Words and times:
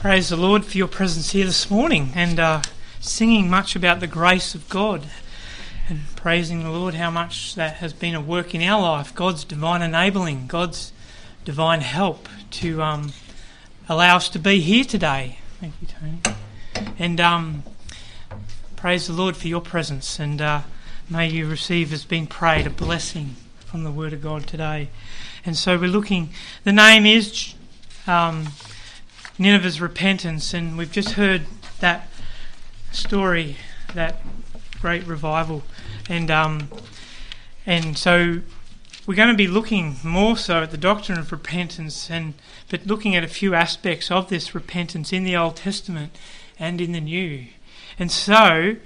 Praise 0.00 0.30
the 0.30 0.36
Lord 0.38 0.64
for 0.64 0.78
your 0.78 0.88
presence 0.88 1.32
here 1.32 1.44
this 1.44 1.70
morning 1.70 2.12
and 2.14 2.40
uh, 2.40 2.62
singing 3.00 3.50
much 3.50 3.76
about 3.76 4.00
the 4.00 4.06
grace 4.06 4.54
of 4.54 4.66
God 4.70 5.04
and 5.90 6.00
praising 6.16 6.62
the 6.62 6.70
Lord 6.70 6.94
how 6.94 7.10
much 7.10 7.54
that 7.56 7.74
has 7.74 7.92
been 7.92 8.14
a 8.14 8.20
work 8.22 8.54
in 8.54 8.62
our 8.62 8.80
life, 8.80 9.14
God's 9.14 9.44
divine 9.44 9.82
enabling, 9.82 10.46
God's 10.46 10.94
divine 11.44 11.82
help 11.82 12.30
to 12.52 12.80
um, 12.80 13.12
allow 13.90 14.16
us 14.16 14.30
to 14.30 14.38
be 14.38 14.60
here 14.60 14.84
today. 14.84 15.38
Thank 15.60 15.74
you, 15.82 15.88
Tony. 15.88 16.92
And 16.98 17.20
um, 17.20 17.62
praise 18.76 19.06
the 19.06 19.12
Lord 19.12 19.36
for 19.36 19.48
your 19.48 19.60
presence 19.60 20.18
and 20.18 20.40
uh, 20.40 20.62
may 21.10 21.28
you 21.28 21.46
receive, 21.46 21.92
as 21.92 22.06
been 22.06 22.26
prayed, 22.26 22.66
a 22.66 22.70
blessing 22.70 23.36
from 23.66 23.84
the 23.84 23.92
Word 23.92 24.14
of 24.14 24.22
God 24.22 24.46
today. 24.46 24.88
And 25.44 25.58
so 25.58 25.78
we're 25.78 25.88
looking, 25.88 26.30
the 26.64 26.72
name 26.72 27.04
is. 27.04 27.54
Um, 28.06 28.46
Nineveh's 29.40 29.80
repentance, 29.80 30.52
and 30.52 30.76
we've 30.76 30.92
just 30.92 31.12
heard 31.12 31.46
that 31.78 32.10
story, 32.92 33.56
that 33.94 34.20
great 34.82 35.06
revival, 35.06 35.62
and 36.10 36.30
um, 36.30 36.68
and 37.64 37.96
so 37.96 38.42
we're 39.06 39.14
going 39.14 39.30
to 39.30 39.34
be 39.34 39.46
looking 39.46 39.96
more 40.04 40.36
so 40.36 40.62
at 40.62 40.72
the 40.72 40.76
doctrine 40.76 41.18
of 41.18 41.32
repentance, 41.32 42.10
and 42.10 42.34
but 42.68 42.86
looking 42.86 43.16
at 43.16 43.24
a 43.24 43.28
few 43.28 43.54
aspects 43.54 44.10
of 44.10 44.28
this 44.28 44.54
repentance 44.54 45.10
in 45.10 45.24
the 45.24 45.34
Old 45.34 45.56
Testament 45.56 46.14
and 46.58 46.78
in 46.78 46.92
the 46.92 47.00
New, 47.00 47.46
and 47.98 48.12
so 48.12 48.76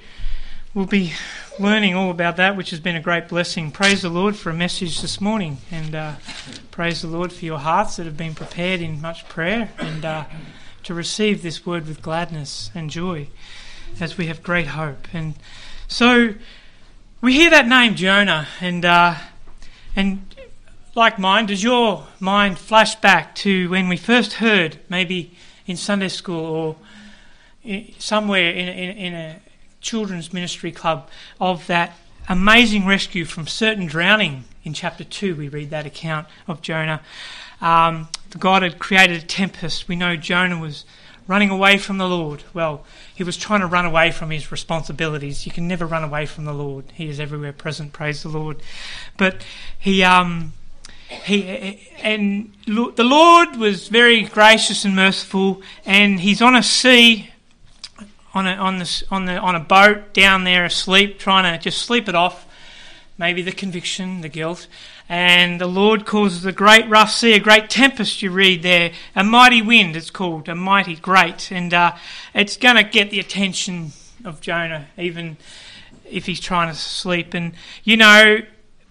we'll 0.75 0.87
be 0.87 1.13
learning 1.61 1.95
all 1.95 2.11
about 2.11 2.37
that, 2.37 2.57
which 2.57 2.71
has 2.71 2.81
been 2.81 2.97
a 2.97 3.01
great 3.01 3.29
blessing. 3.29 3.71
Praise 3.71 4.03
the 4.03 4.09
Lord 4.09 4.35
for 4.35 4.51
a 4.51 4.55
message 4.55 5.01
this 5.01 5.21
morning, 5.21 5.59
and 5.71 5.95
uh, 5.95 6.15
praise 6.73 7.01
the 7.01 7.07
Lord 7.07 7.33
for 7.33 7.45
your 7.45 7.59
hearts 7.59 7.97
that 7.97 8.07
have 8.07 8.17
been 8.17 8.35
prepared 8.35 8.81
in 8.81 9.01
much 9.01 9.29
prayer, 9.29 9.71
and 9.79 10.05
uh, 10.05 10.25
to 10.83 10.93
receive 10.93 11.43
this 11.43 11.65
word 11.65 11.87
with 11.87 12.03
gladness 12.03 12.73
and 12.75 12.91
joy, 12.91 13.29
as 14.01 14.19
we 14.19 14.27
have 14.27 14.43
great 14.43 14.67
hope. 14.67 15.07
And 15.13 15.35
so 15.87 16.35
we 17.21 17.35
hear 17.35 17.51
that 17.51 17.69
name 17.69 17.95
Jonah, 17.95 18.49
and 18.61 18.85
uh, 18.85 19.15
and 19.95 20.35
like 20.97 21.21
mine, 21.21 21.47
does 21.47 21.63
your 21.63 22.09
mind 22.19 22.59
flash 22.59 22.97
back 22.97 23.37
to 23.37 23.71
when 23.71 23.89
we 23.89 23.97
first 23.97 24.35
heard, 24.35 24.79
maybe 24.89 25.37
in 25.67 25.77
Sunday 25.77 26.09
school 26.09 26.45
or 26.45 26.77
somewhere 27.99 28.51
in, 28.51 28.69
in, 28.69 28.97
in 28.97 29.15
a 29.15 29.41
children's 29.85 30.33
ministry 30.33 30.73
club 30.73 31.09
of 31.39 31.67
that 31.69 31.97
amazing 32.29 32.87
rescue 32.87 33.25
from 33.25 33.47
certain 33.47 33.87
drowning. 33.87 34.45
In 34.65 34.73
chapter 34.73 35.05
2, 35.05 35.37
we 35.37 35.49
read 35.49 35.71
that 35.71 35.85
account 35.87 36.27
of 36.49 36.63
Jonah. 36.63 37.03
Um, 37.61 38.09
God 38.39 38.63
had 38.63 38.79
created 38.79 39.23
a 39.23 39.27
tempest. 39.27 39.87
We 39.87 39.95
know 39.95 40.17
Jonah 40.17 40.59
was 40.59 40.87
running 41.29 41.51
away 41.51 41.77
from 41.77 41.99
the 41.99 42.09
Lord. 42.09 42.43
Well, 42.55 42.85
he 43.15 43.23
was 43.23 43.37
trying 43.37 43.61
to 43.61 43.67
run 43.67 43.85
away 43.85 44.11
from 44.11 44.31
his 44.31 44.51
responsibilities. 44.51 45.47
You 45.47 45.53
can 45.53 45.69
never 45.69 45.87
run 45.87 46.03
away 46.03 46.25
from 46.27 46.47
the 46.47 46.55
Lord. 46.55 46.87
He 46.95 47.09
is 47.09 47.21
everywhere 47.21 47.53
present. 47.53 47.93
Praise 47.93 48.23
the 48.23 48.31
Lord. 48.31 48.63
But 49.19 49.45
he, 49.79 50.03
um, 50.03 50.55
he, 51.09 51.89
and 51.99 52.55
the 52.67 53.05
Lord 53.05 53.57
was 53.57 53.89
very 53.89 54.23
gracious 54.23 54.85
and 54.87 54.97
merciful. 54.97 55.61
And 55.85 56.21
he's 56.21 56.41
on 56.41 56.57
a 56.57 56.63
sea 56.63 57.31
on 58.35 58.47
a, 58.47 58.55
on, 58.55 58.79
the, 58.79 59.05
on, 59.11 59.25
the, 59.27 59.39
on 59.39 59.55
a 59.55 59.61
boat 59.61 60.13
down 60.13 60.45
there 60.45 60.65
asleep, 60.65 61.19
trying 61.19 61.45
to 61.45 61.63
just 61.63 61.83
sleep 61.83 62.09
it 62.09 62.15
off, 62.15 62.47
maybe 63.17 63.43
the 63.43 63.53
conviction, 63.53 64.21
the 64.21 64.29
guilt. 64.29 64.67
And 65.09 65.61
the 65.61 65.67
Lord 65.67 66.05
causes 66.05 66.45
a 66.45 66.53
great 66.53 66.89
rough 66.89 67.11
sea, 67.11 67.35
a 67.35 67.39
great 67.39 67.71
tempest, 67.71 68.23
you 68.23 68.31
read 68.31 68.63
there, 68.63 68.93
a 69.15 69.23
mighty 69.23 69.63
wind, 69.63 69.97
it's 69.97 70.11
called, 70.11 70.49
a 70.49 70.55
mighty 70.55 70.97
great. 70.97 71.53
And 71.53 71.73
uh, 71.73 71.93
it's 72.35 72.57
going 72.57 72.77
to 72.77 72.83
get 72.83 73.11
the 73.11 73.21
attention 73.21 73.93
of 74.25 74.41
Jonah, 74.41 74.89
even 74.99 75.37
if 76.11 76.27
he's 76.27 76.41
trying 76.41 76.69
to 76.69 76.75
sleep. 76.75 77.35
And, 77.35 77.53
you 77.85 77.97
know, 77.97 78.39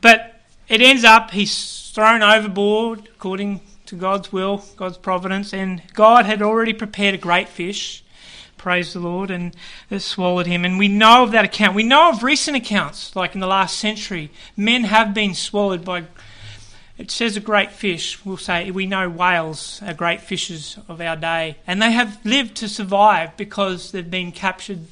but 0.02 0.42
it 0.70 0.82
ends 0.82 1.04
up 1.04 1.32
he's 1.32 1.90
thrown 1.92 2.22
overboard 2.22 3.08
according 3.16 3.62
to 3.88 3.96
God's 3.96 4.32
will, 4.32 4.64
God's 4.78 4.98
providence, 4.98 5.54
and 5.54 5.82
God 5.94 6.26
had 6.26 6.42
already 6.42 6.74
prepared 6.74 7.16
a 7.16 7.18
great 7.18 7.50
fish 7.50 8.03
praise 8.64 8.94
the 8.94 9.00
Lord, 9.00 9.30
and 9.30 9.54
it 9.90 10.00
swallowed 10.00 10.48
him. 10.48 10.64
And 10.64 10.80
we 10.80 10.88
know 10.88 11.24
of 11.24 11.32
that 11.32 11.44
account. 11.44 11.76
We 11.76 11.84
know 11.84 12.12
of 12.12 12.24
recent 12.24 12.56
accounts, 12.56 13.14
like 13.14 13.36
in 13.36 13.42
the 13.42 13.46
last 13.48 13.78
century. 13.78 14.32
Men 14.56 14.86
have 14.86 15.14
been 15.14 15.34
swallowed 15.34 15.84
by, 15.84 16.06
it 16.98 17.12
says 17.12 17.36
a 17.36 17.42
great 17.42 17.74
fish. 17.74 18.24
We'll 18.24 18.38
say, 18.38 18.72
we 18.72 18.86
know 18.86 19.10
whales 19.10 19.82
are 19.86 19.94
great 19.94 20.22
fishes 20.22 20.78
of 20.88 21.02
our 21.02 21.18
day. 21.18 21.58
And 21.68 21.82
they 21.82 21.92
have 21.92 22.26
lived 22.26 22.56
to 22.56 22.70
survive 22.70 23.36
because 23.36 23.92
they've 23.92 24.10
been 24.10 24.32
captured, 24.32 24.86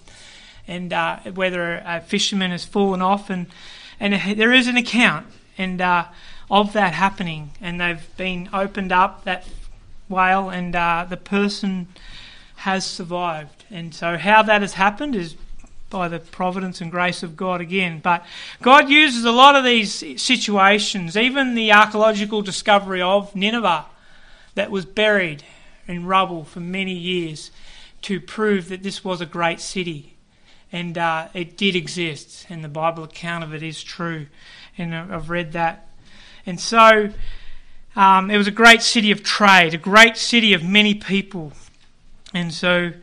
and 0.68 0.92
uh, 0.92 1.20
whether 1.34 1.82
a 1.86 2.02
fisherman 2.02 2.52
has 2.52 2.66
fallen 2.66 3.02
off. 3.02 3.30
And, 3.30 3.48
and 4.02 4.38
there 4.38 4.52
is 4.52 4.68
an 4.68 4.76
account 4.76 5.28
and 5.58 5.80
uh, 5.80 6.08
of 6.50 6.74
that 6.74 6.92
happening. 6.92 7.52
And 7.62 7.80
they've 7.80 8.18
been 8.18 8.50
opened 8.52 8.92
up, 8.92 9.24
that 9.24 9.48
whale, 10.09 10.50
and 10.50 10.76
uh, 10.76 11.06
the 11.09 11.16
person 11.16 11.88
has 12.58 12.86
survived. 12.86 13.60
And 13.72 13.94
so, 13.94 14.18
how 14.18 14.44
that 14.44 14.62
has 14.62 14.74
happened 14.74 15.16
is 15.16 15.36
by 15.90 16.08
the 16.08 16.20
providence 16.20 16.82
and 16.82 16.92
grace 16.92 17.24
of 17.24 17.38
God 17.38 17.62
again. 17.62 18.00
But 18.00 18.26
God 18.62 18.90
uses 18.90 19.26
a 19.26 19.32
lot 19.32 19.56
of 19.56 19.64
these 19.64 20.22
situations, 20.22 21.18
even 21.18 21.54
the 21.54 21.72
archaeological 21.72 22.42
discovery 22.42 23.02
of 23.02 23.36
Nineveh 23.36 23.86
that 24.56 24.72
was 24.72 24.86
buried 24.86 25.44
in 25.88 26.06
rubble 26.06 26.44
for 26.44 26.59
many 26.59 26.94
years, 26.94 27.52
to 28.04 28.20
prove 28.20 28.70
that 28.70 28.84
this 28.84 29.04
was 29.04 29.22
a 29.22 29.26
great 29.26 29.59
city. 29.59 30.16
And 30.72 30.98
uh, 30.98 31.28
it 31.34 31.58
did 31.58 31.76
exist, 31.76 32.46
and 32.50 32.64
the 32.64 32.70
Bible 32.70 33.03
account 33.03 33.44
of 33.44 33.53
it 33.53 33.62
is 33.62 33.84
true. 33.84 34.28
And 34.78 34.96
I've 34.96 35.30
read 35.30 35.52
that. 35.52 35.88
And 36.46 36.59
so 36.59 37.09
um, 37.96 38.32
it 38.32 38.38
was 38.38 38.48
a 38.48 38.52
great 38.52 38.82
city 38.82 39.12
of 39.12 39.22
trade, 39.24 39.74
a 39.74 39.78
great 39.78 40.16
city 40.16 40.53
of 40.53 40.64
many 40.64 40.94
people 40.94 41.52
and 42.34 42.53
so 42.53 42.94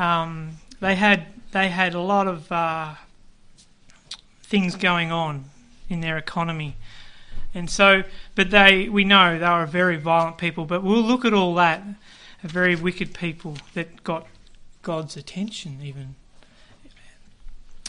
um, 0.00 0.52
they 0.80 0.94
had 0.94 1.26
they 1.52 1.68
had 1.68 1.94
a 1.94 2.00
lot 2.00 2.26
of 2.26 2.50
uh, 2.50 2.94
things 4.42 4.74
going 4.74 5.12
on 5.12 5.44
in 5.90 6.00
their 6.00 6.16
economy, 6.16 6.76
and 7.54 7.68
so 7.68 8.02
but 8.34 8.50
they 8.50 8.88
we 8.88 9.04
know 9.04 9.38
they 9.38 9.48
were 9.48 9.66
very 9.66 9.98
violent 9.98 10.38
people. 10.38 10.64
But 10.64 10.82
we'll 10.82 11.02
look 11.02 11.24
at 11.26 11.34
all 11.34 11.54
that, 11.56 11.82
a 12.42 12.48
very 12.48 12.74
wicked 12.74 13.12
people 13.12 13.58
that 13.74 14.02
got 14.02 14.26
God's 14.82 15.16
attention 15.16 15.80
even. 15.82 16.14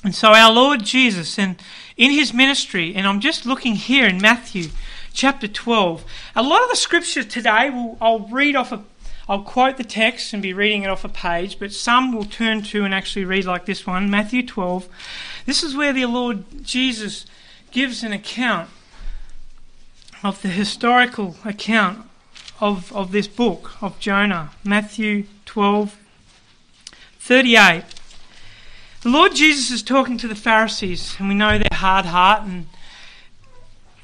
And 0.03 0.15
so 0.15 0.33
our 0.33 0.51
Lord 0.51 0.83
Jesus, 0.83 1.37
and 1.37 1.61
in 1.95 2.11
his 2.11 2.33
ministry, 2.33 2.95
and 2.95 3.07
I'm 3.07 3.19
just 3.19 3.45
looking 3.45 3.75
here 3.75 4.07
in 4.07 4.19
Matthew 4.19 4.69
chapter 5.13 5.47
12, 5.47 6.03
a 6.35 6.41
lot 6.41 6.63
of 6.63 6.69
the 6.69 6.75
scripture 6.75 7.23
today, 7.23 7.69
will, 7.69 7.97
I'll 8.01 8.27
read 8.27 8.55
off 8.55 8.71
a 8.71 8.83
I'll 9.29 9.43
quote 9.43 9.77
the 9.77 9.83
text 9.83 10.33
and 10.33 10.41
be 10.41 10.53
reading 10.53 10.83
it 10.83 10.89
off 10.89 11.05
a 11.05 11.09
page, 11.09 11.59
but 11.59 11.71
some 11.71 12.11
will 12.11 12.25
turn 12.25 12.63
to 12.63 12.83
and 12.83 12.93
actually 12.93 13.25
read 13.25 13.45
like 13.45 13.65
this 13.65 13.85
one 13.85 14.09
Matthew 14.09 14.45
12. 14.45 14.87
This 15.45 15.63
is 15.63 15.75
where 15.75 15.93
the 15.93 16.05
Lord 16.05 16.43
Jesus 16.63 17.25
gives 17.71 18.03
an 18.03 18.11
account 18.11 18.69
of 20.23 20.41
the 20.41 20.49
historical 20.49 21.35
account 21.45 22.05
of, 22.59 22.93
of 22.93 23.11
this 23.11 23.27
book 23.27 23.81
of 23.81 23.99
Jonah. 23.99 24.51
Matthew 24.63 25.25
12, 25.45 25.97
38. 27.19 27.83
The 29.01 29.09
Lord 29.09 29.33
Jesus 29.33 29.71
is 29.71 29.81
talking 29.81 30.17
to 30.19 30.27
the 30.27 30.35
Pharisees, 30.35 31.15
and 31.17 31.27
we 31.27 31.33
know 31.33 31.57
their 31.57 31.67
hard 31.71 32.05
heart 32.05 32.43
and 32.43 32.67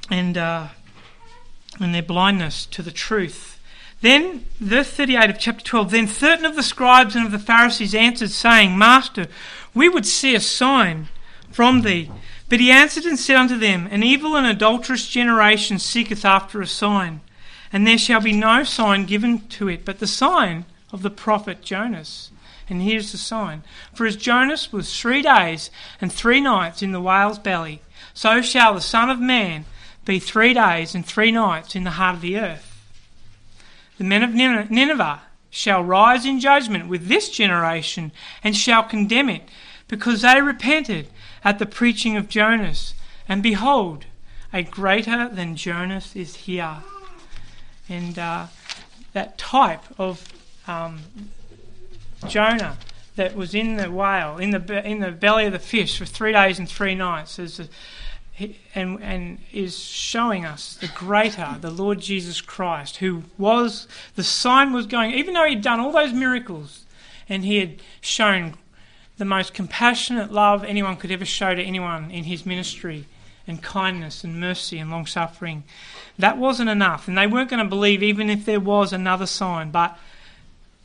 and 0.09 0.38
uh, 0.38 0.67
and 1.79 1.94
their 1.94 2.01
blindness 2.01 2.66
to 2.67 2.81
the 2.81 2.91
truth. 2.91 3.56
Then, 4.02 4.46
verse 4.59 4.91
38 4.91 5.30
of 5.30 5.40
chapter 5.40 5.63
12, 5.63 5.91
then 5.91 6.08
certain 6.08 6.46
of 6.46 6.55
the 6.55 6.64
scribes 6.64 7.16
and 7.16 7.26
of 7.26 7.32
the 7.32 7.40
Pharisees 7.40 7.96
answered, 7.96 8.29
saying, 8.29 8.78
Master, 8.78 9.28
we 9.73 9.90
would 9.90 10.05
see 10.05 10.35
a 10.35 10.40
sign 10.40 11.08
from 11.52 11.82
thee. 11.82 12.11
But 12.49 12.59
he 12.59 12.72
answered 12.72 13.05
and 13.05 13.17
said 13.17 13.35
unto 13.35 13.58
them, 13.58 13.88
An 13.90 14.03
evil 14.03 14.35
and 14.38 14.46
adulterous 14.46 15.08
generation 15.08 15.79
seeketh 15.79 16.23
after 16.23 16.61
a 16.61 16.67
sign, 16.67 17.22
and 17.73 17.85
there 17.85 17.97
shall 17.97 18.22
be 18.22 18.34
no 18.34 18.64
sign 18.64 19.05
given 19.05 19.47
to 19.49 19.67
it, 19.67 19.84
but 19.84 19.99
the 19.99 20.08
sign 20.08 20.66
of 20.91 21.02
the 21.02 21.09
prophet 21.09 21.61
Jonas. 21.61 22.32
And 22.70 22.82
here's 22.82 23.11
the 23.11 23.17
sign 23.17 23.64
For 23.94 24.05
as 24.05 24.16
Jonas 24.16 24.72
was 24.72 24.97
three 24.97 25.22
days 25.22 25.72
and 25.99 26.11
three 26.11 26.40
nights 26.40 26.82
in 26.82 26.91
the 26.91 27.02
whale's 27.02 27.40
belly, 27.40 27.82
so 28.14 28.41
shall 28.41 28.73
the 28.73 28.82
Son 28.82 29.09
of 29.09 29.20
Man 29.20 29.66
be 30.05 30.20
three 30.20 30.53
days 30.53 30.96
and 30.96 31.05
three 31.05 31.32
nights 31.32 31.76
in 31.76 31.84
the 31.84 31.91
heart 31.91 32.16
of 32.16 32.22
the 32.22 32.38
earth. 32.38 32.66
The 33.97 34.03
men 34.03 34.23
of 34.23 34.34
Nineveh 34.34 35.22
shall 35.49 35.84
rise 35.84 36.26
in 36.26 36.40
judgment 36.40 36.88
with 36.88 37.08
this 37.08 37.29
generation 37.29 38.11
and 38.44 38.55
shall 38.55 38.84
condemn 38.84 39.29
it, 39.29 39.49
because 39.88 40.22
they 40.22 40.41
repented 40.41 41.08
at 41.44 41.59
the 41.59 41.66
preaching 41.66 42.17
of 42.17 42.29
Jonas. 42.29 42.94
And 43.28 43.41
behold, 43.41 44.05
a 44.53 44.64
greater 44.64 45.29
than 45.29 45.55
Jonas 45.55 46.16
is 46.16 46.35
here. 46.35 46.78
And 47.90 48.20
uh, 48.20 48.47
that 49.14 49.38
type 49.38 49.84
of 49.97 50.28
um, 50.67 50.99
Jonah 52.28 52.78
that 53.16 53.35
was 53.35 53.55
in 53.55 53.78
the 53.78 53.90
whale, 53.90 54.38
in 54.38 54.52
the 54.52 54.88
in 54.88 54.99
the 54.99 55.11
belly 55.11 55.46
of 55.46 55.53
the 55.53 55.59
fish 55.59 55.97
for 55.97 56.05
three 56.05 56.34
days 56.34 56.59
and 56.59 56.70
three 56.70 56.96
nights, 56.96 57.40
and 58.75 59.01
and 59.01 59.39
is 59.51 59.79
showing 59.79 60.45
us 60.45 60.75
the 60.75 60.87
greater, 60.87 61.55
the 61.59 61.72
Lord 61.72 61.99
Jesus 61.99 62.41
Christ, 62.41 62.97
who 62.97 63.23
was 63.37 63.87
the 64.16 64.23
sign 64.23 64.73
was 64.73 64.85
going. 64.85 65.11
Even 65.11 65.34
though 65.34 65.45
he'd 65.45 65.61
done 65.61 65.79
all 65.79 65.91
those 65.91 66.13
miracles, 66.13 66.85
and 67.28 67.43
he 67.43 67.57
had 67.57 67.81
shown 68.01 68.55
the 69.17 69.25
most 69.25 69.53
compassionate 69.53 70.31
love 70.31 70.63
anyone 70.63 70.95
could 70.95 71.11
ever 71.11 71.25
show 71.25 71.55
to 71.55 71.61
anyone 71.61 72.11
in 72.11 72.25
his 72.25 72.45
ministry, 72.45 73.05
and 73.47 73.63
kindness 73.63 74.23
and 74.23 74.39
mercy 74.39 74.78
and 74.78 74.91
long 74.91 75.05
suffering, 75.05 75.63
that 76.19 76.37
wasn't 76.37 76.69
enough, 76.69 77.07
and 77.07 77.17
they 77.17 77.25
weren't 77.25 77.49
going 77.49 77.63
to 77.63 77.69
believe 77.69 78.03
even 78.03 78.29
if 78.29 78.45
there 78.45 78.59
was 78.59 78.91
another 78.91 79.25
sign, 79.25 79.72
but 79.72 79.97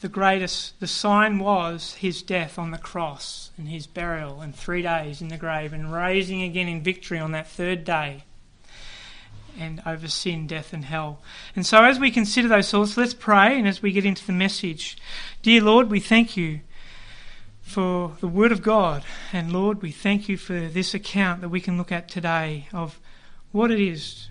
the 0.02 0.08
greatest, 0.08 0.78
the 0.80 0.86
sign 0.86 1.38
was 1.38 1.94
his 1.94 2.22
death 2.22 2.58
on 2.58 2.72
the 2.72 2.78
cross 2.78 3.52
and 3.56 3.68
his 3.68 3.86
burial 3.86 4.40
and 4.40 4.54
three 4.54 4.82
days 4.82 5.22
in 5.22 5.28
the 5.28 5.36
grave 5.36 5.72
and 5.72 5.92
raising 5.92 6.42
again 6.42 6.68
in 6.68 6.82
victory 6.82 7.20
on 7.20 7.30
that 7.30 7.48
third 7.48 7.84
day 7.84 8.24
and 9.58 9.80
over 9.86 10.08
sin, 10.08 10.46
death, 10.46 10.72
and 10.72 10.86
hell. 10.86 11.22
And 11.54 11.64
so, 11.64 11.84
as 11.84 12.00
we 12.00 12.10
consider 12.10 12.48
those 12.48 12.70
thoughts, 12.70 12.96
let's 12.96 13.14
pray 13.14 13.56
and 13.56 13.68
as 13.68 13.80
we 13.80 13.92
get 13.92 14.04
into 14.04 14.26
the 14.26 14.32
message. 14.32 14.98
Dear 15.42 15.62
Lord, 15.62 15.88
we 15.88 16.00
thank 16.00 16.36
you 16.36 16.60
for 17.60 18.16
the 18.20 18.28
Word 18.28 18.50
of 18.50 18.62
God. 18.62 19.04
And 19.32 19.52
Lord, 19.52 19.82
we 19.82 19.92
thank 19.92 20.28
you 20.28 20.36
for 20.36 20.68
this 20.68 20.94
account 20.94 21.42
that 21.42 21.48
we 21.50 21.60
can 21.60 21.78
look 21.78 21.92
at 21.92 22.08
today 22.08 22.66
of 22.72 22.98
what 23.52 23.70
it 23.70 23.80
is 23.80 24.30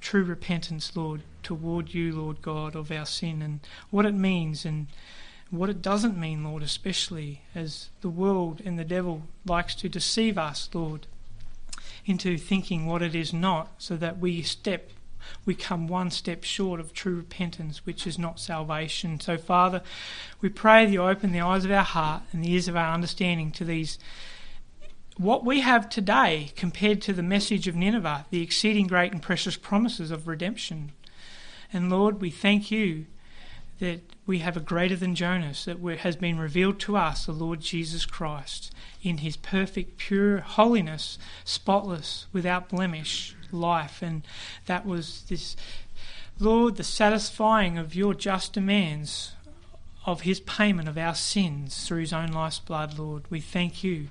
true 0.00 0.24
repentance, 0.24 0.96
Lord 0.96 1.22
toward 1.42 1.94
you, 1.94 2.14
Lord 2.14 2.42
God, 2.42 2.74
of 2.74 2.90
our 2.90 3.06
sin 3.06 3.42
and 3.42 3.60
what 3.90 4.06
it 4.06 4.14
means 4.14 4.64
and 4.64 4.86
what 5.50 5.68
it 5.68 5.82
doesn't 5.82 6.18
mean, 6.18 6.44
Lord, 6.44 6.62
especially 6.62 7.42
as 7.54 7.90
the 8.00 8.08
world 8.08 8.62
and 8.64 8.78
the 8.78 8.84
devil 8.84 9.22
likes 9.46 9.74
to 9.76 9.88
deceive 9.88 10.38
us, 10.38 10.68
Lord, 10.72 11.06
into 12.06 12.38
thinking 12.38 12.86
what 12.86 13.02
it 13.02 13.14
is 13.14 13.32
not, 13.32 13.68
so 13.78 13.96
that 13.96 14.18
we 14.18 14.42
step 14.42 14.90
we 15.44 15.54
come 15.54 15.86
one 15.86 16.10
step 16.10 16.42
short 16.42 16.80
of 16.80 16.92
true 16.92 17.14
repentance, 17.14 17.86
which 17.86 18.08
is 18.08 18.18
not 18.18 18.40
salvation. 18.40 19.20
So, 19.20 19.38
Father, 19.38 19.82
we 20.40 20.48
pray 20.48 20.84
that 20.84 20.92
you 20.92 21.02
open 21.02 21.30
the 21.30 21.40
eyes 21.40 21.64
of 21.64 21.70
our 21.70 21.84
heart 21.84 22.22
and 22.32 22.42
the 22.42 22.50
ears 22.52 22.66
of 22.66 22.76
our 22.76 22.92
understanding 22.92 23.52
to 23.52 23.64
these 23.64 23.98
what 25.18 25.44
we 25.44 25.60
have 25.60 25.90
today 25.90 26.50
compared 26.56 27.02
to 27.02 27.12
the 27.12 27.22
message 27.22 27.68
of 27.68 27.76
Nineveh, 27.76 28.26
the 28.30 28.42
exceeding 28.42 28.86
great 28.86 29.12
and 29.12 29.20
precious 29.20 29.56
promises 29.56 30.10
of 30.10 30.26
redemption. 30.26 30.92
And 31.72 31.90
Lord, 31.90 32.20
we 32.20 32.30
thank 32.30 32.70
you 32.70 33.06
that 33.78 34.00
we 34.26 34.38
have 34.38 34.56
a 34.56 34.60
greater 34.60 34.94
than 34.94 35.14
Jonas, 35.14 35.64
that 35.64 35.80
has 35.80 36.14
been 36.14 36.38
revealed 36.38 36.78
to 36.80 36.96
us, 36.96 37.26
the 37.26 37.32
Lord 37.32 37.60
Jesus 37.60 38.06
Christ, 38.06 38.72
in 39.02 39.18
his 39.18 39.36
perfect, 39.36 39.98
pure 39.98 40.38
holiness, 40.38 41.18
spotless, 41.44 42.26
without 42.32 42.68
blemish 42.68 43.34
life. 43.50 44.00
And 44.02 44.22
that 44.66 44.86
was 44.86 45.22
this, 45.22 45.56
Lord, 46.38 46.76
the 46.76 46.84
satisfying 46.84 47.76
of 47.78 47.94
your 47.94 48.14
just 48.14 48.52
demands 48.52 49.32
of 50.06 50.22
his 50.22 50.40
payment 50.40 50.88
of 50.88 50.98
our 50.98 51.14
sins 51.14 51.86
through 51.86 52.00
his 52.00 52.12
own 52.12 52.28
life's 52.28 52.58
blood, 52.58 52.98
Lord. 52.98 53.24
We 53.30 53.40
thank 53.40 53.82
you. 53.82 54.08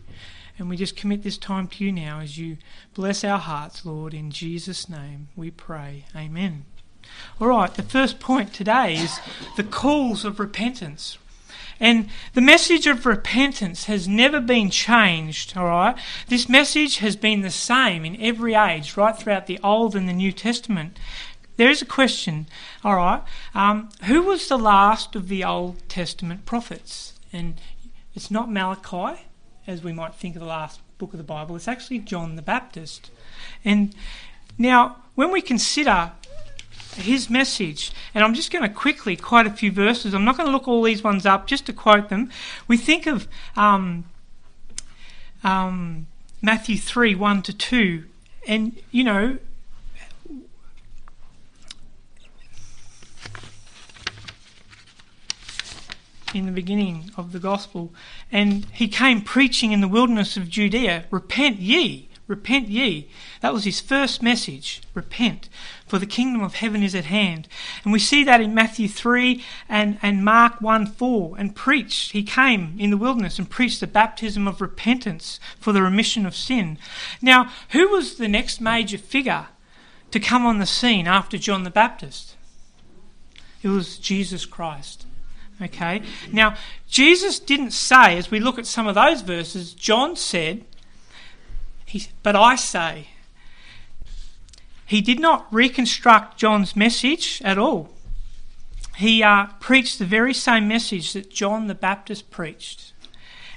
And 0.57 0.69
we 0.69 0.77
just 0.77 0.95
commit 0.95 1.23
this 1.23 1.37
time 1.37 1.67
to 1.69 1.83
you 1.83 1.91
now 1.91 2.19
as 2.19 2.37
you 2.37 2.57
bless 2.93 3.23
our 3.23 3.39
hearts, 3.39 3.85
Lord. 3.85 4.13
In 4.13 4.31
Jesus' 4.31 4.89
name 4.89 5.29
we 5.35 5.49
pray. 5.49 6.05
Amen. 6.15 6.65
All 7.39 7.47
right, 7.47 7.73
the 7.73 7.83
first 7.83 8.19
point 8.19 8.53
today 8.53 8.95
is 8.95 9.19
the 9.57 9.63
calls 9.63 10.25
of 10.25 10.39
repentance. 10.39 11.17
And 11.79 12.09
the 12.35 12.41
message 12.41 12.85
of 12.85 13.07
repentance 13.07 13.85
has 13.85 14.07
never 14.07 14.39
been 14.39 14.69
changed, 14.69 15.57
all 15.57 15.65
right? 15.65 15.97
This 16.27 16.47
message 16.47 16.97
has 16.97 17.15
been 17.15 17.41
the 17.41 17.49
same 17.49 18.05
in 18.05 18.21
every 18.21 18.53
age, 18.53 18.95
right 18.95 19.17
throughout 19.17 19.47
the 19.47 19.59
Old 19.63 19.95
and 19.95 20.07
the 20.07 20.13
New 20.13 20.31
Testament. 20.31 20.99
There 21.57 21.71
is 21.71 21.81
a 21.81 21.85
question, 21.85 22.47
all 22.83 22.97
right? 22.97 23.23
Um, 23.55 23.89
who 24.03 24.21
was 24.21 24.47
the 24.47 24.59
last 24.59 25.15
of 25.15 25.27
the 25.27 25.43
Old 25.43 25.89
Testament 25.89 26.45
prophets? 26.45 27.13
And 27.33 27.59
it's 28.13 28.29
not 28.29 28.51
Malachi, 28.51 29.23
as 29.65 29.83
we 29.83 29.91
might 29.91 30.13
think 30.13 30.35
of 30.35 30.41
the 30.41 30.47
last 30.47 30.81
book 30.99 31.13
of 31.13 31.17
the 31.17 31.23
Bible, 31.23 31.55
it's 31.55 31.67
actually 31.67 31.97
John 31.97 32.35
the 32.35 32.41
Baptist. 32.43 33.09
And 33.65 33.95
now, 34.57 34.97
when 35.15 35.31
we 35.31 35.41
consider 35.41 36.11
his 36.95 37.29
message. 37.29 37.91
And 38.13 38.23
I'm 38.23 38.33
just 38.33 38.51
going 38.51 38.63
to 38.63 38.69
quickly 38.69 39.15
quote 39.15 39.47
a 39.47 39.51
few 39.51 39.71
verses. 39.71 40.13
I'm 40.13 40.25
not 40.25 40.37
going 40.37 40.47
to 40.47 40.51
look 40.51 40.67
all 40.67 40.83
these 40.83 41.03
ones 41.03 41.25
up, 41.25 41.47
just 41.47 41.65
to 41.67 41.73
quote 41.73 42.09
them. 42.09 42.29
We 42.67 42.77
think 42.77 43.07
of 43.07 43.27
um, 43.55 44.05
um, 45.43 46.07
Matthew 46.41 46.77
3 46.77 47.15
1 47.15 47.41
to 47.43 47.53
2. 47.53 48.03
And, 48.47 48.79
you 48.91 49.03
know, 49.03 49.37
in 56.33 56.45
the 56.45 56.51
beginning 56.51 57.11
of 57.17 57.31
the 57.31 57.39
gospel, 57.39 57.93
and 58.31 58.65
he 58.71 58.87
came 58.87 59.21
preaching 59.21 59.71
in 59.71 59.81
the 59.81 59.87
wilderness 59.87 60.37
of 60.37 60.49
Judea, 60.49 61.05
Repent 61.11 61.59
ye, 61.59 62.09
repent 62.31 62.69
ye. 62.69 63.07
That 63.41 63.53
was 63.53 63.65
his 63.65 63.79
first 63.79 64.23
message, 64.23 64.81
repent 64.95 65.49
for 65.91 65.99
the 65.99 66.05
kingdom 66.05 66.41
of 66.41 66.55
heaven 66.55 66.83
is 66.83 66.95
at 66.95 67.03
hand. 67.03 67.49
And 67.83 67.91
we 67.91 67.99
see 67.99 68.23
that 68.23 68.39
in 68.39 68.55
Matthew 68.55 68.87
3 68.87 69.43
and, 69.67 69.99
and 70.01 70.23
Mark 70.23 70.61
1 70.61 70.85
4, 70.85 71.35
and 71.37 71.53
preached. 71.53 72.13
He 72.13 72.23
came 72.23 72.77
in 72.79 72.91
the 72.91 72.97
wilderness 72.97 73.37
and 73.37 73.49
preached 73.49 73.81
the 73.81 73.87
baptism 73.87 74.47
of 74.47 74.61
repentance 74.61 75.37
for 75.59 75.73
the 75.73 75.81
remission 75.81 76.25
of 76.25 76.33
sin. 76.33 76.77
Now, 77.21 77.51
who 77.71 77.89
was 77.89 78.15
the 78.15 78.29
next 78.29 78.61
major 78.61 78.97
figure 78.97 79.47
to 80.11 80.19
come 80.21 80.45
on 80.45 80.59
the 80.59 80.65
scene 80.65 81.07
after 81.07 81.37
John 81.37 81.65
the 81.65 81.69
Baptist? 81.69 82.37
It 83.61 83.67
was 83.67 83.97
Jesus 83.97 84.45
Christ. 84.45 85.05
Okay? 85.61 86.03
Now, 86.31 86.55
Jesus 86.87 87.37
didn't 87.37 87.71
say, 87.71 88.17
as 88.17 88.31
we 88.31 88.39
look 88.39 88.57
at 88.57 88.65
some 88.65 88.87
of 88.87 88.95
those 88.95 89.23
verses, 89.23 89.73
John 89.73 90.15
said, 90.15 90.63
he, 91.91 92.07
but 92.23 92.37
I 92.37 92.55
say, 92.55 93.07
he 94.85 95.01
did 95.01 95.19
not 95.19 95.45
reconstruct 95.51 96.37
John's 96.37 96.73
message 96.73 97.41
at 97.43 97.57
all. 97.57 97.89
He 98.95 99.21
uh, 99.21 99.47
preached 99.59 99.99
the 99.99 100.05
very 100.05 100.33
same 100.33 100.69
message 100.69 101.11
that 101.13 101.29
John 101.29 101.67
the 101.67 101.75
Baptist 101.75 102.31
preached. 102.31 102.93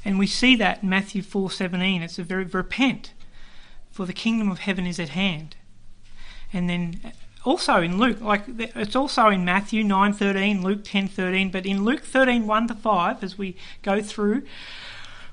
And 0.05 0.19
we 0.19 0.27
see 0.27 0.57
that 0.57 0.83
in 0.83 0.89
Matthew 0.89 1.23
4:17. 1.23 2.03
It's 2.03 2.19
a 2.19 2.25
very 2.25 2.45
repent, 2.45 3.13
for 3.93 4.05
the 4.05 4.13
kingdom 4.13 4.51
of 4.51 4.59
heaven 4.61 4.85
is 4.85 4.99
at 4.99 5.11
hand. 5.11 5.55
And 6.53 6.69
then 6.69 7.13
also 7.45 7.81
in 7.83 7.99
Luke, 7.99 8.21
like 8.21 8.45
it's 8.49 8.97
also 8.97 9.29
in 9.29 9.45
Matthew 9.45 9.85
9:13, 9.85 10.63
Luke 10.63 10.83
10:13, 10.83 11.53
but 11.53 11.67
in 11.67 11.85
Luke 11.85 12.03
13:1 12.03 12.67
to 12.67 12.75
5 12.75 13.23
as 13.23 13.39
we 13.39 13.57
go 13.83 14.03
through, 14.03 14.43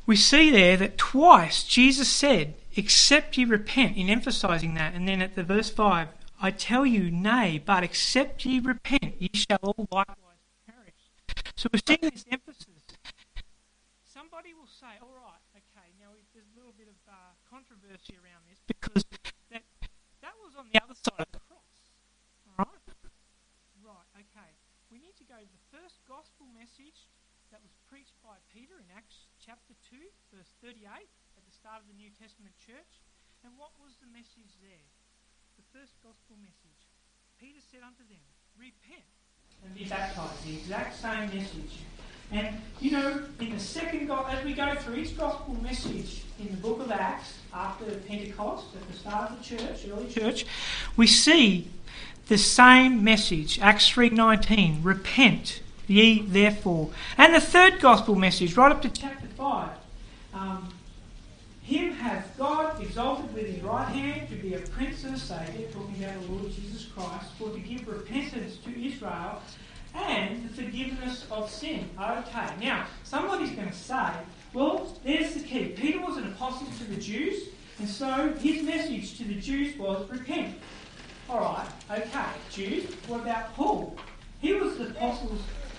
we 0.05 0.15
see 0.15 0.51
there 0.51 0.77
that 0.77 0.99
twice 0.99 1.63
Jesus 1.63 2.07
said, 2.07 2.53
except 2.75 3.37
ye 3.37 3.45
repent, 3.45 3.97
in 3.97 4.09
emphasizing 4.09 4.73
that. 4.75 4.93
And 4.93 5.07
then 5.07 5.21
at 5.21 5.35
the 5.35 5.43
verse 5.43 5.69
5, 5.69 6.07
I 6.41 6.51
tell 6.51 6.85
you, 6.85 7.11
nay, 7.11 7.61
but 7.63 7.83
except 7.83 8.45
ye 8.45 8.59
repent, 8.59 9.15
ye 9.19 9.29
shall 9.33 9.59
all 9.61 9.87
likewise 9.91 10.41
perish. 10.65 11.45
So 11.55 11.69
we're 11.71 11.81
seeing 11.85 12.01
this 12.01 12.25
emphasis. 12.31 12.81
Somebody 14.01 14.53
will 14.57 14.69
say, 14.69 14.97
all 15.01 15.13
right, 15.21 15.43
okay, 15.53 15.93
now 16.01 16.09
there's 16.33 16.47
a 16.49 16.57
little 16.57 16.73
bit 16.73 16.89
of 16.89 16.97
uh, 17.05 17.13
controversy 17.45 18.17
around 18.17 18.41
this 18.49 18.57
because 18.65 19.05
that, 19.51 19.61
that 20.25 20.35
was 20.41 20.57
on 20.57 20.65
the 20.73 20.81
other 20.81 20.97
side 20.97 21.21
of 21.21 21.31
the 21.31 21.43
cross. 21.45 21.69
All 22.57 22.65
right? 22.65 22.81
Right, 23.85 24.09
okay. 24.17 24.51
We 24.89 24.97
need 24.97 25.13
to 25.21 25.27
go 25.29 25.37
to 25.37 25.45
the 25.45 25.65
first 25.69 26.01
gospel 26.09 26.49
message 26.57 27.05
that 27.53 27.61
was 27.61 27.75
preached 27.85 28.17
by 28.23 28.41
Peter 28.49 28.79
in 28.79 28.87
Acts 28.95 29.27
chapter 29.37 29.75
2, 29.91 29.99
verse 30.33 30.57
38 30.63 31.05
start 31.61 31.85
of 31.85 31.93
the 31.93 32.01
New 32.01 32.09
Testament 32.17 32.57
church. 32.57 33.05
And 33.45 33.53
what 33.53 33.69
was 33.77 33.93
the 34.01 34.09
message 34.09 34.57
there? 34.65 34.89
The 35.61 35.65
first 35.69 35.93
gospel 36.01 36.33
message. 36.41 36.89
Peter 37.37 37.61
said 37.61 37.81
unto 37.85 38.01
them, 38.09 38.25
Repent 38.57 39.05
and 39.63 39.69
be 39.77 39.85
baptized. 39.85 40.41
The 40.43 40.57
exact 40.57 40.97
same 40.97 41.29
message. 41.29 41.85
And 42.31 42.57
you 42.79 42.89
know, 42.89 43.25
in 43.39 43.51
the 43.51 43.59
second 43.59 44.07
gospel, 44.07 44.33
as 44.35 44.43
we 44.43 44.53
go 44.53 44.73
through 44.73 44.95
each 44.95 45.15
gospel 45.15 45.53
message 45.61 46.23
in 46.39 46.49
the 46.49 46.57
book 46.57 46.81
of 46.81 46.89
Acts 46.89 47.37
after 47.53 47.85
Pentecost, 48.09 48.65
at 48.75 48.87
the 48.91 48.97
start 48.97 49.29
of 49.29 49.37
the 49.37 49.43
church, 49.43 49.85
early 49.85 50.09
church, 50.09 50.47
we 50.97 51.05
see 51.05 51.69
the 52.25 52.39
same 52.39 53.03
message. 53.03 53.59
Acts 53.59 53.87
three 53.87 54.09
nineteen. 54.09 54.81
Repent 54.81 55.61
ye 55.85 56.23
therefore. 56.23 56.89
And 57.19 57.35
the 57.35 57.41
third 57.41 57.79
gospel 57.79 58.15
message, 58.15 58.57
right 58.57 58.71
up 58.71 58.81
to 58.81 58.89
chapter 58.89 59.27
five. 59.37 59.77
Um, 60.33 60.73
him 61.71 61.93
hath 61.93 62.37
God 62.37 62.81
exalted 62.81 63.33
with 63.33 63.47
his 63.47 63.63
right 63.63 63.87
hand 63.87 64.27
to 64.29 64.35
be 64.35 64.55
a 64.55 64.59
prince 64.59 65.05
and 65.05 65.15
a 65.15 65.19
saviour, 65.19 65.69
talking 65.71 66.03
about 66.03 66.21
the 66.21 66.31
Lord 66.33 66.51
Jesus 66.51 66.85
Christ, 66.85 67.31
for 67.39 67.49
to 67.49 67.59
give 67.59 67.87
repentance 67.87 68.57
to 68.57 68.85
Israel 68.85 69.41
and 69.95 70.49
the 70.49 70.63
forgiveness 70.63 71.25
of 71.31 71.49
sin. 71.49 71.89
Okay, 71.97 72.47
now 72.61 72.85
somebody's 73.05 73.51
going 73.51 73.69
to 73.69 73.73
say, 73.73 74.09
well, 74.53 74.97
there's 75.05 75.33
the 75.33 75.39
key. 75.39 75.67
Peter 75.69 76.01
was 76.01 76.17
an 76.17 76.27
apostle 76.27 76.67
to 76.77 76.83
the 76.83 76.99
Jews, 76.99 77.47
and 77.79 77.87
so 77.87 78.33
his 78.39 78.63
message 78.63 79.17
to 79.17 79.23
the 79.23 79.35
Jews 79.35 79.77
was 79.77 80.09
repent. 80.09 80.57
All 81.29 81.39
right, 81.39 81.69
okay, 81.89 82.25
Jews. 82.51 82.93
What 83.07 83.21
about 83.21 83.55
Paul? 83.55 83.95
He 84.41 84.53
was 84.53 84.77
the 84.77 84.87
apostle 84.87 85.37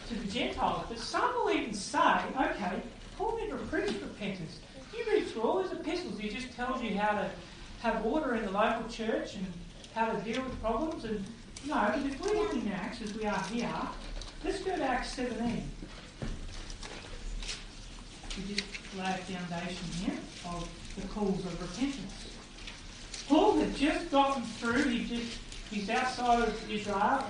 to 0.08 0.14
the 0.14 0.26
Gentiles, 0.26 0.86
but 0.88 0.98
some 0.98 1.34
will 1.34 1.50
even 1.50 1.74
say, 1.74 2.16
okay, 2.40 2.80
Paul 3.18 3.38
never 3.38 3.58
preached 3.66 4.00
repentance. 4.00 4.60
You 4.96 5.04
read 5.10 5.26
through 5.26 5.42
all 5.42 5.62
his 5.62 5.72
epistles, 5.72 6.18
he 6.18 6.28
just 6.28 6.52
tells 6.54 6.82
you 6.82 6.98
how 6.98 7.12
to 7.12 7.30
have 7.82 8.04
order 8.04 8.34
in 8.34 8.44
the 8.44 8.50
local 8.50 8.88
church 8.88 9.34
and 9.34 9.46
how 9.94 10.12
to 10.12 10.20
deal 10.20 10.42
with 10.42 10.60
problems. 10.60 11.04
And 11.04 11.24
no, 11.66 11.74
but 11.74 12.04
if 12.04 12.20
we're 12.20 12.38
looking 12.38 12.68
at 12.68 12.80
Acts 12.80 13.02
as 13.02 13.14
we 13.14 13.24
are 13.24 13.42
here, 13.44 13.70
let's 14.44 14.62
go 14.62 14.76
to 14.76 14.82
Acts 14.82 15.14
17. 15.14 15.62
We 18.36 18.54
just 18.54 18.64
lay 18.96 19.04
a 19.04 19.18
foundation 19.18 19.88
here 20.00 20.18
of 20.46 20.68
the 20.96 21.08
calls 21.08 21.44
of 21.44 21.60
repentance. 21.60 22.30
Paul 23.28 23.58
had 23.58 23.74
just 23.76 24.10
gotten 24.10 24.42
through, 24.42 24.84
he 24.84 25.04
just 25.04 25.38
he's 25.70 25.88
outside 25.88 26.48
of 26.48 26.70
Israel, 26.70 27.24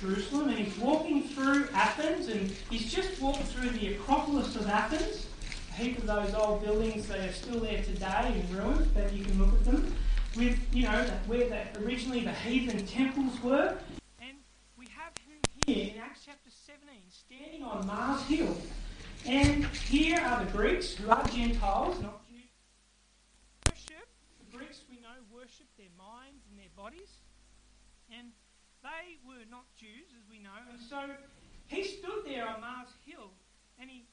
Jerusalem, 0.00 0.48
and 0.48 0.58
he's 0.58 0.76
walking 0.78 1.22
through 1.28 1.68
Athens, 1.72 2.28
and 2.28 2.50
he's 2.70 2.92
just 2.92 3.20
walked 3.20 3.42
through 3.44 3.70
the 3.70 3.94
Acropolis 3.94 4.56
of 4.56 4.68
Athens. 4.68 5.25
Heap 5.76 5.98
of 5.98 6.06
those 6.06 6.32
old 6.32 6.64
buildings, 6.64 7.06
they 7.06 7.18
are 7.18 7.32
still 7.32 7.60
there 7.60 7.82
today 7.82 8.32
in 8.34 8.56
ruins, 8.56 8.86
but 8.94 9.12
you 9.12 9.22
can 9.22 9.38
look 9.38 9.52
at 9.52 9.64
them. 9.66 9.94
With, 10.34 10.58
you 10.72 10.84
know, 10.84 11.04
where 11.26 11.50
the, 11.50 11.84
originally 11.84 12.20
the 12.20 12.32
heathen 12.32 12.86
temples 12.86 13.38
were. 13.42 13.76
And 14.18 14.38
we 14.78 14.86
have 14.96 15.12
him 15.28 15.36
here 15.66 15.92
in 15.94 16.00
Acts 16.00 16.20
chapter 16.24 16.48
17, 16.48 16.96
standing 17.10 17.62
on 17.62 17.86
Mars 17.86 18.22
Hill. 18.22 18.56
And 19.26 19.66
here 19.66 20.18
are 20.18 20.46
the 20.46 20.50
Greeks, 20.50 20.94
who 20.94 21.10
are 21.10 21.22
Gentiles, 21.28 22.00
not 22.00 22.26
Jews. 22.26 22.48
Worship, 23.68 24.08
the 24.50 24.56
Greeks 24.56 24.80
we 24.88 24.96
know 24.96 25.20
worship 25.30 25.66
their 25.76 25.92
minds 25.98 26.40
and 26.48 26.58
their 26.58 26.72
bodies. 26.74 27.20
And 28.10 28.28
they 28.82 29.18
were 29.28 29.44
not 29.50 29.64
Jews, 29.76 30.08
as 30.16 30.24
we 30.30 30.38
know. 30.38 30.56
And 30.72 30.80
so 30.80 31.04
he 31.66 31.84
stood 31.84 32.24
there 32.24 32.48
on 32.48 32.62
Mars 32.62 32.88
Hill 33.04 33.28
and 33.78 33.90
he 33.90 34.04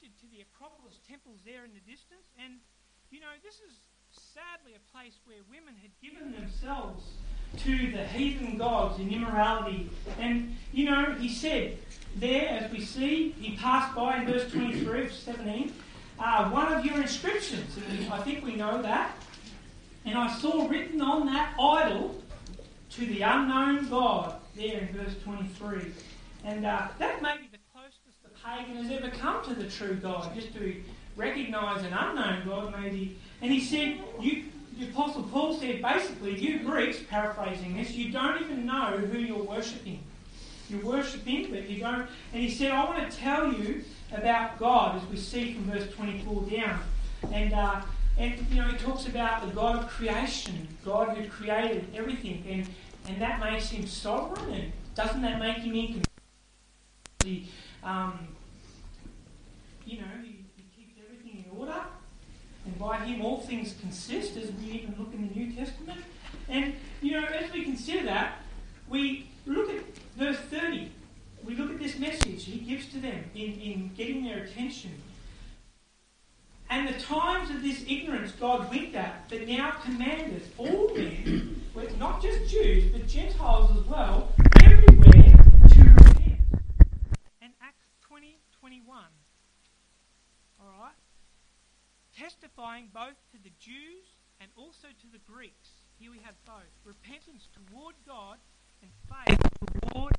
pointed 0.00 0.18
to 0.18 0.26
the 0.34 0.42
Acropolis 0.42 0.98
temples 1.08 1.40
there 1.44 1.64
in 1.64 1.70
the 1.72 1.80
distance. 1.80 2.24
And, 2.42 2.54
you 3.10 3.20
know, 3.20 3.26
this 3.42 3.56
is 3.56 3.80
sadly 4.10 4.72
a 4.74 4.96
place 4.96 5.18
where 5.24 5.38
women 5.50 5.74
had 5.80 5.90
given 6.00 6.32
themselves 6.32 7.04
to 7.58 7.92
the 7.92 8.04
heathen 8.06 8.56
gods 8.56 8.98
in 8.98 9.10
immorality. 9.10 9.90
And, 10.18 10.56
you 10.72 10.90
know, 10.90 11.14
he 11.18 11.28
said, 11.28 11.78
there, 12.16 12.48
as 12.48 12.70
we 12.70 12.80
see, 12.80 13.32
he 13.40 13.56
passed 13.56 13.94
by 13.94 14.18
in 14.18 14.26
verse 14.26 14.50
23 14.50 15.06
of 15.06 15.12
17, 15.12 15.72
uh, 16.18 16.50
one 16.50 16.72
of 16.72 16.84
your 16.84 17.00
inscriptions. 17.00 17.76
I 18.10 18.20
think 18.20 18.44
we 18.44 18.56
know 18.56 18.80
that. 18.82 19.14
And 20.06 20.16
I 20.16 20.32
saw 20.38 20.66
written 20.66 21.00
on 21.02 21.26
that 21.26 21.54
idol 21.60 22.22
to 22.90 23.06
the 23.06 23.20
unknown 23.22 23.88
God, 23.88 24.36
there 24.56 24.78
in 24.78 24.88
verse 24.94 25.14
23. 25.24 25.92
And 26.44 26.64
uh, 26.64 26.88
that 26.98 27.20
may 27.20 27.36
be 27.36 27.49
pagan 28.44 28.76
has 28.76 28.90
ever 28.90 29.10
come 29.10 29.42
to 29.44 29.54
the 29.54 29.68
true 29.68 29.94
God, 29.94 30.34
just 30.34 30.54
to 30.54 30.76
recognise 31.16 31.84
an 31.84 31.92
unknown 31.92 32.42
God, 32.46 32.74
maybe. 32.80 33.18
And 33.42 33.52
he 33.52 33.60
said, 33.60 33.98
you, 34.20 34.44
the 34.78 34.88
Apostle 34.88 35.24
Paul 35.24 35.58
said, 35.58 35.82
basically, 35.82 36.38
you 36.38 36.60
Greeks, 36.60 36.98
paraphrasing 37.08 37.76
this, 37.76 37.92
you 37.92 38.10
don't 38.10 38.40
even 38.40 38.66
know 38.66 38.96
who 38.96 39.18
you're 39.18 39.42
worshipping. 39.42 40.02
You're 40.68 40.84
worshipping, 40.84 41.50
but 41.50 41.68
you 41.68 41.80
don't. 41.80 42.06
And 42.32 42.42
he 42.42 42.50
said, 42.50 42.70
I 42.70 42.84
want 42.84 43.10
to 43.10 43.16
tell 43.16 43.52
you 43.52 43.82
about 44.12 44.58
God, 44.58 44.96
as 44.96 45.08
we 45.08 45.16
see 45.16 45.54
from 45.54 45.64
verse 45.64 45.92
24 45.92 46.42
down. 46.44 46.80
And 47.32 47.52
uh, 47.52 47.82
and 48.16 48.34
you 48.50 48.60
know, 48.60 48.68
he 48.68 48.76
talks 48.76 49.06
about 49.06 49.46
the 49.46 49.54
God 49.54 49.76
of 49.76 49.88
creation, 49.88 50.68
God 50.84 51.16
who 51.16 51.28
created 51.28 51.86
everything, 51.94 52.44
and 52.48 52.66
and 53.08 53.20
that 53.20 53.40
makes 53.40 53.70
him 53.70 53.86
sovereign. 53.86 54.54
And 54.54 54.72
doesn't 54.94 55.22
that 55.22 55.38
make 55.38 55.58
him 55.58 55.74
in 55.74 55.86
control? 55.86 57.44
Um, 57.82 58.28
you 59.86 59.98
know, 59.98 60.06
he, 60.22 60.44
he 60.56 60.64
keeps 60.76 60.98
everything 61.04 61.44
in 61.44 61.58
order, 61.58 61.80
and 62.64 62.78
by 62.78 62.98
him 62.98 63.22
all 63.22 63.40
things 63.40 63.74
consist, 63.80 64.36
as 64.36 64.52
we 64.52 64.72
even 64.72 64.94
look 64.98 65.12
in 65.12 65.28
the 65.28 65.34
New 65.34 65.52
Testament. 65.52 66.00
And 66.48 66.74
you 67.00 67.12
know, 67.12 67.26
as 67.26 67.52
we 67.52 67.64
consider 67.64 68.04
that, 68.06 68.38
we 68.88 69.28
look 69.46 69.70
at 69.70 69.82
verse 70.16 70.38
30. 70.50 70.90
We 71.44 71.54
look 71.54 71.70
at 71.70 71.78
this 71.78 71.98
message 71.98 72.44
he 72.44 72.58
gives 72.58 72.86
to 72.88 72.98
them 72.98 73.24
in, 73.34 73.52
in 73.54 73.90
getting 73.96 74.24
their 74.24 74.44
attention. 74.44 74.90
And 76.68 76.88
the 76.88 77.00
times 77.00 77.50
of 77.50 77.62
this 77.62 77.84
ignorance 77.88 78.32
God 78.32 78.70
winked 78.70 78.94
at, 78.94 79.28
but 79.28 79.48
now 79.48 79.72
commandeth 79.82 80.52
all 80.56 80.92
men, 80.94 81.62
not 81.98 82.22
just 82.22 82.50
Jews, 82.50 82.92
but 82.92 83.08
Gentiles 83.08 83.76
as 83.76 83.84
well, 83.84 84.32
everywhere 84.62 85.12
to 85.12 85.80
repent. 85.82 86.40
And 87.42 87.52
Acts 87.60 87.86
20 88.06 88.38
21. 88.60 89.04
Alright? 90.60 90.92
Testifying 92.60 92.88
both 92.92 93.16
to 93.32 93.42
the 93.42 93.50
Jews 93.58 94.04
and 94.38 94.50
also 94.54 94.88
to 94.88 95.06
the 95.10 95.18
Greeks. 95.26 95.70
Here 95.98 96.10
we 96.10 96.18
have 96.18 96.34
both 96.44 96.68
repentance 96.84 97.48
toward 97.54 97.94
God 98.06 98.36
and 98.82 98.90
faith 99.08 99.38
toward 99.92 100.12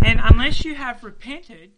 And 0.00 0.20
unless 0.22 0.64
you 0.64 0.76
have 0.76 1.02
repented, 1.02 1.72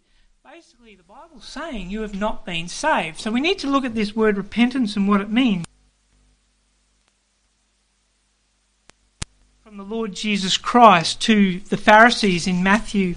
basically 0.44 0.94
the 0.94 1.02
Bible's 1.02 1.46
saying 1.46 1.88
you 1.88 2.02
have 2.02 2.14
not 2.14 2.44
been 2.44 2.68
saved. 2.68 3.18
So 3.18 3.30
we 3.30 3.40
need 3.40 3.58
to 3.60 3.66
look 3.66 3.86
at 3.86 3.94
this 3.94 4.14
word 4.14 4.36
repentance 4.36 4.94
and 4.94 5.08
what 5.08 5.22
it 5.22 5.30
means. 5.30 5.64
The 9.88 9.94
Lord 9.94 10.14
Jesus 10.14 10.56
Christ 10.56 11.20
to 11.22 11.60
the 11.60 11.76
Pharisees 11.76 12.46
in 12.46 12.62
Matthew, 12.62 13.16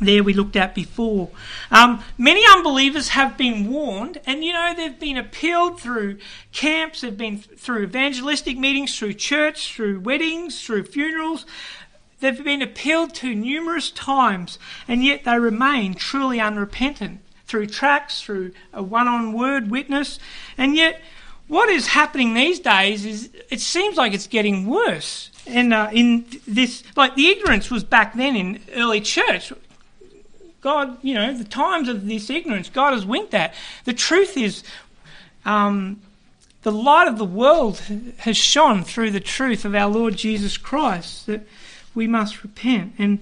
there 0.00 0.22
we 0.22 0.34
looked 0.34 0.56
at 0.56 0.74
before. 0.74 1.30
Um, 1.70 2.02
many 2.18 2.42
unbelievers 2.46 3.10
have 3.10 3.38
been 3.38 3.70
warned, 3.70 4.20
and 4.26 4.44
you 4.44 4.52
know, 4.52 4.74
they've 4.76 4.98
been 4.98 5.16
appealed 5.16 5.80
through 5.80 6.18
camps, 6.52 7.00
they've 7.00 7.16
been 7.16 7.38
through 7.38 7.84
evangelistic 7.84 8.58
meetings, 8.58 8.98
through 8.98 9.14
church, 9.14 9.74
through 9.74 10.00
weddings, 10.00 10.62
through 10.62 10.84
funerals. 10.84 11.46
They've 12.20 12.44
been 12.44 12.62
appealed 12.62 13.14
to 13.16 13.34
numerous 13.34 13.90
times, 13.90 14.58
and 14.86 15.02
yet 15.02 15.24
they 15.24 15.38
remain 15.38 15.94
truly 15.94 16.38
unrepentant 16.38 17.20
through 17.46 17.68
tracts, 17.68 18.22
through 18.22 18.52
a 18.74 18.82
one 18.82 19.08
on 19.08 19.32
word 19.32 19.70
witness. 19.70 20.18
And 20.58 20.76
yet, 20.76 21.00
what 21.46 21.70
is 21.70 21.88
happening 21.88 22.34
these 22.34 22.60
days 22.60 23.06
is 23.06 23.30
it 23.48 23.60
seems 23.60 23.96
like 23.96 24.12
it's 24.12 24.26
getting 24.26 24.66
worse. 24.66 25.30
And 25.48 25.72
uh, 25.72 25.90
in 25.92 26.26
this, 26.46 26.82
like 26.96 27.14
the 27.14 27.28
ignorance 27.28 27.70
was 27.70 27.84
back 27.84 28.14
then 28.14 28.36
in 28.36 28.60
early 28.74 29.00
church. 29.00 29.52
God, 30.60 30.98
you 31.02 31.14
know, 31.14 31.32
the 31.32 31.44
times 31.44 31.88
of 31.88 32.06
this 32.06 32.28
ignorance, 32.30 32.68
God 32.68 32.92
has 32.92 33.06
winked 33.06 33.32
at. 33.34 33.54
The 33.84 33.92
truth 33.92 34.36
is, 34.36 34.64
um, 35.44 36.00
the 36.62 36.72
light 36.72 37.08
of 37.08 37.16
the 37.16 37.24
world 37.24 37.80
has 38.18 38.36
shone 38.36 38.82
through 38.82 39.12
the 39.12 39.20
truth 39.20 39.64
of 39.64 39.74
our 39.74 39.88
Lord 39.88 40.16
Jesus 40.16 40.56
Christ. 40.56 41.26
That 41.26 41.42
we 41.94 42.06
must 42.06 42.42
repent. 42.42 42.94
And, 42.98 43.20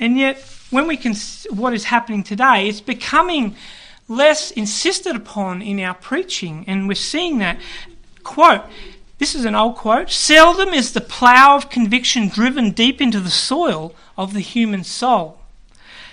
and 0.00 0.18
yet, 0.18 0.38
when 0.70 0.86
we 0.86 0.96
can, 0.96 1.14
what 1.50 1.74
is 1.74 1.84
happening 1.84 2.22
today, 2.22 2.68
it's 2.68 2.80
becoming 2.80 3.56
less 4.08 4.50
insisted 4.50 5.16
upon 5.16 5.62
in 5.62 5.80
our 5.80 5.94
preaching, 5.94 6.64
and 6.66 6.88
we're 6.88 6.94
seeing 6.94 7.38
that. 7.38 7.58
Quote, 8.22 8.62
this 9.24 9.34
is 9.34 9.46
an 9.46 9.54
old 9.54 9.74
quote 9.74 10.10
Seldom 10.10 10.74
is 10.74 10.92
the 10.92 11.00
plough 11.00 11.56
of 11.56 11.70
conviction 11.70 12.28
driven 12.28 12.72
deep 12.72 13.00
into 13.00 13.20
the 13.20 13.30
soil 13.30 13.94
of 14.18 14.34
the 14.34 14.40
human 14.40 14.84
soul. 14.84 15.38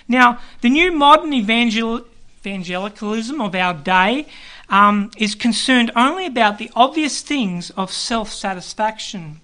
Now, 0.08 0.40
the 0.62 0.70
new 0.70 0.90
modern 0.90 1.34
evangel- 1.34 2.06
evangelicalism 2.40 3.38
of 3.38 3.54
our 3.54 3.74
day 3.74 4.28
um, 4.70 5.10
is 5.18 5.34
concerned 5.34 5.90
only 5.94 6.24
about 6.24 6.56
the 6.56 6.70
obvious 6.74 7.20
things 7.20 7.68
of 7.72 7.92
self 7.92 8.32
satisfaction. 8.32 9.42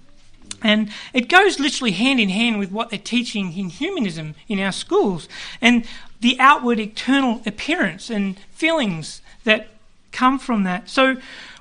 And 0.63 0.91
it 1.13 1.29
goes 1.29 1.61
literally 1.61 1.93
hand 1.93 2.21
in 2.21 2.31
hand 2.31 2.59
with 2.59 2.73
what 2.73 2.89
they're 2.89 2.99
teaching 2.99 3.53
in 3.53 3.69
humanism 3.69 4.35
in 4.49 4.61
our 4.61 4.73
schools 4.73 5.29
and 5.61 5.87
the 6.23 6.41
outward 6.41 6.81
external 6.81 7.43
appearance 7.45 8.09
and 8.09 8.39
feelings 8.51 9.21
that 9.45 9.69
come 10.11 10.39
from 10.39 10.63
that. 10.63 10.89
So, 10.89 11.19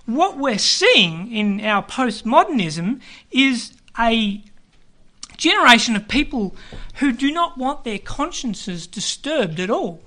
what 0.07 0.37
we're 0.37 0.57
seeing 0.57 1.31
in 1.31 1.61
our 1.63 1.83
postmodernism 1.83 3.01
is 3.29 3.73
a 3.99 4.41
generation 5.35 5.95
of 5.95 6.07
people 6.07 6.55
who 6.95 7.11
do 7.11 7.31
not 7.31 7.57
want 7.57 7.83
their 7.83 7.99
consciences 7.99 8.87
disturbed 8.87 9.59
at 9.59 9.69
all. 9.69 10.01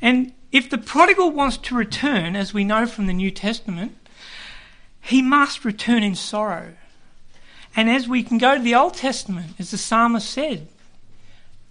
And 0.00 0.32
if 0.52 0.70
the 0.70 0.78
prodigal 0.78 1.32
wants 1.32 1.56
to 1.58 1.74
return, 1.74 2.36
as 2.36 2.54
we 2.54 2.64
know 2.64 2.86
from 2.86 3.06
the 3.06 3.12
New 3.12 3.32
Testament, 3.32 3.96
he 5.00 5.20
must 5.20 5.64
return 5.64 6.02
in 6.02 6.14
sorrow. 6.14 6.74
And 7.74 7.90
as 7.90 8.08
we 8.08 8.22
can 8.22 8.38
go 8.38 8.54
to 8.56 8.62
the 8.62 8.74
Old 8.74 8.94
Testament, 8.94 9.54
as 9.58 9.72
the 9.72 9.78
psalmist 9.78 10.30
said, 10.30 10.68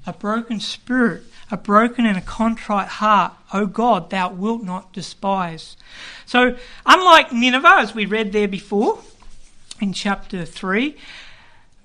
a 0.06 0.14
broken 0.14 0.60
spirit, 0.60 1.24
a 1.50 1.58
broken 1.58 2.06
and 2.06 2.18
a 2.18 2.22
contrite 2.22 2.88
heart, 2.88 3.34
O 3.54 3.66
God, 3.66 4.10
thou 4.10 4.32
wilt 4.32 4.64
not 4.64 4.92
despise. 4.92 5.78
So, 6.26 6.58
unlike 6.86 7.32
Nineveh, 7.32 7.78
as 7.80 7.96
we 7.96 8.06
read 8.06 8.34
there 8.34 8.48
before 8.48 9.00
in 9.80 9.94
chapter 9.94 10.44
3, 10.44 10.96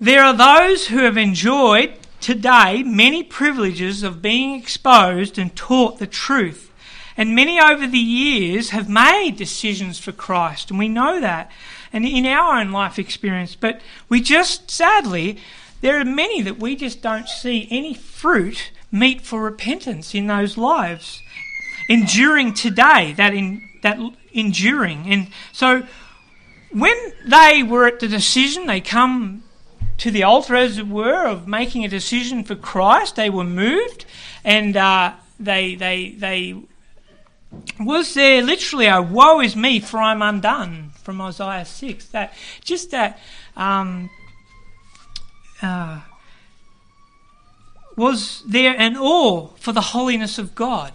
there 0.00 0.24
are 0.24 0.34
those 0.34 0.88
who 0.88 0.98
have 0.98 1.16
enjoyed 1.16 1.94
today 2.20 2.82
many 2.82 3.22
privileges 3.22 4.02
of 4.02 4.22
being 4.22 4.58
exposed 4.58 5.38
and 5.38 5.54
taught 5.54 5.98
the 5.98 6.06
truth. 6.06 6.72
And 7.16 7.34
many 7.34 7.60
over 7.60 7.86
the 7.86 7.98
years 7.98 8.70
have 8.70 8.88
made 8.88 9.36
decisions 9.36 9.98
for 9.98 10.12
Christ, 10.12 10.70
and 10.70 10.78
we 10.78 10.88
know 10.88 11.20
that, 11.20 11.50
and 11.92 12.04
in 12.06 12.26
our 12.26 12.58
own 12.58 12.72
life 12.72 12.98
experience. 12.98 13.54
But 13.54 13.80
we 14.08 14.20
just, 14.20 14.70
sadly, 14.70 15.38
there 15.82 16.00
are 16.00 16.04
many 16.04 16.40
that 16.42 16.58
we 16.58 16.74
just 16.74 17.02
don't 17.02 17.28
see 17.28 17.68
any 17.70 17.92
fruit 17.92 18.70
meet 18.92 19.22
for 19.22 19.42
repentance 19.42 20.14
in 20.14 20.28
those 20.28 20.56
lives, 20.56 21.22
enduring 21.88 22.54
today. 22.54 23.14
That 23.16 23.34
in 23.34 23.68
that 23.82 23.98
enduring, 24.32 25.06
and 25.06 25.28
so 25.52 25.84
when 26.70 26.96
they 27.26 27.62
were 27.62 27.86
at 27.86 27.98
the 27.98 28.08
decision, 28.08 28.66
they 28.66 28.80
come 28.80 29.42
to 29.98 30.10
the 30.10 30.22
altar, 30.22 30.56
as 30.56 30.78
it 30.78 30.88
were, 30.88 31.26
of 31.26 31.46
making 31.46 31.84
a 31.84 31.88
decision 31.88 32.44
for 32.44 32.54
Christ. 32.54 33.16
They 33.16 33.30
were 33.30 33.44
moved, 33.44 34.04
and 34.44 34.76
uh, 34.76 35.14
they 35.40 35.74
they 35.74 36.10
they 36.12 36.56
was 37.78 38.14
there 38.14 38.42
literally 38.42 38.86
a 38.86 39.02
"woe 39.02 39.40
is 39.40 39.56
me, 39.56 39.80
for 39.80 39.98
I'm 39.98 40.22
undone" 40.22 40.92
from 41.02 41.20
Isaiah 41.20 41.64
six. 41.64 42.06
That 42.08 42.34
just 42.62 42.90
that. 42.90 43.18
Um, 43.56 44.10
uh, 45.60 46.00
was 47.96 48.42
there 48.46 48.74
an 48.78 48.96
awe 48.96 49.48
for 49.56 49.72
the 49.72 49.80
holiness 49.80 50.38
of 50.38 50.54
God 50.54 50.92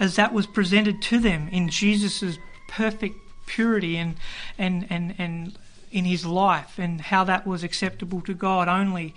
as 0.00 0.16
that 0.16 0.32
was 0.32 0.46
presented 0.46 1.02
to 1.02 1.18
them 1.18 1.48
in 1.48 1.68
Jesus' 1.68 2.38
perfect 2.68 3.16
purity 3.46 3.96
and, 3.96 4.16
and, 4.58 4.86
and, 4.90 5.14
and 5.18 5.58
in 5.90 6.04
his 6.04 6.24
life 6.24 6.78
and 6.78 7.00
how 7.00 7.24
that 7.24 7.46
was 7.46 7.64
acceptable 7.64 8.20
to 8.22 8.34
God 8.34 8.68
only. 8.68 9.14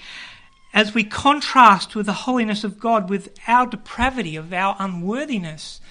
As 0.74 0.94
we 0.94 1.04
contrast 1.04 1.96
with 1.96 2.06
the 2.06 2.14
holiness 2.14 2.64
of 2.64 2.80
God 2.80 3.10
with 3.10 3.38
our 3.48 3.68
depravity, 3.68 4.36
of 4.36 4.54
our 4.54 4.76
unworthiness, 4.80 5.82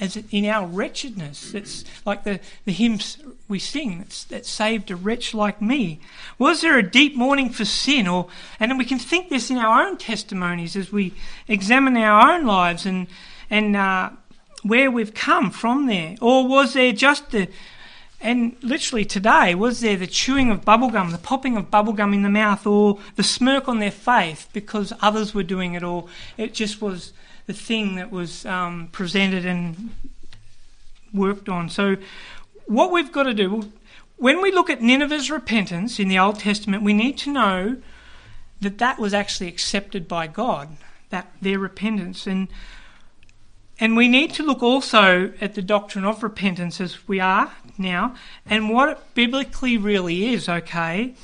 as 0.00 0.16
in 0.16 0.46
our 0.46 0.66
wretchedness. 0.66 1.54
It's 1.54 1.84
like 2.06 2.24
the, 2.24 2.40
the 2.64 2.72
hymns 2.72 3.18
we 3.48 3.58
sing 3.58 4.04
that 4.30 4.46
saved 4.46 4.90
a 4.90 4.96
wretch 4.96 5.34
like 5.34 5.60
me. 5.60 6.00
Was 6.38 6.62
there 6.62 6.78
a 6.78 6.90
deep 6.90 7.16
mourning 7.16 7.50
for 7.50 7.66
sin? 7.66 8.08
Or 8.08 8.28
and 8.58 8.78
we 8.78 8.86
can 8.86 8.98
think 8.98 9.28
this 9.28 9.50
in 9.50 9.58
our 9.58 9.86
own 9.86 9.98
testimonies 9.98 10.74
as 10.74 10.90
we 10.90 11.12
examine 11.46 11.96
our 11.96 12.32
own 12.32 12.46
lives 12.46 12.86
and 12.86 13.06
and 13.50 13.76
uh, 13.76 14.10
where 14.62 14.90
we've 14.90 15.14
come 15.14 15.50
from 15.50 15.86
there. 15.86 16.16
Or 16.20 16.48
was 16.48 16.72
there 16.72 16.92
just 16.92 17.30
the 17.30 17.48
and 18.22 18.54
literally 18.62 19.06
today, 19.06 19.54
was 19.54 19.80
there 19.80 19.96
the 19.96 20.06
chewing 20.06 20.50
of 20.50 20.62
bubblegum, 20.62 21.10
the 21.10 21.18
popping 21.18 21.56
of 21.56 21.70
bubblegum 21.70 22.12
in 22.12 22.22
the 22.22 22.28
mouth, 22.28 22.66
or 22.66 22.98
the 23.16 23.22
smirk 23.22 23.66
on 23.66 23.78
their 23.78 23.90
face 23.90 24.46
because 24.52 24.92
others 25.00 25.34
were 25.34 25.42
doing 25.42 25.74
it, 25.74 25.82
or 25.82 26.06
it 26.36 26.52
just 26.52 26.82
was 26.82 27.14
the 27.50 27.56
thing 27.56 27.96
that 27.96 28.12
was 28.12 28.46
um, 28.46 28.88
presented 28.92 29.44
and 29.44 29.92
worked 31.12 31.48
on. 31.48 31.68
So, 31.68 31.96
what 32.66 32.92
we've 32.92 33.10
got 33.10 33.24
to 33.24 33.34
do, 33.34 33.72
when 34.16 34.40
we 34.40 34.52
look 34.52 34.70
at 34.70 34.80
Nineveh's 34.80 35.32
repentance 35.32 35.98
in 35.98 36.06
the 36.06 36.16
Old 36.16 36.38
Testament, 36.38 36.84
we 36.84 36.92
need 36.92 37.18
to 37.18 37.32
know 37.32 37.76
that 38.60 38.78
that 38.78 39.00
was 39.00 39.12
actually 39.12 39.48
accepted 39.48 40.06
by 40.06 40.28
God, 40.28 40.76
that 41.08 41.32
their 41.42 41.58
repentance. 41.58 42.24
And 42.24 42.46
and 43.80 43.96
we 43.96 44.06
need 44.06 44.32
to 44.34 44.44
look 44.44 44.62
also 44.62 45.32
at 45.40 45.54
the 45.54 45.62
doctrine 45.62 46.04
of 46.04 46.22
repentance 46.22 46.80
as 46.80 47.08
we 47.08 47.18
are 47.18 47.50
now 47.78 48.14
and 48.46 48.70
what 48.70 48.90
it 48.90 48.98
biblically 49.14 49.76
really 49.76 50.34
is, 50.34 50.48
okay? 50.48 51.14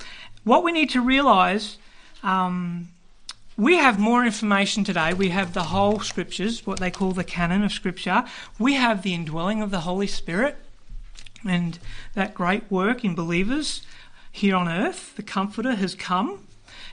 What 0.43 0.65
we 0.65 0.73
need 0.73 0.91
to 0.91 1.01
realize, 1.01 1.77
um, 2.25 2.89
we 3.57 3.77
have 3.77 3.99
more 3.99 4.25
information 4.25 4.85
today. 4.85 5.15
We 5.15 5.31
have 5.31 5.55
the 5.55 5.65
whole 5.65 6.01
scriptures, 6.01 6.67
what 6.67 6.79
they 6.79 6.91
call 6.91 7.13
the 7.13 7.25
canon 7.25 7.65
of 7.65 7.73
scripture. 7.73 8.25
We 8.59 8.75
have 8.75 9.03
the 9.03 9.15
indwelling 9.15 9.63
of 9.63 9.71
the 9.71 9.81
Holy 9.81 10.07
Spirit 10.07 10.57
and 11.47 11.79
that 12.15 12.35
great 12.35 12.71
work 12.71 13.05
in 13.05 13.15
believers 13.15 13.83
here 14.31 14.55
on 14.57 14.69
earth. 14.69 15.17
The 15.17 15.23
Comforter 15.23 15.75
has 15.75 15.95
come. 15.95 16.47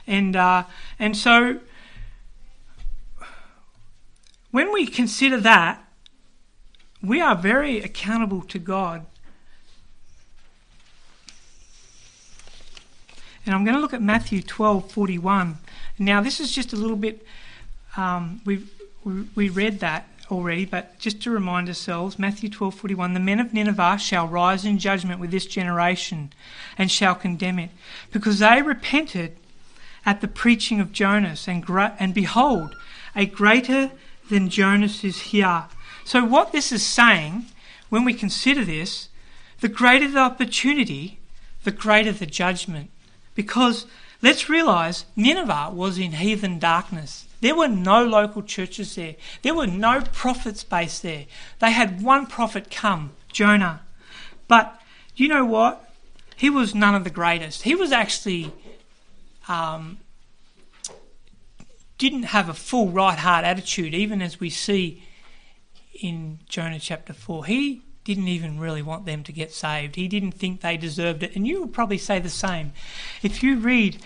And, 0.06 0.36
uh, 0.36 0.64
and 0.98 1.14
so 1.16 1.60
when 4.50 4.72
we 4.72 4.86
consider 4.86 5.38
that, 5.40 5.86
we 7.02 7.20
are 7.20 7.36
very 7.36 7.80
accountable 7.80 8.40
to 8.42 8.58
God. 8.58 9.04
And 13.44 13.54
I'm 13.54 13.64
going 13.64 13.74
to 13.74 13.80
look 13.80 13.92
at 13.92 14.00
Matthew 14.00 14.40
12:41. 14.40 15.56
Now, 15.98 16.20
this 16.20 16.40
is 16.40 16.52
just 16.52 16.72
a 16.72 16.76
little 16.76 16.96
bit. 16.96 17.24
Um, 17.96 18.40
we 18.44 18.64
we 19.34 19.48
read 19.48 19.80
that 19.80 20.08
already, 20.30 20.64
but 20.64 20.98
just 20.98 21.22
to 21.22 21.30
remind 21.30 21.68
ourselves, 21.68 22.18
Matthew 22.18 22.48
12:41, 22.48 23.14
the 23.14 23.20
men 23.20 23.40
of 23.40 23.52
Nineveh 23.52 23.98
shall 23.98 24.26
rise 24.26 24.64
in 24.64 24.78
judgment 24.78 25.20
with 25.20 25.30
this 25.30 25.46
generation, 25.46 26.32
and 26.78 26.90
shall 26.90 27.14
condemn 27.14 27.58
it, 27.58 27.70
because 28.12 28.38
they 28.38 28.62
repented 28.62 29.36
at 30.06 30.20
the 30.20 30.28
preaching 30.28 30.80
of 30.80 30.92
Jonas, 30.92 31.46
and 31.46 31.64
and 31.98 32.14
behold, 32.14 32.74
a 33.14 33.26
greater 33.26 33.92
than 34.30 34.48
Jonas 34.48 35.04
is 35.04 35.20
here. 35.32 35.64
So, 36.04 36.24
what 36.24 36.52
this 36.52 36.72
is 36.72 36.84
saying, 36.84 37.46
when 37.88 38.04
we 38.04 38.14
consider 38.14 38.64
this, 38.64 39.08
the 39.60 39.68
greater 39.68 40.10
the 40.10 40.18
opportunity, 40.18 41.18
the 41.64 41.70
greater 41.70 42.12
the 42.12 42.26
judgment. 42.26 42.90
Because 43.34 43.86
let's 44.24 44.48
realize 44.48 45.04
Nineveh 45.14 45.70
was 45.72 45.98
in 45.98 46.12
heathen 46.12 46.58
darkness. 46.58 47.26
There 47.42 47.54
were 47.54 47.68
no 47.68 48.02
local 48.02 48.42
churches 48.42 48.94
there, 48.94 49.16
there 49.42 49.54
were 49.54 49.66
no 49.66 50.00
prophets 50.00 50.64
based 50.64 51.02
there. 51.02 51.26
They 51.58 51.70
had 51.70 52.02
one 52.02 52.26
prophet 52.26 52.70
come, 52.70 53.12
Jonah. 53.30 53.82
But 54.48 54.80
you 55.14 55.28
know 55.28 55.44
what? 55.44 55.92
He 56.36 56.48
was 56.48 56.74
none 56.74 56.94
of 56.94 57.04
the 57.04 57.10
greatest. 57.10 57.62
He 57.62 57.74
was 57.74 57.92
actually 57.92 58.50
um, 59.46 59.98
didn't 61.98 62.24
have 62.24 62.48
a 62.48 62.54
full 62.54 62.88
right 62.88 63.18
heart 63.18 63.44
attitude, 63.44 63.94
even 63.94 64.22
as 64.22 64.40
we 64.40 64.48
see 64.48 65.02
in 66.00 66.38
Jonah 66.48 66.80
chapter 66.80 67.12
4. 67.12 67.44
He 67.44 67.82
didn't 68.04 68.28
even 68.28 68.60
really 68.60 68.82
want 68.82 69.06
them 69.06 69.22
to 69.24 69.32
get 69.32 69.52
saved. 69.52 69.96
He 69.96 70.08
didn't 70.08 70.32
think 70.32 70.60
they 70.60 70.76
deserved 70.76 71.22
it. 71.22 71.34
And 71.34 71.46
you 71.46 71.60
would 71.60 71.72
probably 71.72 71.98
say 71.98 72.18
the 72.18 72.28
same. 72.28 72.72
If 73.22 73.42
you 73.42 73.58
read 73.58 73.98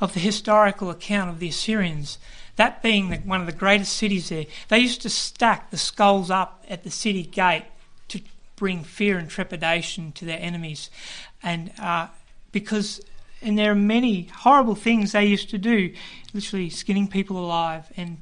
of 0.00 0.14
the 0.14 0.20
historical 0.20 0.90
account 0.90 1.30
of 1.30 1.38
the 1.38 1.48
Assyrians, 1.48 2.18
that 2.56 2.82
being 2.82 3.10
the, 3.10 3.18
one 3.18 3.40
of 3.40 3.46
the 3.46 3.52
greatest 3.52 3.94
cities 3.94 4.30
there, 4.30 4.46
they 4.68 4.78
used 4.78 5.02
to 5.02 5.10
stack 5.10 5.70
the 5.70 5.76
skulls 5.76 6.30
up 6.30 6.64
at 6.68 6.82
the 6.82 6.90
city 6.90 7.22
gate 7.22 7.66
to 8.08 8.20
bring 8.56 8.84
fear 8.84 9.18
and 9.18 9.28
trepidation 9.28 10.12
to 10.12 10.24
their 10.24 10.40
enemies. 10.40 10.90
And 11.42 11.72
uh, 11.78 12.08
because 12.52 13.00
and 13.42 13.58
there 13.58 13.72
are 13.72 13.76
many 13.76 14.28
horrible 14.34 14.74
things 14.74 15.12
they 15.12 15.24
used 15.24 15.50
to 15.50 15.58
do, 15.58 15.92
literally 16.32 16.70
skinning 16.70 17.08
people 17.08 17.38
alive 17.38 17.92
and 17.96 18.18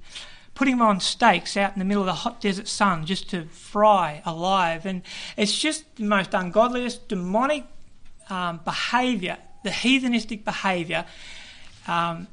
putting 0.60 0.76
them 0.76 0.86
on 0.86 1.00
stakes 1.00 1.56
out 1.56 1.72
in 1.72 1.78
the 1.78 1.86
middle 1.86 2.02
of 2.02 2.06
the 2.06 2.12
hot 2.12 2.38
desert 2.38 2.68
sun 2.68 3.06
just 3.06 3.30
to 3.30 3.46
fry 3.46 4.20
alive. 4.26 4.84
And 4.84 5.00
it's 5.34 5.58
just 5.58 5.96
the 5.96 6.04
most 6.04 6.34
ungodliest, 6.34 7.08
demonic 7.08 7.64
um, 8.28 8.60
behaviour, 8.62 9.38
the 9.64 9.70
heathenistic 9.70 10.44
behaviour. 10.44 11.06
Um, 11.88 12.26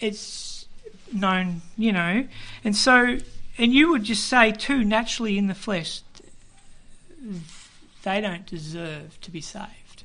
it's 0.00 0.64
known, 1.12 1.60
you 1.76 1.92
know. 1.92 2.26
And 2.64 2.74
so, 2.74 3.18
and 3.58 3.74
you 3.74 3.90
would 3.90 4.04
just 4.04 4.24
say, 4.24 4.50
too, 4.50 4.82
naturally 4.82 5.36
in 5.36 5.48
the 5.48 5.54
flesh, 5.54 6.00
they 8.04 8.22
don't 8.22 8.46
deserve 8.46 9.20
to 9.20 9.30
be 9.30 9.42
saved 9.42 10.04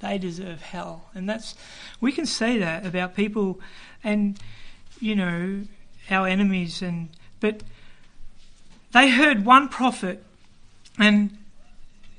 they 0.00 0.18
deserve 0.18 0.62
hell. 0.62 1.10
And 1.14 1.28
that's, 1.28 1.54
we 2.00 2.12
can 2.12 2.24
say 2.24 2.58
that 2.58 2.86
about 2.86 3.16
people 3.16 3.60
and, 4.04 4.38
you 5.00 5.16
know, 5.16 5.62
our 6.10 6.26
enemies. 6.26 6.82
And, 6.82 7.08
but 7.40 7.62
they 8.92 9.10
heard 9.10 9.44
one 9.44 9.68
prophet 9.68 10.24
and 10.98 11.36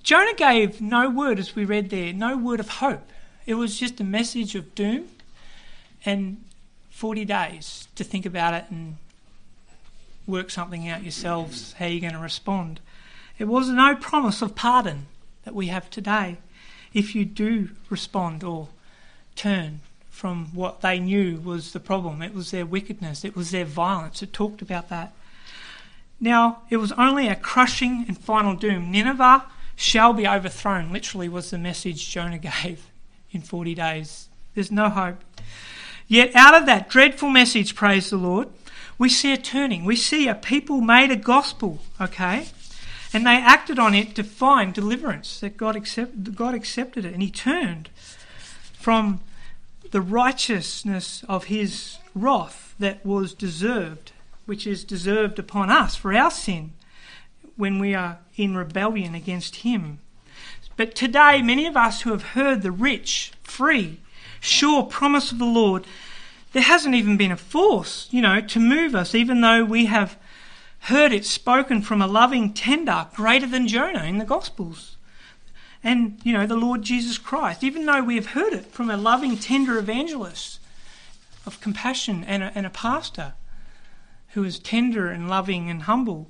Jonah 0.04 0.34
gave 0.34 0.82
no 0.82 1.10
word, 1.10 1.40
as 1.40 1.56
we 1.56 1.66
read 1.66 1.90
there, 1.90 2.14
no 2.14 2.38
word 2.38 2.60
of 2.60 2.70
hope. 2.70 3.12
It 3.46 3.56
was 3.56 3.78
just 3.78 4.00
a 4.00 4.04
message 4.04 4.56
of 4.56 4.74
doom 4.74 5.08
and 6.06 6.44
40 6.92 7.26
days 7.26 7.88
to 7.96 8.04
think 8.04 8.26
about 8.26 8.54
it 8.54 8.66
and 8.70 8.98
work 10.26 10.50
something 10.50 10.88
out 10.88 11.04
yourselves 11.04 11.74
how 11.74 11.86
you're 11.86 12.02
going 12.02 12.14
to 12.14 12.20
respond. 12.20 12.80
It 13.38 13.46
was 13.46 13.70
no 13.70 13.96
promise 13.96 14.42
of 14.42 14.56
pardon 14.56 15.08
that 15.44 15.56
we 15.56 15.68
have 15.68 15.90
today 15.90 16.38
if 16.94 17.16
you 17.16 17.26
do 17.26 17.70
respond 17.90 18.44
or 18.44 18.70
turn 19.36 19.82
from 20.20 20.48
what 20.54 20.82
they 20.82 21.00
knew 21.00 21.40
was 21.40 21.72
the 21.72 21.80
problem. 21.80 22.22
It 22.22 22.34
was 22.34 22.52
their 22.52 22.66
wickedness, 22.66 23.24
it 23.24 23.38
was 23.38 23.52
their 23.52 23.64
violence. 23.64 24.22
It 24.22 24.34
talked 24.34 24.62
about 24.62 24.90
that. 24.90 25.14
Now, 26.20 26.64
it 26.70 26.76
was 26.76 26.92
only 26.94 27.30
a 27.30 27.38
crushing 27.38 28.04
and 28.06 28.18
final 28.18 28.54
doom. 28.54 28.92
Nineveh 28.92 29.46
shall 29.78 30.12
be 30.12 30.28
overthrown, 30.28 30.92
literally, 30.92 31.30
was 31.30 31.52
the 31.52 31.58
message 31.58 32.10
Jonah 32.10 32.38
gave 32.64 32.88
in 33.32 33.40
40 33.40 33.74
days. 33.76 34.28
There's 34.56 34.74
no 34.74 34.90
hope. 34.90 35.24
Yet, 36.10 36.36
out 36.36 36.54
of 36.54 36.66
that 36.66 36.90
dreadful 36.90 37.30
message, 37.30 37.74
praise 37.74 38.10
the 38.10 38.18
Lord, 38.18 38.50
we 38.98 39.08
see 39.08 39.32
a 39.32 39.38
turning. 39.38 39.86
We 39.86 39.96
see 39.96 40.28
a 40.28 40.36
people 40.36 40.82
made 40.82 41.12
a 41.12 41.16
gospel, 41.16 41.80
okay? 42.02 42.50
And 43.14 43.26
they 43.26 43.38
acted 43.38 43.80
on 43.80 43.96
it 43.96 44.16
to 44.16 44.24
find 44.26 44.74
deliverance, 44.74 45.40
that 45.40 45.56
God, 45.56 45.78
accept, 45.78 46.36
God 46.36 46.56
accepted 46.56 47.06
it. 47.06 47.14
And 47.14 47.24
He 47.24 47.32
turned 47.32 47.88
from 48.74 49.22
the 49.92 50.02
righteousness 50.02 51.24
of 51.28 51.46
His 51.46 51.98
wrath 52.16 52.76
that 52.80 53.06
was 53.06 53.34
deserved, 53.34 54.12
which 54.46 54.66
is 54.66 54.84
deserved 54.84 55.40
upon 55.40 55.70
us 55.70 55.96
for 55.96 56.14
our 56.14 56.32
sin 56.32 56.72
when 57.56 57.80
we 57.80 57.94
are 57.94 58.20
in 58.36 58.56
rebellion 58.56 59.16
against 59.16 59.58
Him. 59.58 60.00
But 60.78 60.96
today, 60.96 61.42
many 61.42 61.66
of 61.66 61.76
us 61.76 62.02
who 62.02 62.12
have 62.12 62.24
heard 62.24 62.62
the 62.62 62.72
rich, 62.72 63.34
free, 63.44 64.00
sure 64.40 64.84
promise 64.84 65.32
of 65.32 65.38
the 65.40 65.46
Lord, 65.46 65.86
there 66.54 66.64
hasn't 66.64 66.96
even 66.96 67.18
been 67.18 67.32
a 67.32 67.38
force, 67.38 68.08
you 68.12 68.22
know, 68.22 68.42
to 68.42 68.60
move 68.60 68.96
us, 68.96 69.14
even 69.14 69.42
though 69.42 69.66
we 69.66 69.86
have 69.86 70.18
heard 70.84 71.12
it 71.12 71.26
spoken 71.26 71.82
from 71.82 72.02
a 72.02 72.08
loving 72.08 72.54
tender 72.54 73.08
greater 73.14 73.46
than 73.46 73.68
Jonah 73.68 74.06
in 74.06 74.18
the 74.18 74.26
Gospels. 74.26 74.96
And, 75.84 76.20
you 76.24 76.34
know, 76.34 76.46
the 76.46 76.56
Lord 76.56 76.82
Jesus 76.82 77.18
Christ, 77.18 77.64
even 77.64 77.86
though 77.86 78.04
we 78.04 78.16
have 78.16 78.28
heard 78.28 78.54
it 78.54 78.66
from 78.66 78.90
a 78.90 78.98
loving, 78.98 79.38
tender 79.38 79.78
evangelist 79.78 80.60
of 81.46 81.62
compassion 81.62 82.24
and 82.28 82.44
a, 82.44 82.52
and 82.54 82.66
a 82.66 82.70
pastor 82.70 83.34
who 84.34 84.44
is 84.44 84.60
tender 84.60 85.08
and 85.08 85.30
loving 85.30 85.70
and 85.70 85.84
humble. 85.84 86.30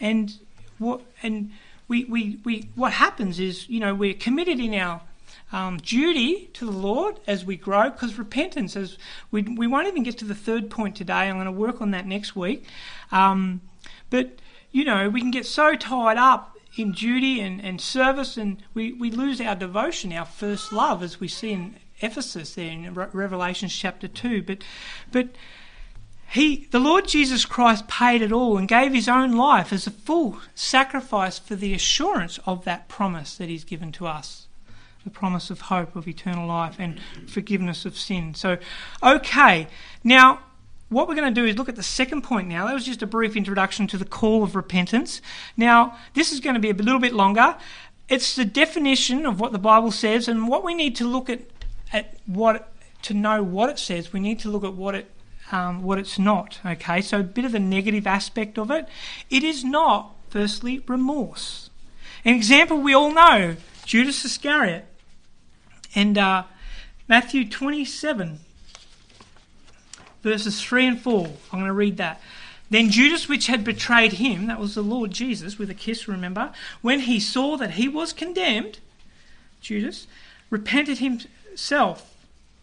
And 0.00 0.38
what 0.78 1.02
and 1.22 1.50
we, 1.88 2.04
we, 2.04 2.38
we 2.44 2.70
what 2.74 2.92
happens 2.92 3.40
is, 3.40 3.68
you 3.68 3.80
know, 3.80 3.94
we're 3.94 4.14
committed 4.14 4.60
in 4.60 4.74
our 4.74 5.02
um, 5.52 5.78
duty 5.78 6.50
to 6.54 6.64
the 6.64 6.72
Lord 6.72 7.20
as 7.26 7.44
we 7.44 7.56
grow, 7.56 7.90
because 7.90 8.18
repentance, 8.18 8.76
as 8.76 8.96
we, 9.30 9.42
we 9.42 9.66
won't 9.66 9.88
even 9.88 10.02
get 10.02 10.18
to 10.18 10.24
the 10.24 10.34
third 10.34 10.70
point 10.70 10.96
today. 10.96 11.12
I'm 11.28 11.36
going 11.36 11.46
to 11.46 11.52
work 11.52 11.80
on 11.82 11.90
that 11.90 12.06
next 12.06 12.34
week. 12.34 12.64
Um, 13.12 13.60
but, 14.10 14.38
you 14.72 14.84
know, 14.84 15.08
we 15.08 15.20
can 15.20 15.30
get 15.30 15.46
so 15.46 15.76
tied 15.76 16.16
up 16.16 16.53
in 16.76 16.92
duty 16.92 17.40
and, 17.40 17.64
and 17.64 17.80
service, 17.80 18.36
and 18.36 18.62
we, 18.74 18.92
we 18.92 19.10
lose 19.10 19.40
our 19.40 19.54
devotion, 19.54 20.12
our 20.12 20.24
first 20.24 20.72
love, 20.72 21.02
as 21.02 21.20
we 21.20 21.28
see 21.28 21.52
in 21.52 21.76
Ephesus 22.00 22.54
there 22.54 22.70
in 22.70 22.94
Re- 22.94 23.06
Revelation 23.12 23.68
chapter 23.68 24.08
2. 24.08 24.42
But, 24.42 24.58
but 25.12 25.28
he, 26.30 26.66
the 26.70 26.80
Lord 26.80 27.06
Jesus 27.06 27.44
Christ 27.44 27.86
paid 27.86 28.22
it 28.22 28.32
all 28.32 28.58
and 28.58 28.66
gave 28.66 28.92
his 28.92 29.08
own 29.08 29.32
life 29.32 29.72
as 29.72 29.86
a 29.86 29.90
full 29.92 30.38
sacrifice 30.54 31.38
for 31.38 31.54
the 31.54 31.74
assurance 31.74 32.38
of 32.46 32.64
that 32.64 32.88
promise 32.88 33.36
that 33.36 33.48
he's 33.48 33.64
given 33.64 33.92
to 33.92 34.06
us 34.06 34.46
the 35.04 35.10
promise 35.10 35.50
of 35.50 35.60
hope 35.60 35.94
of 35.94 36.08
eternal 36.08 36.48
life 36.48 36.76
and 36.78 36.98
forgiveness 37.26 37.84
of 37.84 37.96
sin. 37.96 38.34
So, 38.34 38.56
okay, 39.02 39.68
now 40.02 40.40
what 40.94 41.08
we're 41.08 41.16
going 41.16 41.34
to 41.34 41.40
do 41.40 41.46
is 41.46 41.58
look 41.58 41.68
at 41.68 41.76
the 41.76 41.82
second 41.82 42.22
point 42.22 42.48
now. 42.48 42.66
That 42.66 42.74
was 42.74 42.86
just 42.86 43.02
a 43.02 43.06
brief 43.06 43.36
introduction 43.36 43.86
to 43.88 43.98
the 43.98 44.04
call 44.04 44.42
of 44.44 44.54
repentance. 44.54 45.20
Now, 45.56 45.98
this 46.14 46.32
is 46.32 46.40
going 46.40 46.54
to 46.54 46.60
be 46.60 46.70
a 46.70 46.74
little 46.74 47.00
bit 47.00 47.12
longer. 47.12 47.56
It's 48.08 48.36
the 48.36 48.44
definition 48.44 49.26
of 49.26 49.40
what 49.40 49.52
the 49.52 49.58
Bible 49.58 49.90
says, 49.90 50.28
and 50.28 50.46
what 50.46 50.62
we 50.64 50.74
need 50.74 50.94
to 50.96 51.04
look 51.04 51.28
at, 51.28 51.40
at 51.92 52.14
what 52.26 52.72
to 53.02 53.14
know 53.14 53.42
what 53.42 53.70
it 53.70 53.78
says, 53.78 54.12
we 54.12 54.20
need 54.20 54.38
to 54.40 54.48
look 54.48 54.64
at 54.64 54.74
what 54.74 54.94
it 54.94 55.10
um, 55.52 55.82
what 55.82 55.98
it's 55.98 56.18
not. 56.18 56.58
Okay, 56.64 57.00
so 57.00 57.20
a 57.20 57.22
bit 57.22 57.44
of 57.44 57.52
the 57.52 57.58
negative 57.58 58.06
aspect 58.06 58.58
of 58.58 58.70
it. 58.70 58.88
It 59.30 59.42
is 59.42 59.64
not, 59.64 60.14
firstly, 60.30 60.82
remorse. 60.86 61.70
An 62.24 62.34
example 62.34 62.78
we 62.78 62.94
all 62.94 63.12
know: 63.12 63.56
Judas 63.84 64.24
Iscariot, 64.24 64.86
and 65.94 66.16
uh, 66.16 66.44
Matthew 67.08 67.48
twenty-seven 67.48 68.40
verses 70.24 70.60
3 70.60 70.86
and 70.86 71.00
4. 71.00 71.26
I'm 71.52 71.58
going 71.60 71.66
to 71.66 71.72
read 71.72 71.98
that. 71.98 72.20
Then 72.70 72.90
Judas, 72.90 73.28
which 73.28 73.46
had 73.46 73.62
betrayed 73.62 74.14
him, 74.14 74.46
that 74.46 74.58
was 74.58 74.74
the 74.74 74.82
Lord 74.82 75.12
Jesus 75.12 75.58
with 75.58 75.70
a 75.70 75.74
kiss, 75.74 76.08
remember, 76.08 76.50
when 76.82 77.00
he 77.00 77.20
saw 77.20 77.56
that 77.56 77.72
he 77.72 77.86
was 77.86 78.12
condemned, 78.12 78.80
Judas, 79.60 80.08
repented 80.50 80.98
himself. 80.98 82.10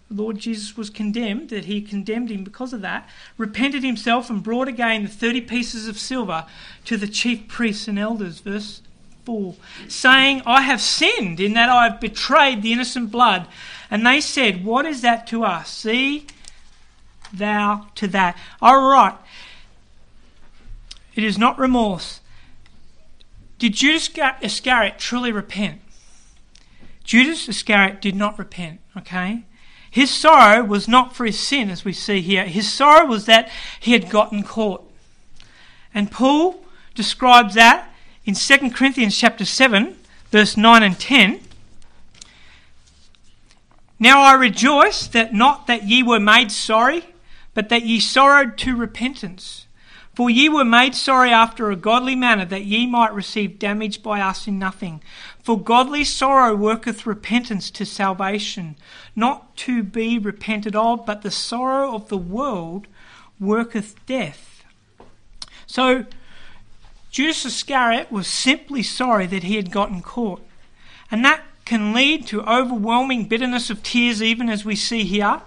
The 0.10 0.22
Lord 0.22 0.40
Jesus 0.40 0.76
was 0.76 0.90
condemned, 0.90 1.50
that 1.50 1.66
he 1.66 1.82
condemned 1.82 2.30
him 2.30 2.44
because 2.44 2.74
of 2.74 2.82
that, 2.82 3.08
repented 3.38 3.84
himself 3.84 4.30
and 4.30 4.44
brought 4.44 4.68
again 4.68 5.04
the 5.04 5.10
30 5.10 5.42
pieces 5.42 5.88
of 5.88 5.98
silver 5.98 6.46
to 6.86 6.98
the 6.98 7.08
chief 7.08 7.48
priests 7.48 7.88
and 7.88 7.98
elders. 7.98 8.40
Verse 8.40 8.82
4 9.26 9.56
saying, 9.88 10.42
I 10.46 10.62
have 10.62 10.82
sinned 10.82 11.40
in 11.40 11.54
that 11.54 11.70
I 11.70 11.88
have 11.88 12.02
betrayed 12.02 12.62
the 12.62 12.74
innocent 12.74 13.12
blood. 13.12 13.48
And 13.90 14.06
they 14.06 14.20
said, 14.20 14.66
What 14.66 14.86
is 14.86 15.02
that 15.02 15.28
to 15.28 15.44
us? 15.44 15.70
See, 15.70 16.26
thou 17.34 17.88
to 17.96 18.08
that. 18.08 18.38
All 18.62 18.90
right. 18.90 19.16
It 21.16 21.24
is 21.24 21.38
not 21.38 21.60
remorse. 21.60 22.22
Did 23.60 23.74
Judas 23.74 24.10
Iscariot 24.42 24.98
truly 24.98 25.32
repent? 25.32 25.82
Judas 27.04 27.50
Iscariot 27.50 28.02
did 28.02 28.16
not 28.16 28.40
repent, 28.40 28.80
okay? 28.98 29.44
His 29.90 30.10
sorrow 30.10 30.64
was 30.64 30.88
not 30.88 31.16
for 31.16 31.26
his 31.26 31.40
sin, 31.40 31.70
as 31.70 31.84
we 31.84 31.92
see 31.92 32.22
here. 32.22 32.46
His 32.46 32.72
sorrow 32.72 33.06
was 33.06 33.26
that 33.26 33.52
he 33.80 33.92
had 33.92 34.10
gotten 34.10 34.44
caught. 34.44 34.90
And 35.94 36.10
Paul 36.10 36.64
describes 36.96 37.56
that 37.56 37.94
in 38.26 38.36
2 38.36 38.72
Corinthians 38.72 39.18
chapter 39.18 39.44
7, 39.44 39.98
verse 40.32 40.56
9 40.56 40.84
and 40.84 40.98
10. 40.98 41.42
Now 44.00 44.22
I 44.22 44.34
rejoice 44.34 45.08
that 45.08 45.34
not 45.34 45.68
that 45.68 45.84
ye 45.84 46.02
were 46.02 46.20
made 46.20 46.52
sorry, 46.52 47.04
but 47.54 47.70
that 47.70 47.84
ye 47.84 48.00
sorrowed 48.00 48.58
to 48.60 48.76
repentance. 48.76 49.66
For 50.14 50.30
ye 50.30 50.50
were 50.50 50.66
made 50.66 50.94
sorry 50.94 51.32
after 51.32 51.72
a 51.72 51.76
godly 51.76 52.16
manner, 52.16 52.46
that 52.46 52.66
ye 52.66 52.86
might 52.86 53.14
receive 53.14 53.60
damage 53.60 54.04
by 54.04 54.20
us 54.20 54.48
in 54.48 54.60
nothing. 54.60 55.02
For 55.42 55.60
godly 55.60 56.04
sorrow 56.04 56.54
worketh 56.56 57.06
repentance 57.06 57.72
to 57.72 57.86
salvation, 57.86 58.76
not 59.16 59.56
to 59.58 59.84
be 59.84 60.20
repented 60.20 60.76
of, 60.76 61.06
but 61.06 61.22
the 61.22 61.32
sorrow 61.32 61.96
of 61.96 62.10
the 62.10 62.18
world 62.18 62.88
worketh 63.40 64.06
death. 64.06 64.64
So, 65.66 66.06
Judas 67.10 67.46
Iscariot 67.46 68.12
was 68.12 68.28
simply 68.28 68.84
sorry 68.84 69.26
that 69.28 69.44
he 69.44 69.56
had 69.56 69.72
gotten 69.72 70.02
caught. 70.02 70.46
And 71.10 71.24
that 71.26 71.44
can 71.66 71.94
lead 71.94 72.28
to 72.28 72.42
overwhelming 72.44 73.28
bitterness 73.28 73.70
of 73.70 73.82
tears, 73.82 74.22
even 74.22 74.50
as 74.50 74.66
we 74.66 74.76
see 74.76 75.04
here 75.04 75.42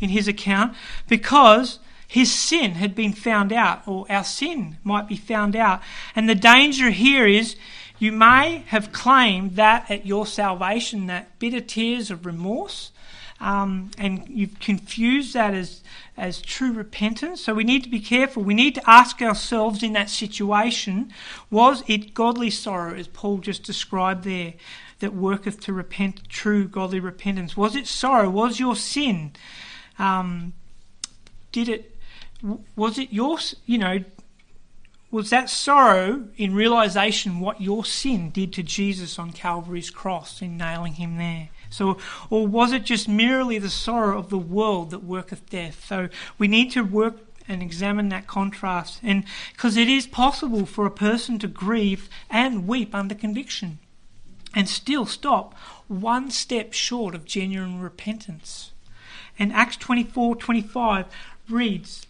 in 0.00 0.10
his 0.10 0.28
account 0.28 0.74
because 1.08 1.78
his 2.06 2.32
sin 2.32 2.72
had 2.72 2.94
been 2.94 3.12
found 3.12 3.52
out, 3.52 3.86
or 3.88 4.06
our 4.08 4.24
sin 4.24 4.78
might 4.84 5.08
be 5.08 5.16
found 5.16 5.56
out. 5.56 5.82
And 6.14 6.28
the 6.28 6.34
danger 6.34 6.90
here 6.90 7.26
is 7.26 7.56
you 7.98 8.12
may 8.12 8.64
have 8.68 8.92
claimed 8.92 9.56
that 9.56 9.90
at 9.90 10.06
your 10.06 10.26
salvation, 10.26 11.06
that 11.06 11.38
bitter 11.38 11.60
tears 11.60 12.10
of 12.10 12.26
remorse, 12.26 12.92
um, 13.40 13.90
and 13.98 14.28
you've 14.28 14.58
confused 14.60 15.34
that 15.34 15.54
as, 15.54 15.82
as 16.16 16.40
true 16.40 16.72
repentance. 16.72 17.40
So 17.40 17.52
we 17.52 17.64
need 17.64 17.82
to 17.82 17.90
be 17.90 18.00
careful. 18.00 18.42
We 18.42 18.54
need 18.54 18.74
to 18.76 18.90
ask 18.90 19.20
ourselves 19.20 19.82
in 19.82 19.92
that 19.94 20.08
situation 20.08 21.12
was 21.50 21.82
it 21.86 22.14
godly 22.14 22.50
sorrow, 22.50 22.94
as 22.94 23.08
Paul 23.08 23.38
just 23.38 23.64
described 23.64 24.24
there, 24.24 24.54
that 25.00 25.14
worketh 25.14 25.60
to 25.62 25.72
repent, 25.72 26.28
true 26.28 26.68
godly 26.68 27.00
repentance? 27.00 27.56
Was 27.56 27.74
it 27.74 27.86
sorrow? 27.86 28.30
Was 28.30 28.60
your 28.60 28.76
sin? 28.76 29.32
Um, 29.98 30.52
did 31.52 31.68
it, 31.68 31.96
was 32.76 32.98
it 32.98 33.12
your, 33.12 33.38
you 33.66 33.78
know, 33.78 34.04
was 35.14 35.30
that 35.30 35.48
sorrow 35.48 36.24
in 36.36 36.56
realization 36.56 37.38
what 37.38 37.60
your 37.60 37.84
sin 37.84 38.30
did 38.30 38.52
to 38.54 38.64
Jesus 38.64 39.16
on 39.16 39.30
Calvary's 39.30 39.88
cross 39.88 40.42
in 40.42 40.56
nailing 40.56 40.94
him 40.94 41.18
there? 41.18 41.50
So, 41.70 41.98
or 42.30 42.48
was 42.48 42.72
it 42.72 42.84
just 42.84 43.08
merely 43.08 43.58
the 43.58 43.70
sorrow 43.70 44.18
of 44.18 44.28
the 44.28 44.38
world 44.38 44.90
that 44.90 45.04
worketh 45.04 45.48
death? 45.48 45.84
So 45.86 46.08
we 46.36 46.48
need 46.48 46.72
to 46.72 46.82
work 46.82 47.18
and 47.46 47.62
examine 47.62 48.08
that 48.08 48.26
contrast. 48.26 48.98
And 49.04 49.24
because 49.52 49.76
it 49.76 49.88
is 49.88 50.08
possible 50.08 50.66
for 50.66 50.84
a 50.84 50.90
person 50.90 51.38
to 51.38 51.46
grieve 51.46 52.08
and 52.28 52.66
weep 52.66 52.92
under 52.92 53.14
conviction 53.14 53.78
and 54.52 54.68
still 54.68 55.06
stop 55.06 55.54
one 55.86 56.30
step 56.30 56.72
short 56.72 57.14
of 57.14 57.24
genuine 57.24 57.80
repentance. 57.80 58.72
And 59.38 59.52
Acts 59.52 59.76
24 59.76 60.36
25 60.36 61.06
reads, 61.48 62.06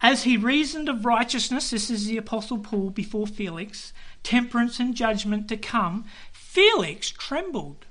As 0.00 0.24
he 0.24 0.36
reasoned 0.36 0.88
of 0.88 1.04
righteousness, 1.04 1.70
this 1.70 1.90
is 1.90 2.06
the 2.06 2.16
Apostle 2.16 2.58
Paul 2.58 2.90
before 2.90 3.26
Felix, 3.26 3.92
temperance 4.22 4.78
and 4.78 4.94
judgment 4.94 5.48
to 5.48 5.56
come, 5.56 6.04
Felix 6.32 7.10
trembled 7.10 7.86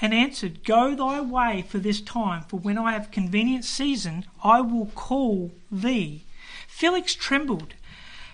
and 0.00 0.12
answered, 0.12 0.64
Go 0.64 0.94
thy 0.94 1.20
way 1.20 1.64
for 1.66 1.78
this 1.78 2.00
time, 2.00 2.42
for 2.42 2.58
when 2.58 2.78
I 2.78 2.92
have 2.92 3.10
convenient 3.10 3.64
season, 3.64 4.26
I 4.44 4.60
will 4.60 4.86
call 4.94 5.52
thee. 5.70 6.24
Felix 6.68 7.14
trembled. 7.14 7.74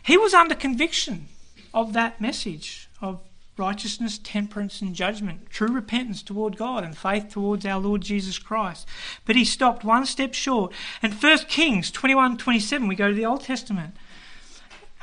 He 0.03 0.19
was 0.19 0.35
under 0.35 0.55
conviction 0.55 1.29
of 1.73 1.93
that 1.93 2.21
message 2.21 2.89
of 3.01 3.21
righteousness, 3.57 4.19
temperance, 4.23 4.81
and 4.81 4.95
judgment, 4.95 5.51
true 5.51 5.69
repentance 5.69 6.23
toward 6.23 6.57
God 6.57 6.85
and 6.85 6.97
faith 6.97 7.29
towards 7.29 7.67
our 7.67 7.79
Lord 7.79 8.01
Jesus 8.01 8.39
Christ. 8.39 8.87
But 9.25 9.37
he 9.37 9.45
stopped 9.45 9.85
one 9.85 10.07
step 10.07 10.35
short. 10.35 10.73
And 11.03 11.15
1 11.15 11.39
Kings 11.49 11.91
21 11.91 12.39
27, 12.39 12.89
we 12.89 12.97
go 12.97 13.09
to 13.09 13.15
the 13.15 13.27
Old 13.27 13.43
Testament. 13.43 13.95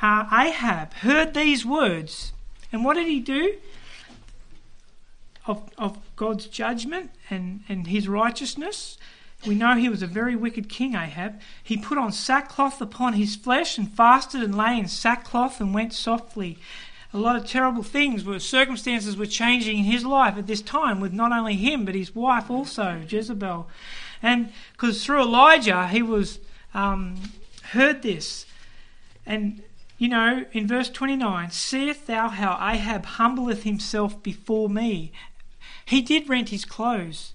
Uh, 0.02 0.24
Ahab 0.32 0.94
heard 0.94 1.34
these 1.34 1.64
words, 1.64 2.32
and 2.72 2.84
what 2.84 2.94
did 2.94 3.06
he 3.06 3.20
do? 3.20 3.56
Of, 5.46 5.68
of 5.78 5.98
God's 6.16 6.46
judgment 6.46 7.10
and, 7.28 7.60
and 7.68 7.86
his 7.86 8.08
righteousness. 8.08 8.98
We 9.46 9.54
know 9.54 9.74
he 9.74 9.88
was 9.88 10.02
a 10.02 10.06
very 10.06 10.36
wicked 10.36 10.68
king, 10.68 10.94
Ahab. 10.94 11.40
He 11.62 11.78
put 11.78 11.96
on 11.96 12.12
sackcloth 12.12 12.80
upon 12.80 13.14
his 13.14 13.36
flesh 13.36 13.78
and 13.78 13.90
fasted 13.90 14.42
and 14.42 14.54
lay 14.54 14.78
in 14.78 14.86
sackcloth 14.86 15.60
and 15.60 15.72
went 15.72 15.94
softly 15.94 16.58
a 17.12 17.18
lot 17.18 17.36
of 17.36 17.46
terrible 17.46 17.82
things 17.82 18.24
were 18.24 18.38
circumstances 18.38 19.16
were 19.16 19.26
changing 19.26 19.78
in 19.78 19.84
his 19.84 20.04
life 20.04 20.36
at 20.36 20.46
this 20.46 20.62
time 20.62 21.00
with 21.00 21.12
not 21.12 21.32
only 21.32 21.56
him 21.56 21.84
but 21.84 21.94
his 21.94 22.14
wife 22.14 22.50
also 22.50 23.02
Jezebel. 23.08 23.68
And 24.22 24.52
because 24.72 25.04
through 25.04 25.22
Elijah 25.22 25.88
he 25.88 26.02
was 26.02 26.38
um, 26.72 27.16
heard 27.72 28.02
this. 28.02 28.46
And 29.26 29.62
you 29.98 30.08
know 30.08 30.44
in 30.52 30.68
verse 30.68 30.88
29 30.88 31.50
seest 31.50 32.06
thou 32.06 32.28
how 32.28 32.56
Ahab 32.60 33.04
humbleth 33.04 33.64
himself 33.64 34.22
before 34.22 34.68
me? 34.68 35.12
He 35.84 36.02
did 36.02 36.28
rent 36.28 36.50
his 36.50 36.64
clothes. 36.64 37.32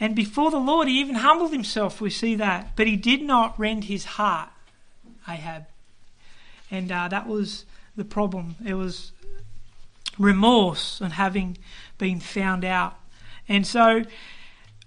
And 0.00 0.16
before 0.16 0.50
the 0.50 0.58
Lord 0.58 0.88
he 0.88 0.98
even 1.00 1.16
humbled 1.16 1.52
himself 1.52 2.00
we 2.00 2.10
see 2.10 2.34
that. 2.34 2.72
But 2.74 2.88
he 2.88 2.96
did 2.96 3.22
not 3.22 3.56
rend 3.56 3.84
his 3.84 4.04
heart 4.04 4.48
Ahab. 5.28 5.66
And 6.72 6.90
uh, 6.90 7.06
that 7.06 7.28
was 7.28 7.66
the 7.96 8.04
problem. 8.04 8.56
It 8.64 8.74
was 8.74 9.12
remorse 10.18 11.00
and 11.00 11.14
having 11.14 11.58
been 11.98 12.20
found 12.20 12.64
out. 12.64 12.98
And 13.48 13.66
so, 13.66 14.04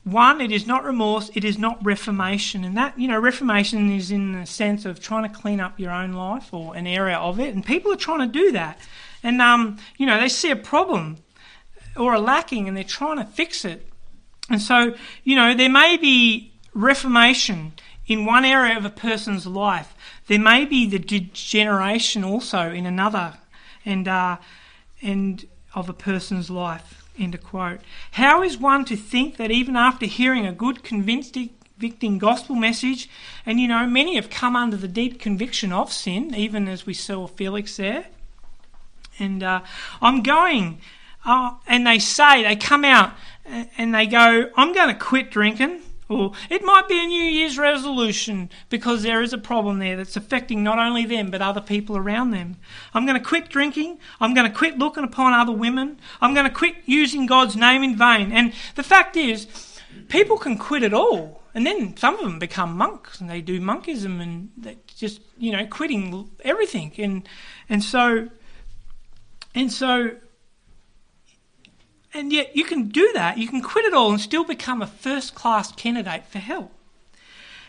one, 0.04 0.40
it 0.40 0.52
is 0.52 0.68
not 0.68 0.84
remorse, 0.84 1.32
it 1.34 1.44
is 1.44 1.58
not 1.58 1.84
reformation. 1.84 2.64
And 2.64 2.78
that, 2.78 2.98
you 3.00 3.08
know, 3.08 3.20
reformation 3.20 3.92
is 3.92 4.12
in 4.12 4.34
the 4.34 4.46
sense 4.46 4.86
of 4.86 5.00
trying 5.00 5.24
to 5.24 5.36
clean 5.36 5.60
up 5.60 5.80
your 5.80 5.92
own 5.92 6.14
life 6.14 6.54
or 6.54 6.76
an 6.76 6.88
area 6.88 7.18
of 7.18 7.40
it. 7.40 7.54
And 7.54 7.66
people 7.66 7.92
are 7.92 7.98
trying 7.98 8.20
to 8.20 8.40
do 8.40 8.52
that. 8.52 8.80
And, 9.24 9.42
um, 9.42 9.78
you 9.98 10.06
know, 10.06 10.20
they 10.20 10.30
see 10.30 10.52
a 10.52 10.56
problem 10.56 11.18
or 11.98 12.14
a 12.14 12.20
lacking 12.20 12.68
and 12.68 12.78
they're 12.78 12.84
trying 12.84 13.18
to 13.18 13.26
fix 13.26 13.66
it. 13.66 13.88
And 14.50 14.62
so, 14.62 14.94
you 15.24 15.36
know, 15.36 15.56
there 15.56 15.70
may 15.70 15.98
be 15.98 16.54
reformation 16.74 17.74
in 18.06 18.26
one 18.26 18.46
area 18.46 18.78
of 18.78 18.86
a 18.86 18.90
person's 18.90 19.48
life, 19.48 19.95
there 20.28 20.40
may 20.40 20.66
be 20.66 20.88
the 20.88 21.00
degeneration 21.00 22.24
also 22.24 22.72
in 22.72 22.86
another, 22.86 23.36
and 23.86 24.08
uh, 24.08 24.38
and 25.02 25.46
of 25.74 25.90
a 25.90 25.94
person's 25.94 26.50
life. 26.50 27.04
End 27.18 27.36
of 27.36 27.44
quote. 27.44 27.80
How 28.12 28.44
is 28.44 28.58
one 28.58 28.86
to 28.86 28.96
think 28.96 29.38
that 29.38 29.52
even 29.52 29.76
after 29.76 30.06
hearing 30.06 30.46
a 30.46 30.52
good, 30.52 30.84
convincing, 30.84 31.52
convicting 31.78 32.18
gospel 32.18 32.56
message, 32.56 33.10
and 33.46 33.60
you 33.60 33.68
know 33.68 33.86
many 33.86 34.16
have 34.16 34.30
come 34.30 34.56
under 34.56 34.78
the 34.78 34.88
deep 34.88 35.20
conviction 35.20 35.72
of 35.72 35.92
sin, 35.92 36.34
even 36.36 36.68
as 36.68 36.86
we 36.86 36.94
saw 36.94 37.28
Felix 37.28 37.78
there, 37.78 38.08
and 39.20 39.44
uh, 39.44 39.62
I'm 40.02 40.24
going, 40.24 40.80
uh, 41.26 41.54
and 41.68 41.86
they 41.86 42.00
say 42.00 42.44
they 42.44 42.56
come 42.56 42.84
out 42.84 43.14
and 43.46 43.94
they 43.94 44.08
go, 44.08 44.50
I'm 44.56 44.74
going 44.74 44.90
to 44.90 45.00
quit 45.00 45.32
drinking. 45.32 45.82
Or 46.08 46.34
it 46.50 46.64
might 46.64 46.88
be 46.88 47.04
a 47.04 47.08
New 47.08 47.24
Year's 47.24 47.58
resolution 47.58 48.52
because 48.70 49.02
there 49.02 49.24
is 49.24 49.34
a 49.34 49.40
problem 49.40 49.80
there 49.80 49.98
that's 49.98 50.16
affecting 50.16 50.64
not 50.64 50.78
only 50.78 51.06
them 51.06 51.32
but 51.32 51.42
other 51.42 51.62
people 51.62 51.98
around 51.98 52.32
them. 52.32 52.58
I'm 52.94 53.08
going 53.08 53.18
to 53.18 53.28
quit 53.28 53.50
drinking. 53.50 53.98
I'm 54.20 54.36
going 54.36 54.50
to 54.50 54.56
quit 54.56 54.78
looking 54.78 55.04
upon 55.04 55.34
other 55.34 55.52
women. 55.52 56.00
I'm 56.22 56.36
going 56.36 56.46
to 56.46 56.54
quit 56.54 56.76
using 56.86 57.26
God's 57.26 57.56
name 57.56 57.82
in 57.82 57.96
vain. 57.96 58.32
And 58.32 58.54
the 58.76 58.84
fact 58.84 59.18
is, 59.18 59.48
people 60.10 60.38
can 60.38 60.58
quit 60.58 60.84
it 60.84 60.94
all. 60.94 61.42
And 61.56 61.66
then 61.66 61.98
some 61.98 62.16
of 62.16 62.22
them 62.22 62.38
become 62.38 62.78
monks 62.78 63.20
and 63.20 63.30
they 63.30 63.42
do 63.42 63.60
monkism 63.60 64.22
and 64.22 64.52
they 64.58 64.78
just, 64.96 65.22
you 65.38 65.54
know, 65.54 65.66
quitting 65.66 66.30
everything. 66.44 66.92
And, 66.98 67.28
and 67.68 67.84
so, 67.84 68.28
and 69.56 69.72
so 69.72 70.12
and 72.16 72.32
yet 72.32 72.56
you 72.56 72.64
can 72.64 72.88
do 72.88 73.12
that. 73.14 73.38
You 73.38 73.48
can 73.48 73.62
quit 73.62 73.86
it 73.86 73.94
all 73.94 74.10
and 74.12 74.22
still 74.22 74.46
become 74.46 74.82
a 74.82 74.88
first 74.88 75.36
class 75.36 75.72
candidate 75.74 76.26
for 76.26 76.40
hell. 76.40 76.72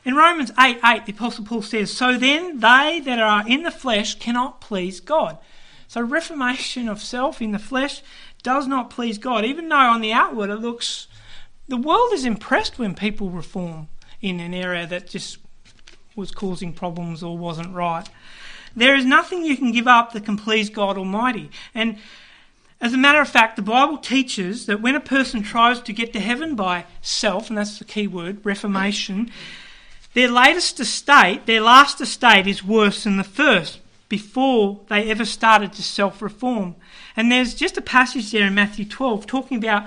In 0.04 0.14
Romans 0.14 0.52
8 0.58 0.78
8, 0.84 1.04
the 1.04 1.12
Apostle 1.12 1.44
Paul 1.44 1.62
says, 1.62 1.92
So 1.92 2.16
then 2.16 2.60
they 2.60 3.02
that 3.04 3.18
are 3.18 3.46
in 3.46 3.64
the 3.64 3.72
flesh 3.72 4.14
cannot 4.18 4.60
please 4.60 5.00
God. 5.00 5.38
So 5.88 6.00
reformation 6.00 6.88
of 6.88 7.02
self 7.02 7.42
in 7.42 7.50
the 7.50 7.58
flesh 7.58 8.02
does 8.44 8.68
not 8.68 8.88
please 8.88 9.18
God, 9.18 9.44
even 9.44 9.68
though 9.68 9.76
on 9.76 10.00
the 10.00 10.12
outward 10.12 10.50
it 10.50 10.56
looks. 10.56 11.08
The 11.66 11.76
world 11.76 12.12
is 12.12 12.24
impressed 12.24 12.78
when 12.78 12.94
people 12.94 13.30
reform 13.30 13.88
in 14.20 14.38
an 14.38 14.54
area 14.54 14.86
that 14.86 15.08
just 15.08 15.38
was 16.14 16.30
causing 16.30 16.72
problems 16.72 17.22
or 17.22 17.36
wasn't 17.36 17.74
right. 17.74 18.08
There 18.76 18.94
is 18.94 19.04
nothing 19.04 19.44
you 19.44 19.56
can 19.56 19.72
give 19.72 19.88
up 19.88 20.12
that 20.12 20.24
can 20.24 20.36
please 20.36 20.70
God 20.70 20.96
Almighty. 20.96 21.50
And 21.74 21.98
as 22.80 22.92
a 22.92 22.98
matter 22.98 23.20
of 23.20 23.28
fact, 23.28 23.56
the 23.56 23.62
Bible 23.62 23.96
teaches 23.96 24.66
that 24.66 24.82
when 24.82 24.94
a 24.94 25.00
person 25.00 25.42
tries 25.42 25.80
to 25.80 25.92
get 25.92 26.12
to 26.12 26.20
heaven 26.20 26.54
by 26.54 26.84
self, 27.00 27.48
and 27.48 27.56
that's 27.56 27.78
the 27.78 27.84
key 27.84 28.06
word, 28.06 28.44
reformation, 28.44 29.30
their 30.14 30.28
latest 30.28 30.78
estate, 30.80 31.46
their 31.46 31.60
last 31.60 32.00
estate, 32.00 32.46
is 32.46 32.64
worse 32.64 33.04
than 33.04 33.16
the 33.16 33.24
first 33.24 33.80
before 34.08 34.80
they 34.88 35.10
ever 35.10 35.24
started 35.24 35.72
to 35.74 35.82
self 35.82 36.20
reform. 36.20 36.74
And 37.16 37.32
there's 37.32 37.54
just 37.54 37.76
a 37.76 37.82
passage 37.82 38.30
there 38.30 38.46
in 38.46 38.54
Matthew 38.54 38.84
12 38.84 39.26
talking 39.26 39.58
about 39.58 39.86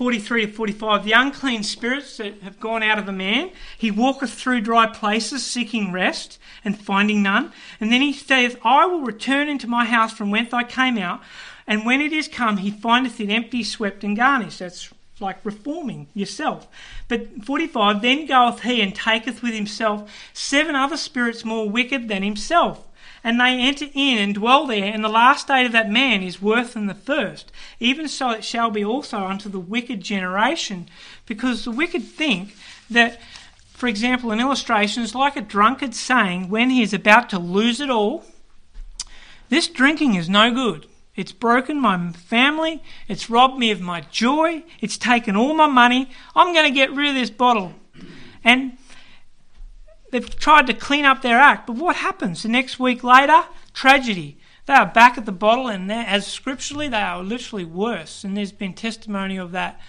43 0.00 0.46
to 0.46 0.52
45 0.52 1.04
the 1.04 1.12
unclean 1.12 1.62
spirits 1.62 2.16
that 2.16 2.40
have 2.42 2.58
gone 2.58 2.82
out 2.82 2.98
of 2.98 3.08
a 3.08 3.12
man. 3.12 3.50
He 3.76 3.90
walketh 3.90 4.32
through 4.32 4.62
dry 4.62 4.86
places 4.86 5.44
seeking 5.44 5.92
rest 5.92 6.38
and 6.64 6.78
finding 6.78 7.22
none. 7.22 7.52
And 7.80 7.92
then 7.92 8.00
he 8.00 8.12
saith, 8.12 8.58
I 8.62 8.86
will 8.86 9.02
return 9.02 9.48
into 9.48 9.66
my 9.66 9.84
house 9.84 10.12
from 10.12 10.30
whence 10.30 10.54
I 10.54 10.64
came 10.64 10.96
out. 10.96 11.20
And 11.70 11.86
when 11.86 12.00
it 12.00 12.12
is 12.12 12.26
come, 12.26 12.56
he 12.56 12.72
findeth 12.72 13.20
it 13.20 13.30
empty, 13.30 13.62
swept, 13.62 14.02
and 14.02 14.16
garnished. 14.16 14.58
That's 14.58 14.92
like 15.20 15.38
reforming 15.44 16.08
yourself. 16.14 16.66
But 17.06 17.44
45, 17.44 18.02
then 18.02 18.26
goeth 18.26 18.62
he 18.62 18.80
and 18.80 18.92
taketh 18.92 19.40
with 19.40 19.54
himself 19.54 20.10
seven 20.32 20.74
other 20.74 20.96
spirits 20.96 21.44
more 21.44 21.70
wicked 21.70 22.08
than 22.08 22.24
himself. 22.24 22.88
And 23.22 23.38
they 23.38 23.56
enter 23.60 23.86
in 23.94 24.18
and 24.18 24.34
dwell 24.34 24.66
there, 24.66 24.92
and 24.92 25.04
the 25.04 25.08
last 25.08 25.42
state 25.42 25.64
of 25.64 25.70
that 25.70 25.88
man 25.88 26.24
is 26.24 26.42
worse 26.42 26.72
than 26.72 26.86
the 26.86 26.94
first. 26.94 27.52
Even 27.78 28.08
so 28.08 28.30
it 28.30 28.42
shall 28.42 28.72
be 28.72 28.84
also 28.84 29.18
unto 29.18 29.48
the 29.48 29.60
wicked 29.60 30.00
generation. 30.00 30.88
Because 31.24 31.64
the 31.64 31.70
wicked 31.70 32.02
think 32.02 32.56
that, 32.90 33.20
for 33.74 33.86
example, 33.86 34.32
an 34.32 34.40
illustration 34.40 35.04
is 35.04 35.14
like 35.14 35.36
a 35.36 35.40
drunkard 35.40 35.94
saying 35.94 36.48
when 36.48 36.70
he 36.70 36.82
is 36.82 36.92
about 36.92 37.30
to 37.30 37.38
lose 37.38 37.78
it 37.78 37.90
all, 37.90 38.24
This 39.50 39.68
drinking 39.68 40.16
is 40.16 40.28
no 40.28 40.52
good. 40.52 40.86
It's 41.16 41.32
broken 41.32 41.80
my 41.80 42.12
family. 42.12 42.82
It's 43.08 43.28
robbed 43.28 43.58
me 43.58 43.70
of 43.70 43.80
my 43.80 44.02
joy. 44.02 44.64
It's 44.80 44.96
taken 44.96 45.36
all 45.36 45.54
my 45.54 45.66
money. 45.66 46.10
I'm 46.34 46.54
going 46.54 46.66
to 46.66 46.74
get 46.74 46.92
rid 46.92 47.08
of 47.08 47.14
this 47.14 47.30
bottle. 47.30 47.74
And 48.44 48.78
they've 50.10 50.38
tried 50.38 50.66
to 50.68 50.74
clean 50.74 51.04
up 51.04 51.22
their 51.22 51.38
act. 51.38 51.66
But 51.66 51.76
what 51.76 51.96
happens? 51.96 52.42
The 52.42 52.48
next 52.48 52.78
week 52.78 53.02
later, 53.02 53.44
tragedy. 53.72 54.38
They 54.66 54.74
are 54.74 54.86
back 54.86 55.18
at 55.18 55.26
the 55.26 55.32
bottle, 55.32 55.66
and 55.66 55.90
as 55.90 56.26
scripturally, 56.26 56.86
they 56.86 57.00
are 57.00 57.22
literally 57.24 57.64
worse. 57.64 58.22
And 58.22 58.36
there's 58.36 58.52
been 58.52 58.74
testimony 58.74 59.36
of 59.36 59.50
that. 59.50 59.80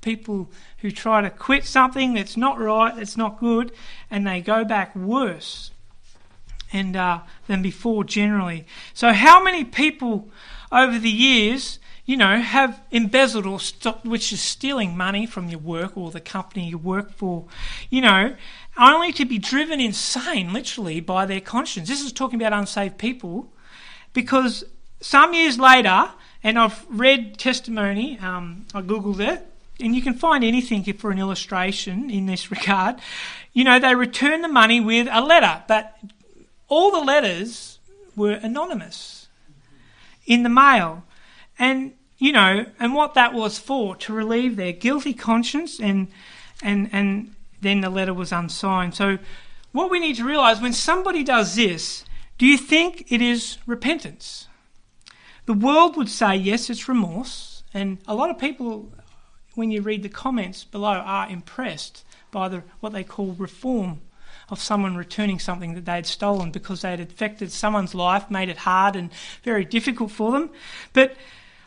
People 0.00 0.50
who 0.78 0.90
try 0.90 1.20
to 1.20 1.30
quit 1.30 1.64
something 1.64 2.14
that's 2.14 2.36
not 2.36 2.58
right, 2.58 2.96
that's 2.96 3.16
not 3.16 3.38
good, 3.38 3.72
and 4.10 4.26
they 4.26 4.40
go 4.40 4.64
back 4.64 4.96
worse 4.96 5.70
and 6.72 6.96
uh, 6.96 7.20
than 7.46 7.62
before 7.62 8.04
generally. 8.04 8.66
So, 8.94 9.12
how 9.12 9.42
many 9.42 9.64
people 9.64 10.28
over 10.70 10.98
the 10.98 11.10
years, 11.10 11.78
you 12.04 12.16
know, 12.16 12.38
have 12.38 12.80
embezzled 12.92 13.46
or 13.46 13.58
stopped, 13.58 14.06
which 14.06 14.32
is 14.32 14.40
stealing 14.40 14.96
money 14.96 15.26
from 15.26 15.48
your 15.48 15.58
work 15.58 15.96
or 15.96 16.10
the 16.10 16.20
company 16.20 16.68
you 16.68 16.78
work 16.78 17.12
for, 17.12 17.46
you 17.90 18.00
know, 18.00 18.34
only 18.78 19.12
to 19.12 19.24
be 19.24 19.38
driven 19.38 19.80
insane, 19.80 20.52
literally, 20.52 21.00
by 21.00 21.26
their 21.26 21.40
conscience. 21.40 21.88
This 21.88 22.02
is 22.02 22.12
talking 22.12 22.40
about 22.40 22.52
unsaved 22.52 22.96
people, 22.96 23.52
because 24.12 24.64
some 25.00 25.34
years 25.34 25.58
later, 25.58 26.10
and 26.44 26.58
I've 26.58 26.86
read 26.88 27.38
testimony, 27.38 28.18
um, 28.20 28.66
I 28.72 28.82
googled 28.82 29.20
it, 29.20 29.44
and 29.80 29.94
you 29.94 30.00
can 30.00 30.14
find 30.14 30.44
anything 30.44 30.84
for 30.94 31.10
an 31.10 31.18
illustration 31.18 32.08
in 32.08 32.26
this 32.26 32.50
regard. 32.52 32.96
You 33.52 33.64
know, 33.64 33.80
they 33.80 33.94
return 33.94 34.42
the 34.42 34.48
money 34.48 34.78
with 34.80 35.08
a 35.10 35.20
letter, 35.20 35.64
but 35.66 35.98
all 36.68 36.92
the 36.92 37.04
letters 37.04 37.78
were 38.14 38.32
anonymous 38.32 39.15
in 40.26 40.42
the 40.42 40.48
mail. 40.48 41.04
And, 41.58 41.92
you 42.18 42.32
know, 42.32 42.66
and 42.78 42.94
what 42.94 43.14
that 43.14 43.32
was 43.32 43.58
for, 43.58 43.96
to 43.96 44.12
relieve 44.12 44.56
their 44.56 44.72
guilty 44.72 45.14
conscience, 45.14 45.80
and, 45.80 46.08
and, 46.62 46.90
and 46.92 47.34
then 47.60 47.80
the 47.80 47.90
letter 47.90 48.14
was 48.14 48.32
unsigned. 48.32 48.94
So, 48.94 49.18
what 49.72 49.90
we 49.90 50.00
need 50.00 50.16
to 50.16 50.24
realize 50.24 50.60
when 50.60 50.72
somebody 50.72 51.22
does 51.22 51.54
this, 51.54 52.04
do 52.38 52.46
you 52.46 52.56
think 52.56 53.10
it 53.12 53.20
is 53.20 53.58
repentance? 53.66 54.48
The 55.44 55.52
world 55.52 55.96
would 55.96 56.08
say, 56.08 56.34
yes, 56.34 56.70
it's 56.70 56.88
remorse. 56.88 57.62
And 57.74 57.98
a 58.06 58.14
lot 58.14 58.30
of 58.30 58.38
people, 58.38 58.90
when 59.54 59.70
you 59.70 59.82
read 59.82 60.02
the 60.02 60.08
comments 60.08 60.64
below, 60.64 60.94
are 60.94 61.28
impressed 61.28 62.04
by 62.30 62.48
the, 62.48 62.62
what 62.80 62.92
they 62.92 63.04
call 63.04 63.32
reform 63.32 64.00
of 64.48 64.60
someone 64.60 64.96
returning 64.96 65.38
something 65.38 65.74
that 65.74 65.84
they 65.84 65.92
had 65.92 66.06
stolen 66.06 66.50
because 66.50 66.82
they 66.82 66.90
had 66.90 67.00
affected 67.00 67.50
someone's 67.50 67.94
life, 67.94 68.30
made 68.30 68.48
it 68.48 68.58
hard 68.58 68.94
and 68.94 69.10
very 69.42 69.64
difficult 69.64 70.10
for 70.10 70.32
them. 70.32 70.50
But 70.92 71.16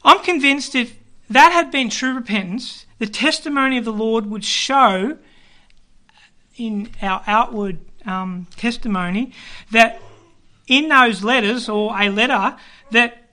I'm 0.03 0.23
convinced 0.23 0.75
if 0.75 0.97
that 1.29 1.51
had 1.51 1.71
been 1.71 1.89
true 1.89 2.13
repentance, 2.13 2.85
the 2.97 3.07
testimony 3.07 3.77
of 3.77 3.85
the 3.85 3.93
Lord 3.93 4.25
would 4.27 4.45
show 4.45 5.17
in 6.57 6.89
our 7.01 7.23
outward 7.27 7.79
um, 8.05 8.47
testimony 8.55 9.33
that 9.71 10.01
in 10.67 10.87
those 10.89 11.23
letters 11.23 11.67
or 11.67 11.99
a 11.99 12.09
letter 12.09 12.55
that 12.91 13.23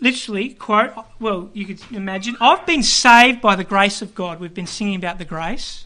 literally 0.00 0.50
quote 0.50 0.92
well 1.18 1.50
you 1.54 1.64
could 1.64 1.80
imagine 1.90 2.36
i've 2.40 2.66
been 2.66 2.82
saved 2.82 3.40
by 3.40 3.56
the 3.56 3.64
grace 3.64 4.02
of 4.02 4.14
god 4.14 4.38
we've 4.38 4.54
been 4.54 4.66
singing 4.66 4.94
about 4.94 5.18
the 5.18 5.24
grace 5.24 5.85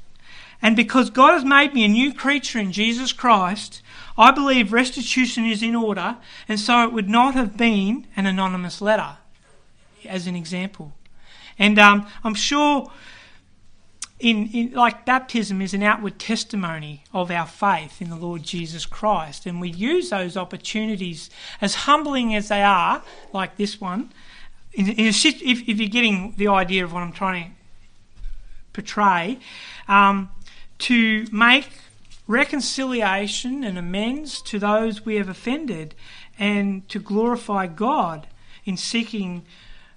and 0.62 0.76
because 0.76 1.10
God 1.10 1.32
has 1.32 1.44
made 1.44 1.74
me 1.74 1.84
a 1.84 1.88
new 1.88 2.12
creature 2.12 2.58
in 2.58 2.72
Jesus 2.72 3.12
Christ, 3.12 3.82
I 4.18 4.30
believe 4.30 4.72
restitution 4.72 5.46
is 5.46 5.62
in 5.62 5.74
order, 5.74 6.18
and 6.48 6.60
so 6.60 6.84
it 6.84 6.92
would 6.92 7.08
not 7.08 7.34
have 7.34 7.56
been 7.56 8.06
an 8.16 8.26
anonymous 8.26 8.80
letter, 8.82 9.16
as 10.04 10.26
an 10.26 10.36
example. 10.36 10.92
And 11.58 11.78
um, 11.78 12.06
I'm 12.22 12.34
sure, 12.34 12.90
in, 14.18 14.48
in 14.48 14.72
like 14.72 15.06
baptism 15.06 15.62
is 15.62 15.72
an 15.72 15.82
outward 15.82 16.18
testimony 16.18 17.04
of 17.14 17.30
our 17.30 17.46
faith 17.46 18.02
in 18.02 18.10
the 18.10 18.16
Lord 18.16 18.42
Jesus 18.42 18.84
Christ, 18.84 19.46
and 19.46 19.60
we 19.60 19.70
use 19.70 20.10
those 20.10 20.36
opportunities 20.36 21.30
as 21.62 21.74
humbling 21.74 22.34
as 22.34 22.48
they 22.48 22.62
are, 22.62 23.02
like 23.32 23.56
this 23.56 23.80
one. 23.80 24.12
In, 24.72 24.88
in 24.88 25.06
a, 25.06 25.08
if, 25.08 25.42
if, 25.42 25.80
you're 25.80 25.88
getting 25.88 26.34
the 26.36 26.48
idea 26.48 26.84
of 26.84 26.92
what 26.92 27.02
I'm 27.02 27.12
trying 27.12 27.44
to 27.44 27.50
portray. 28.72 29.38
Um, 29.88 30.30
to 30.80 31.26
make 31.30 31.68
reconciliation 32.26 33.64
and 33.64 33.76
amends 33.76 34.40
to 34.42 34.58
those 34.58 35.04
we 35.04 35.16
have 35.16 35.28
offended 35.28 35.94
and 36.38 36.88
to 36.88 36.98
glorify 36.98 37.66
God 37.66 38.26
in 38.64 38.76
seeking 38.76 39.44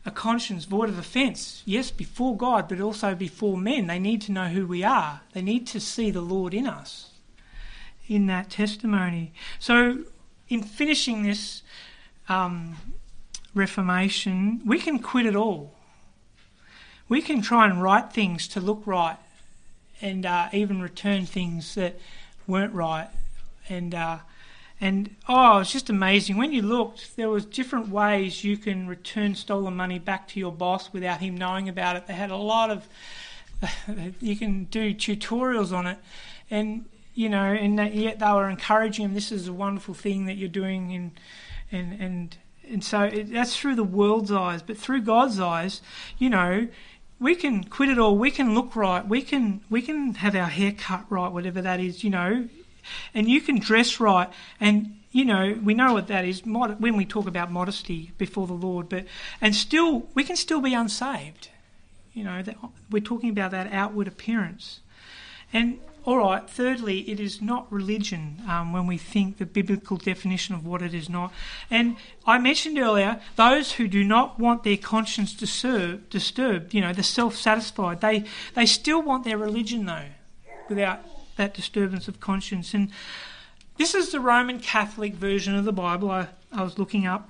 a 0.06 0.12
conscience 0.12 0.66
void 0.66 0.90
of 0.90 0.98
offence. 0.98 1.62
Yes, 1.66 1.92
before 1.92 2.36
God, 2.36 2.68
but 2.68 2.82
also 2.82 3.16
before 3.16 3.58
men. 3.58 3.88
They 3.88 4.00
need 4.00 4.22
to 4.24 4.32
know 4.32 4.48
who 4.48 4.68
we 4.68 4.84
are, 4.84 5.22
they 5.34 5.42
need 5.42 5.68
to 5.68 5.80
see 5.80 6.12
the 6.12 6.22
Lord 6.22 6.54
in 6.54 6.68
us 6.68 7.10
in 8.08 8.26
that 8.28 8.50
testimony. 8.50 9.34
So, 9.60 10.00
in 10.50 10.62
finishing 10.62 11.24
this 11.24 11.64
um, 12.28 12.76
Reformation, 13.56 14.62
we 14.66 14.80
can 14.80 15.00
quit 15.00 15.26
it 15.26 15.36
all. 15.36 15.74
We 17.08 17.22
can 17.22 17.42
try 17.42 17.66
and 17.66 17.82
write 17.82 18.12
things 18.12 18.48
to 18.50 18.60
look 18.60 18.82
right 18.86 19.18
and 20.04 20.26
uh, 20.26 20.50
even 20.52 20.82
return 20.82 21.26
things 21.26 21.74
that 21.76 21.98
weren't 22.46 22.74
right. 22.74 23.08
And 23.70 23.96
uh, 23.96 24.20
and 24.80 25.16
oh, 25.30 25.60
it's 25.60 25.72
just 25.72 25.90
amazing. 25.90 26.36
When 26.36 26.52
you 26.52 26.62
looked, 26.62 27.16
there 27.16 27.30
was 27.30 27.46
different 27.46 27.88
ways 27.88 28.44
you 28.44 28.58
can 28.58 28.86
return 28.86 29.34
stolen 29.34 29.76
money 29.76 29.98
back 29.98 30.28
to 30.30 30.40
your 30.40 30.52
boss 30.52 30.92
without 30.92 31.22
him 31.22 31.38
knowing 31.38 31.70
about 31.70 31.96
it. 31.96 32.06
They 32.06 32.14
had 32.14 32.32
a 32.32 32.36
lot 32.36 32.70
of 32.70 32.88
you 34.20 34.36
can 34.36 34.66
do 34.66 34.94
tutorials 34.94 35.72
on 35.72 35.88
it, 35.88 35.98
and 36.52 36.86
you 37.16 37.30
know, 37.30 37.46
and 37.54 37.78
yet 37.96 38.20
they 38.20 38.32
were 38.32 38.50
encouraging 38.50 39.06
him. 39.06 39.14
This 39.14 39.32
is 39.32 39.48
a 39.48 39.54
wonderful 39.54 39.94
thing 39.94 40.26
that 40.26 40.36
you're 40.36 40.50
doing, 40.50 40.94
and 40.94 41.12
and 41.72 42.02
and 42.02 42.38
and 42.70 42.84
so 42.84 43.04
it, 43.04 43.32
that's 43.32 43.58
through 43.58 43.76
the 43.76 43.86
world's 43.86 44.34
eyes, 44.34 44.62
but 44.62 44.78
through 44.78 45.02
God's 45.02 45.40
eyes, 45.40 45.82
you 46.18 46.30
know, 46.30 46.68
we 47.24 47.36
can 47.36 47.64
quit 47.64 47.90
it 47.90 47.98
all. 47.98 48.18
We 48.18 48.30
can 48.30 48.54
look 48.54 48.76
right. 48.76 49.08
We 49.08 49.22
can 49.22 49.62
we 49.70 49.82
can 49.82 50.16
have 50.16 50.36
our 50.36 50.50
hair 50.50 50.74
cut 50.74 51.06
right, 51.10 51.32
whatever 51.32 51.62
that 51.62 51.80
is, 51.80 52.04
you 52.04 52.10
know, 52.10 52.50
and 53.14 53.30
you 53.30 53.40
can 53.40 53.60
dress 53.60 54.00
right. 54.00 54.30
And 54.60 55.00
you 55.12 55.24
know, 55.24 55.58
we 55.64 55.74
know 55.74 55.94
what 55.94 56.08
that 56.08 56.26
is 56.26 56.46
mod- 56.46 56.82
when 56.82 56.98
we 56.98 57.06
talk 57.06 57.26
about 57.26 57.52
modesty 57.52 58.12
before 58.18 58.46
the 58.46 58.54
Lord. 58.54 58.90
But 58.90 59.06
and 59.40 59.56
still, 59.56 60.08
we 60.14 60.24
can 60.26 60.36
still 60.36 60.60
be 60.60 60.74
unsaved. 60.74 61.50
You 62.14 62.26
know, 62.26 62.42
that, 62.44 62.58
we're 62.92 63.02
talking 63.02 63.30
about 63.30 63.52
that 63.52 63.72
outward 63.72 64.08
appearance. 64.08 64.82
And 65.54 65.80
all 66.06 66.18
right, 66.18 66.50
thirdly, 66.50 67.10
it 67.10 67.20
is 67.20 67.42
not 67.42 67.72
religion 67.72 68.42
um, 68.50 68.74
when 68.74 68.88
we 68.88 68.98
think 68.98 69.38
the 69.38 69.46
biblical 69.46 69.96
definition 69.96 70.54
of 70.54 70.66
what 70.66 70.82
it 70.82 70.94
is 70.94 71.10
not. 71.10 71.32
And 71.70 71.96
I 72.26 72.40
mentioned 72.40 72.78
earlier, 72.78 73.22
those 73.38 73.74
who 73.74 73.88
do 73.88 74.04
not 74.04 74.38
want 74.38 74.64
their 74.64 74.76
conscience 74.76 75.34
disturb, 75.34 76.10
disturbed, 76.10 76.74
you 76.74 76.82
know, 76.82 76.92
the 76.92 77.04
self 77.04 77.36
satisfied, 77.36 78.02
they, 78.02 78.26
they 78.54 78.66
still 78.66 79.02
want 79.02 79.24
their 79.24 79.38
religion 79.38 79.86
though, 79.86 80.08
without 80.68 81.00
that 81.38 81.54
disturbance 81.54 82.10
of 82.10 82.20
conscience. 82.20 82.74
And 82.74 82.90
this 83.78 83.96
is 83.96 84.12
the 84.12 84.20
Roman 84.20 84.60
Catholic 84.60 85.14
version 85.14 85.56
of 85.56 85.64
the 85.64 85.74
Bible 85.74 86.12
I, 86.12 86.28
I 86.52 86.64
was 86.64 86.78
looking 86.78 87.08
up. 87.08 87.30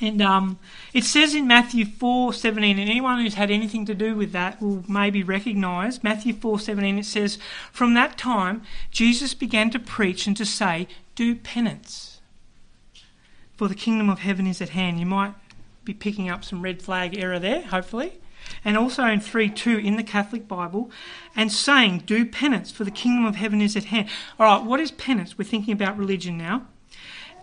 And 0.00 0.22
um, 0.22 0.58
it 0.94 1.04
says 1.04 1.34
in 1.34 1.46
Matthew 1.46 1.84
4:17, 1.84 2.70
and 2.70 2.80
anyone 2.80 3.20
who's 3.20 3.34
had 3.34 3.50
anything 3.50 3.84
to 3.86 3.94
do 3.94 4.14
with 4.14 4.32
that 4.32 4.60
will 4.60 4.82
maybe 4.88 5.22
recognise 5.22 6.02
Matthew 6.02 6.32
4:17. 6.32 6.98
It 6.98 7.04
says, 7.04 7.38
"From 7.70 7.94
that 7.94 8.16
time, 8.16 8.62
Jesus 8.90 9.34
began 9.34 9.70
to 9.70 9.78
preach 9.78 10.26
and 10.26 10.36
to 10.36 10.46
say, 10.46 10.88
Do 11.14 11.34
penance, 11.34 12.20
for 13.56 13.68
the 13.68 13.74
kingdom 13.74 14.08
of 14.08 14.20
heaven 14.20 14.46
is 14.46 14.62
at 14.62 14.70
hand." 14.70 14.98
You 14.98 15.06
might 15.06 15.34
be 15.84 15.92
picking 15.92 16.30
up 16.30 16.44
some 16.44 16.62
red 16.62 16.80
flag 16.80 17.18
error 17.18 17.38
there, 17.38 17.62
hopefully. 17.62 18.14
And 18.64 18.78
also 18.78 19.04
in 19.04 19.20
3:2 19.20 19.84
in 19.84 19.96
the 19.96 20.02
Catholic 20.02 20.48
Bible, 20.48 20.90
and 21.36 21.52
saying, 21.52 22.04
Do 22.06 22.24
penance, 22.24 22.70
for 22.70 22.84
the 22.84 22.90
kingdom 22.90 23.26
of 23.26 23.36
heaven 23.36 23.60
is 23.60 23.76
at 23.76 23.84
hand. 23.84 24.08
All 24.38 24.46
right, 24.46 24.64
what 24.64 24.80
is 24.80 24.90
penance? 24.90 25.36
We're 25.36 25.44
thinking 25.44 25.74
about 25.74 25.98
religion 25.98 26.38
now. 26.38 26.66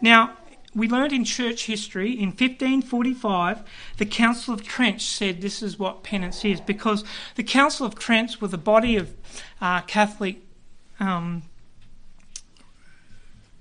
Now, 0.01 0.37
we 0.75 0.87
learned 0.87 1.13
in 1.13 1.23
church 1.23 1.65
history 1.65 2.11
in 2.11 2.29
1545 2.29 3.63
the 3.97 4.05
Council 4.05 4.53
of 4.53 4.63
Trent 4.63 5.01
said 5.01 5.41
this 5.41 5.63
is 5.63 5.79
what 5.79 6.03
penance 6.03 6.43
is 6.45 6.61
because 6.61 7.03
the 7.35 7.43
Council 7.43 7.85
of 7.85 7.97
Trent 7.97 8.41
were 8.41 8.49
a 8.51 8.57
body 8.57 8.97
of 8.97 9.13
uh, 9.61 9.81
Catholic 9.81 10.37
um, 10.99 11.43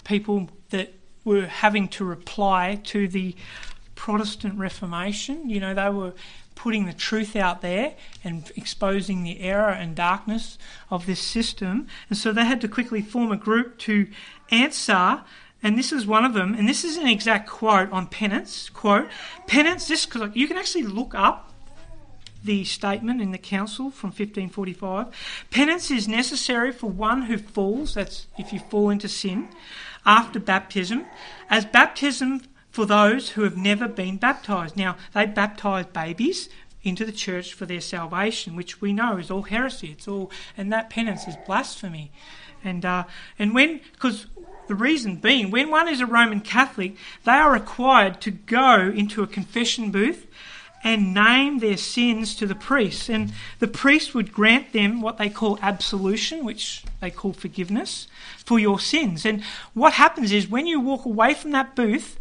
people 0.05 0.49
that 0.71 0.95
were 1.25 1.47
having 1.47 1.89
to 1.89 2.05
reply 2.05 2.81
to 2.85 3.09
the 3.09 3.35
Protestant 3.95 4.59
Reformation. 4.59 5.51
You 5.51 5.61
know, 5.61 5.75
they 5.75 5.91
were 5.91 6.15
putting 6.55 6.87
the 6.87 6.93
truth 6.93 7.37
out 7.37 7.61
there 7.61 7.95
and 8.25 8.51
exposing 8.57 9.25
the 9.25 9.41
error 9.41 9.71
and 9.71 9.95
darkness 9.95 10.59
of 10.91 11.07
this 11.07 11.21
system. 11.21 11.89
And 12.09 12.17
so 12.17 12.33
they 12.33 12.45
had 12.45 12.61
to 12.63 12.69
quickly 12.69 13.03
form 13.03 13.33
a 13.33 13.37
group 13.37 13.79
to 13.81 14.07
answer 14.51 15.23
and 15.67 15.77
this 15.77 15.91
is 15.91 16.07
one 16.07 16.25
of 16.25 16.33
them, 16.33 16.55
and 16.55 16.69
this 16.69 16.85
is 16.85 16.97
an 16.97 17.09
exact 17.09 17.49
quote 17.49 17.91
on 17.91 18.07
penance. 18.07 18.69
Quote, 18.69 19.09
penance, 19.49 19.89
this, 19.89 20.07
because 20.07 20.31
you 20.33 20.47
can 20.47 20.57
actually 20.57 20.85
look 20.85 21.13
up 21.13 21.53
the 22.45 22.63
statement 22.63 23.21
in 23.21 23.33
the 23.33 23.37
council 23.37 23.91
from 23.91 24.11
1545. 24.11 25.09
Penance 25.51 25.91
is 25.91 26.07
necessary 26.07 26.71
for 26.71 26.89
one 26.89 27.23
who 27.23 27.37
falls, 27.37 27.95
that's 27.95 28.29
if 28.39 28.53
you 28.53 28.61
fall 28.61 28.91
into 28.91 29.09
sin, 29.09 29.49
after 30.05 30.39
baptism, 30.39 31.05
as 31.51 31.65
baptism 31.65 32.43
for 32.71 32.87
those 32.87 33.31
who 33.31 33.43
have 33.43 33.57
never 33.57 33.89
been 33.89 34.19
baptized. 34.19 34.77
Now, 34.77 34.97
they 35.15 35.27
baptize 35.27 35.87
babies 35.87 36.49
into 36.85 37.05
the 37.05 37.11
church 37.11 37.55
for 37.55 37.67
their 37.67 37.81
salvation, 37.81 38.55
which 38.55 38.81
we 38.81 38.93
know 38.93 39.17
is 39.17 39.33
all 39.33 39.43
heresy. 39.43 39.89
It's 39.91 40.07
all, 40.07 40.31
and 40.57 40.73
that 40.73 40.91
penance 40.91 41.27
is 41.27 41.35
blasphemy. 41.45 42.13
And 42.63 42.85
uh, 42.85 43.05
and 43.39 43.55
when 43.55 43.81
because 43.93 44.27
the 44.69 44.75
reason 44.75 45.17
being, 45.17 45.51
when 45.51 45.71
one 45.71 45.89
is 45.89 46.01
a 46.01 46.07
Roman 46.07 46.41
Catholic, 46.41 46.97
they 47.25 47.33
are 47.33 47.53
required 47.53 48.21
to 48.23 48.31
go 48.31 48.93
into 48.95 49.23
a 49.23 49.27
confession 49.27 49.91
booth 49.91 50.27
and 50.85 51.15
name 51.15 51.59
their 51.59 51.77
sins 51.77 52.35
to 52.37 52.47
the 52.47 52.55
priest. 52.55 53.09
And 53.09 53.33
the 53.59 53.67
priest 53.69 54.15
would 54.15 54.33
grant 54.33 54.73
them 54.73 55.01
what 55.01 55.19
they 55.19 55.29
call 55.29 55.59
absolution, 55.61 56.45
which 56.45 56.85
they 57.01 57.11
call 57.11 57.33
forgiveness, 57.33 58.07
for 58.45 58.59
your 58.59 58.79
sins. 58.79 59.27
And 59.27 59.43
what 59.75 59.95
happens 59.95 60.31
is 60.33 60.49
when 60.49 60.67
you 60.67 60.81
walk 60.81 61.05
away 61.05 61.35
from 61.35 61.51
that 61.53 61.75
booth, 61.75 62.19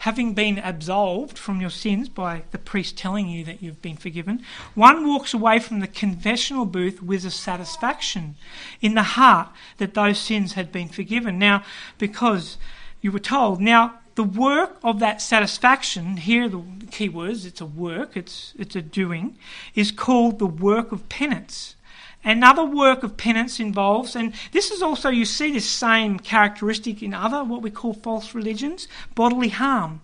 having 0.00 0.32
been 0.32 0.58
absolved 0.58 1.36
from 1.36 1.60
your 1.60 1.70
sins 1.70 2.08
by 2.08 2.42
the 2.52 2.58
priest 2.58 2.96
telling 2.96 3.28
you 3.28 3.44
that 3.44 3.62
you've 3.62 3.82
been 3.82 3.96
forgiven, 3.96 4.42
one 4.74 5.06
walks 5.06 5.34
away 5.34 5.58
from 5.58 5.80
the 5.80 5.86
confessional 5.86 6.64
booth 6.64 7.02
with 7.02 7.22
a 7.24 7.30
satisfaction 7.30 8.34
in 8.80 8.94
the 8.94 9.02
heart 9.02 9.48
that 9.76 9.92
those 9.92 10.18
sins 10.18 10.54
had 10.54 10.72
been 10.72 10.88
forgiven. 10.88 11.38
Now, 11.38 11.62
because 11.98 12.56
you 13.02 13.12
were 13.12 13.18
told. 13.18 13.60
Now, 13.60 13.98
the 14.14 14.24
work 14.24 14.78
of 14.82 15.00
that 15.00 15.20
satisfaction, 15.20 16.16
here 16.16 16.48
the 16.48 16.62
key 16.90 17.10
words, 17.10 17.44
it's 17.44 17.60
a 17.60 17.66
work, 17.66 18.16
it's, 18.16 18.54
it's 18.58 18.76
a 18.76 18.82
doing, 18.82 19.36
is 19.74 19.90
called 19.90 20.38
the 20.38 20.46
work 20.46 20.92
of 20.92 21.10
penance. 21.10 21.76
Another 22.22 22.64
work 22.64 23.02
of 23.02 23.16
penance 23.16 23.58
involves, 23.58 24.14
and 24.14 24.34
this 24.52 24.70
is 24.70 24.82
also, 24.82 25.08
you 25.08 25.24
see 25.24 25.52
this 25.52 25.68
same 25.68 26.18
characteristic 26.18 27.02
in 27.02 27.14
other, 27.14 27.42
what 27.42 27.62
we 27.62 27.70
call 27.70 27.94
false 27.94 28.34
religions, 28.34 28.88
bodily 29.14 29.48
harm, 29.48 30.02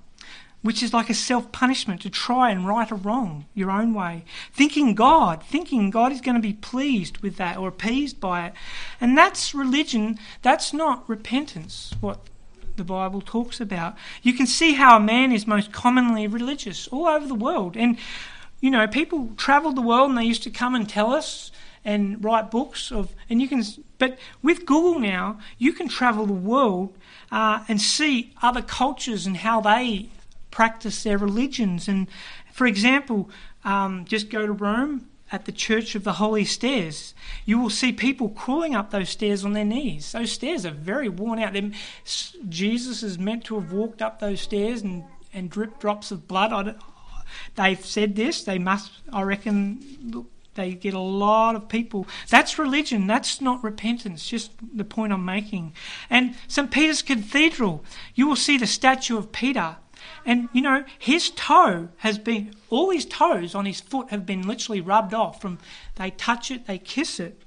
which 0.63 0.83
is 0.83 0.95
like 0.95 1.11
a 1.11 1.15
self 1.15 1.53
punishment 1.53 2.01
to 2.01 2.11
try 2.11 2.51
and 2.51 2.67
right 2.67 2.91
a 2.91 2.95
wrong 2.95 3.45
your 3.55 3.71
own 3.71 3.93
way. 3.93 4.25
Thinking 4.51 4.95
God, 4.95 5.43
thinking 5.45 5.91
God 5.91 6.11
is 6.11 6.23
going 6.23 6.37
to 6.37 6.41
be 6.41 6.55
pleased 6.55 7.19
with 7.19 7.37
that 7.37 7.59
or 7.59 7.69
appeased 7.69 8.19
by 8.19 8.47
it. 8.47 8.55
And 8.99 9.17
that's 9.17 9.55
religion, 9.55 10.19
that's 10.41 10.73
not 10.73 11.07
repentance, 11.09 11.95
what 12.01 12.21
the 12.77 12.85
Bible 12.85 13.21
talks 13.21 13.61
about. 13.61 13.95
You 14.23 14.33
can 14.33 14.47
see 14.47 14.75
how 14.75 14.97
a 14.97 15.01
man 15.01 15.33
is 15.33 15.47
most 15.47 15.71
commonly 15.71 16.27
religious 16.27 16.89
all 16.89 17.07
over 17.07 17.27
the 17.27 17.35
world. 17.35 17.77
And, 17.77 17.99
you 18.61 18.71
know, 18.71 18.87
people 18.87 19.33
traveled 19.37 19.77
the 19.77 19.83
world 19.83 20.09
and 20.09 20.19
they 20.19 20.25
used 20.25 20.43
to 20.45 20.51
come 20.51 20.75
and 20.75 20.89
tell 20.89 21.13
us 21.13 21.51
and 21.87 22.23
write 22.23 22.51
books 22.51 22.91
of, 22.91 23.15
and 23.31 23.41
you 23.41 23.47
can, 23.47 23.63
but 23.97 24.19
with 24.43 24.67
Google 24.67 24.99
now, 24.99 25.39
you 25.57 25.73
can 25.73 25.89
travel 25.89 26.27
the 26.27 26.33
world 26.33 26.99
uh, 27.31 27.65
and 27.69 27.81
see 27.81 28.35
other 28.43 28.61
cultures 28.61 29.25
and 29.25 29.37
how 29.37 29.61
they 29.61 30.09
practice 30.51 31.05
their 31.05 31.17
religions. 31.17 31.87
And 31.87 32.09
for 32.53 32.67
example, 32.67 33.31
um, 33.65 34.05
just 34.05 34.31
go 34.31 34.45
to 34.45 34.53
Rome 34.53 35.07
at 35.31 35.45
the 35.45 35.53
Church 35.53 35.95
of 35.95 36.03
the 36.03 36.15
Holy 36.15 36.45
Stairs. 36.45 37.15
You 37.45 37.61
will 37.61 37.71
see 37.71 37.93
people 37.93 38.31
crawling 38.31 38.75
up 38.75 38.91
those 38.91 39.11
stairs 39.11 39.45
on 39.45 39.53
their 39.53 39.65
knees. 39.65 40.11
Those 40.11 40.33
stairs 40.33 40.67
are 40.67 40.73
very 40.73 41.09
worn 41.09 41.39
out. 41.39 41.53
They're, 41.53 41.71
Jesus 42.49 43.05
is 43.05 43.17
meant 43.17 43.45
to 43.45 43.61
have 43.61 43.71
walked 43.71 44.03
up 44.03 44.19
those 44.19 44.41
stairs 44.41 44.83
and, 44.83 45.05
and 45.33 45.49
drip 45.49 45.79
drops 45.79 46.11
of 46.11 46.27
blood. 46.27 46.81
they've 47.55 47.85
said 47.85 48.17
this. 48.17 48.43
They 48.43 48.59
must, 48.59 48.91
I 49.13 49.23
reckon, 49.23 50.27
they 50.57 50.75
get 50.75 50.95
a 50.95 50.99
lot 50.99 51.55
of 51.55 51.69
people. 51.69 52.07
That's 52.29 52.59
religion. 52.59 53.07
That's 53.07 53.41
not 53.41 53.63
repentance. 53.63 54.29
Just 54.29 54.51
the 54.75 54.85
point 54.85 55.13
I'm 55.13 55.25
making. 55.25 55.73
And 56.11 56.35
St. 56.49 56.71
Peter's 56.71 57.03
Cathedral, 57.03 57.85
you 58.15 58.27
will 58.27 58.37
see 58.37 58.59
the 58.59 58.67
statue 58.67 59.17
of 59.17 59.33
Peter. 59.33 59.77
And, 60.25 60.49
you 60.53 60.61
know, 60.61 60.85
his 60.99 61.31
toe 61.31 61.89
has 61.99 62.19
been, 62.19 62.55
all 62.69 62.91
his 62.91 63.07
toes 63.07 63.55
on 63.55 63.65
his 63.65 63.81
foot 63.81 64.11
have 64.11 64.27
been 64.27 64.47
literally 64.47 64.81
rubbed 64.81 65.15
off 65.15 65.41
from, 65.41 65.59
they 65.95 66.11
touch 66.11 66.51
it, 66.51 66.67
they 66.67 66.79
kiss 66.79 67.21
it, 67.21 67.43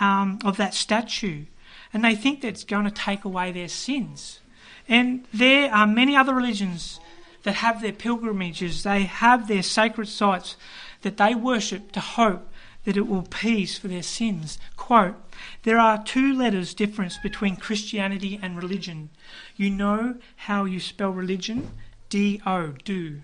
um, 0.00 0.38
of 0.44 0.56
that 0.56 0.74
statue. 0.74 1.44
And 1.92 2.04
they 2.04 2.14
think 2.14 2.40
that's 2.40 2.64
going 2.64 2.84
to 2.84 2.90
take 2.90 3.24
away 3.24 3.52
their 3.52 3.68
sins. 3.68 4.40
And 4.88 5.26
there 5.32 5.72
are 5.72 5.86
many 5.86 6.16
other 6.16 6.34
religions 6.34 7.00
that 7.44 7.56
have 7.56 7.80
their 7.80 7.92
pilgrimages, 7.92 8.82
they 8.82 9.02
have 9.04 9.48
their 9.48 9.62
sacred 9.62 10.08
sites 10.08 10.56
that 11.02 11.16
they 11.16 11.34
worship 11.34 11.92
to 11.92 12.00
hope 12.00 12.48
that 12.84 12.96
it 12.96 13.06
will 13.06 13.20
appease 13.20 13.78
for 13.78 13.88
their 13.88 14.02
sins. 14.02 14.58
Quote, 14.76 15.16
there 15.62 15.78
are 15.78 16.02
two 16.02 16.32
letters 16.32 16.74
difference 16.74 17.18
between 17.18 17.56
Christianity 17.56 18.38
and 18.42 18.56
religion. 18.56 19.10
You 19.56 19.70
know 19.70 20.16
how 20.36 20.64
you 20.64 20.80
spell 20.80 21.10
religion? 21.10 21.70
D 22.08 22.40
O, 22.46 22.74
do. 22.84 23.20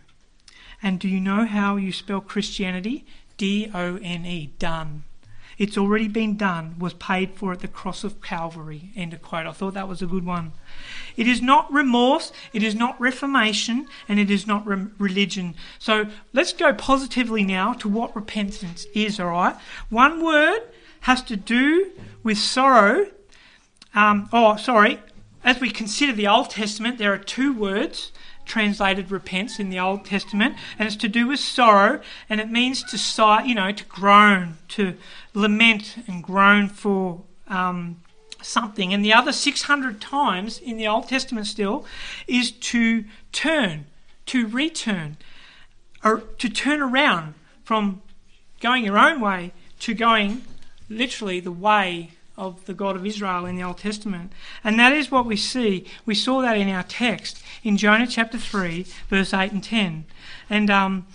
And 0.82 1.00
do 1.00 1.08
you 1.08 1.20
know 1.20 1.46
how 1.46 1.76
you 1.76 1.92
spell 1.92 2.20
Christianity? 2.20 3.06
D 3.36 3.70
O 3.72 3.96
N 4.02 4.26
E, 4.26 4.52
done. 4.58 5.04
It's 5.58 5.78
already 5.78 6.08
been 6.08 6.36
done, 6.36 6.76
was 6.78 6.94
paid 6.94 7.34
for 7.34 7.52
at 7.52 7.60
the 7.60 7.68
cross 7.68 8.04
of 8.04 8.20
Calvary. 8.20 8.90
End 8.96 9.12
of 9.12 9.22
quote. 9.22 9.46
I 9.46 9.52
thought 9.52 9.74
that 9.74 9.88
was 9.88 10.02
a 10.02 10.06
good 10.06 10.26
one. 10.26 10.52
It 11.16 11.28
is 11.28 11.40
not 11.40 11.72
remorse, 11.72 12.32
it 12.52 12.62
is 12.62 12.74
not 12.74 13.00
reformation, 13.00 13.86
and 14.08 14.18
it 14.18 14.30
is 14.30 14.46
not 14.46 14.66
re- 14.66 14.86
religion. 14.98 15.54
So 15.78 16.06
let's 16.32 16.52
go 16.52 16.72
positively 16.72 17.44
now 17.44 17.72
to 17.74 17.88
what 17.88 18.14
repentance 18.16 18.86
is, 18.94 19.20
all 19.20 19.28
right? 19.28 19.56
One 19.90 20.24
word 20.24 20.60
has 21.02 21.22
to 21.22 21.36
do 21.36 21.90
with 22.22 22.38
sorrow. 22.38 23.06
Um, 23.94 24.28
oh, 24.32 24.56
sorry. 24.56 25.00
As 25.44 25.60
we 25.60 25.70
consider 25.70 26.12
the 26.12 26.26
Old 26.26 26.50
Testament, 26.50 26.98
there 26.98 27.12
are 27.12 27.18
two 27.18 27.52
words 27.52 28.10
translated 28.44 29.10
repents 29.10 29.58
in 29.58 29.70
the 29.70 29.78
Old 29.78 30.04
Testament, 30.04 30.56
and 30.78 30.86
it's 30.86 30.96
to 30.96 31.08
do 31.08 31.28
with 31.28 31.40
sorrow, 31.40 32.00
and 32.28 32.40
it 32.40 32.50
means 32.50 32.82
to 32.84 32.98
sigh, 32.98 33.44
you 33.44 33.54
know, 33.54 33.72
to 33.72 33.84
groan, 33.84 34.58
to 34.68 34.96
lament 35.34 35.96
and 36.06 36.22
groan 36.22 36.68
for 36.68 37.22
um, 37.48 38.00
something. 38.40 38.94
And 38.94 39.04
the 39.04 39.12
other 39.12 39.32
600 39.32 40.00
times 40.00 40.58
in 40.58 40.76
the 40.76 40.86
Old 40.86 41.08
Testament 41.08 41.46
still 41.46 41.84
is 42.26 42.52
to 42.52 43.04
turn, 43.32 43.86
to 44.26 44.46
return, 44.46 45.16
or 46.02 46.20
to 46.38 46.48
turn 46.48 46.80
around 46.80 47.34
from 47.64 48.02
going 48.60 48.84
your 48.84 48.98
own 48.98 49.20
way 49.20 49.52
to 49.80 49.94
going 49.94 50.42
literally 50.88 51.40
the 51.40 51.52
way 51.52 52.10
of 52.36 52.64
the 52.66 52.74
God 52.74 52.96
of 52.96 53.06
Israel 53.06 53.46
in 53.46 53.56
the 53.56 53.62
Old 53.62 53.78
Testament. 53.78 54.32
And 54.62 54.78
that 54.78 54.92
is 54.92 55.10
what 55.10 55.26
we 55.26 55.36
see. 55.36 55.86
We 56.04 56.14
saw 56.14 56.40
that 56.42 56.56
in 56.56 56.68
our 56.68 56.82
text 56.82 57.42
in 57.62 57.76
Jonah 57.76 58.06
chapter 58.06 58.38
3, 58.38 58.86
verse 59.08 59.32
8 59.32 59.52
and 59.52 59.62
10. 59.62 60.04
And 60.50 60.70
um, 60.70 61.06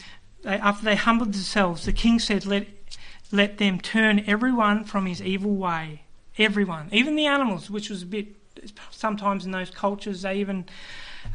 they, 0.43 0.55
after 0.55 0.85
they 0.85 0.95
humbled 0.95 1.33
themselves, 1.33 1.85
the 1.85 1.93
king 1.93 2.19
said, 2.19 2.45
let, 2.45 2.67
let 3.31 3.57
them 3.57 3.79
turn 3.79 4.23
everyone 4.27 4.83
from 4.83 5.05
his 5.05 5.21
evil 5.21 5.55
way. 5.55 6.03
Everyone, 6.37 6.89
even 6.91 7.15
the 7.15 7.25
animals, 7.25 7.69
which 7.69 7.89
was 7.89 8.03
a 8.03 8.05
bit, 8.05 8.27
sometimes 8.91 9.45
in 9.45 9.51
those 9.51 9.69
cultures, 9.69 10.21
they 10.21 10.37
even 10.37 10.65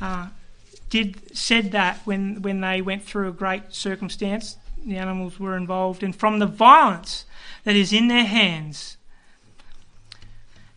uh, 0.01 0.28
did 0.88 1.36
said 1.36 1.72
that 1.72 1.99
when, 2.05 2.40
when 2.40 2.61
they 2.61 2.80
went 2.80 3.03
through 3.05 3.28
a 3.28 3.32
great 3.32 3.74
circumstance, 3.74 4.57
the 4.84 4.97
animals 4.97 5.38
were 5.38 5.57
involved, 5.57 6.03
and 6.03 6.16
from 6.16 6.38
the 6.38 6.47
violence 6.47 7.26
that 7.64 7.76
is 7.76 7.92
in 7.92 8.09
their 8.09 8.24
hands, 8.24 8.97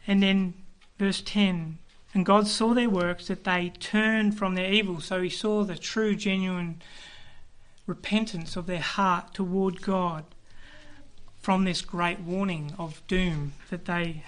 and 0.06 0.22
then 0.22 0.54
verse 0.98 1.22
10 1.22 1.78
and 2.18 2.26
God 2.26 2.48
saw 2.48 2.74
their 2.74 2.90
works 2.90 3.28
that 3.28 3.44
they 3.44 3.72
turned 3.80 4.36
from 4.36 4.56
their 4.56 4.72
evil. 4.72 5.02
So 5.02 5.22
he 5.22 5.30
saw 5.30 5.64
the 5.64 5.78
true, 5.78 6.16
genuine 6.16 6.82
repentance 7.86 8.56
of 8.56 8.66
their 8.66 8.82
heart 8.82 9.36
toward 9.36 9.84
God 9.84 10.26
from 11.48 11.64
this 11.64 11.82
great 11.82 12.20
warning 12.20 12.74
of 12.78 13.02
doom 13.08 13.54
that 13.70 13.86
they. 13.86 14.22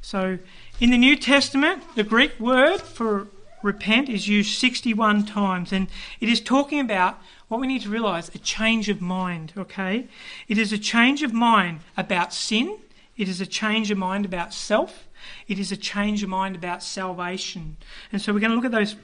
So 0.00 0.38
in 0.78 0.90
the 0.90 0.96
New 0.96 1.16
Testament, 1.16 1.82
the 1.96 2.04
Greek 2.04 2.38
word 2.38 2.80
for 2.80 3.26
repent 3.64 4.08
is 4.08 4.28
used 4.28 4.56
61 4.56 5.26
times, 5.26 5.72
and 5.72 5.88
it 6.20 6.28
is 6.28 6.40
talking 6.40 6.78
about 6.78 7.18
what 7.48 7.60
we 7.60 7.66
need 7.66 7.82
to 7.82 7.88
realize 7.88 8.28
a 8.32 8.38
change 8.38 8.88
of 8.88 9.00
mind, 9.00 9.54
okay? 9.58 10.06
It 10.46 10.56
is 10.56 10.72
a 10.72 10.78
change 10.78 11.24
of 11.24 11.32
mind 11.32 11.80
about 11.96 12.32
sin 12.32 12.78
it 13.16 13.28
is 13.28 13.40
a 13.40 13.46
change 13.46 13.90
of 13.90 13.98
mind 13.98 14.24
about 14.24 14.52
self. 14.52 15.05
It 15.48 15.58
is 15.58 15.72
a 15.72 15.76
change 15.76 16.22
of 16.22 16.28
mind 16.28 16.56
about 16.56 16.82
salvation. 16.82 17.76
And 18.12 18.20
so 18.20 18.32
we're 18.32 18.40
going 18.40 18.50
to 18.50 18.56
look 18.56 18.64
at 18.64 18.72
those. 18.72 18.96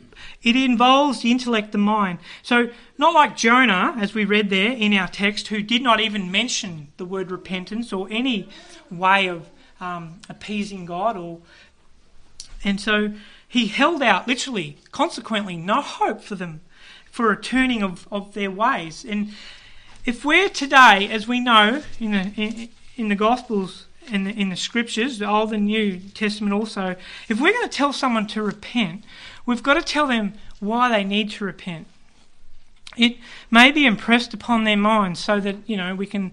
It 0.42 0.56
involves 0.56 1.22
the 1.22 1.30
intellect, 1.30 1.72
the 1.72 1.78
mind. 1.78 2.18
So, 2.42 2.70
not 2.98 3.14
like 3.14 3.36
Jonah, 3.36 3.94
as 3.98 4.14
we 4.14 4.24
read 4.24 4.50
there 4.50 4.72
in 4.72 4.92
our 4.94 5.08
text, 5.08 5.48
who 5.48 5.62
did 5.62 5.82
not 5.82 6.00
even 6.00 6.30
mention 6.30 6.88
the 6.96 7.04
word 7.04 7.30
repentance 7.30 7.92
or 7.92 8.08
any 8.10 8.48
way 8.90 9.26
of 9.28 9.48
um, 9.80 10.20
appeasing 10.28 10.86
God. 10.86 11.16
Or, 11.16 11.40
and 12.64 12.80
so 12.80 13.12
he 13.46 13.66
held 13.66 14.02
out, 14.02 14.26
literally, 14.26 14.78
consequently, 14.92 15.56
no 15.56 15.80
hope 15.82 16.22
for 16.22 16.34
them 16.34 16.60
for 17.10 17.30
a 17.30 17.40
turning 17.40 17.82
of, 17.82 18.08
of 18.10 18.32
their 18.32 18.50
ways. 18.50 19.04
And 19.04 19.32
if 20.06 20.24
we're 20.24 20.48
today, 20.48 21.08
as 21.10 21.28
we 21.28 21.40
know 21.40 21.82
in 22.00 22.12
the, 22.12 22.32
in, 22.36 22.68
in 22.96 23.08
the 23.08 23.14
Gospels, 23.14 23.86
in 24.10 24.24
the, 24.24 24.30
in 24.30 24.48
the 24.48 24.56
scriptures, 24.56 25.18
the 25.18 25.28
Old 25.28 25.52
and 25.52 25.66
New 25.66 25.98
Testament 25.98 26.52
also, 26.52 26.96
if 27.28 27.40
we're 27.40 27.52
going 27.52 27.68
to 27.68 27.76
tell 27.76 27.92
someone 27.92 28.26
to 28.28 28.42
repent, 28.42 29.04
we've 29.46 29.62
got 29.62 29.74
to 29.74 29.82
tell 29.82 30.06
them 30.06 30.34
why 30.60 30.88
they 30.88 31.04
need 31.04 31.30
to 31.32 31.44
repent. 31.44 31.86
It 32.96 33.16
may 33.50 33.72
be 33.72 33.86
impressed 33.86 34.34
upon 34.34 34.64
their 34.64 34.76
minds 34.76 35.20
so 35.20 35.40
that, 35.40 35.56
you 35.66 35.76
know, 35.76 35.94
we 35.94 36.06
can, 36.06 36.32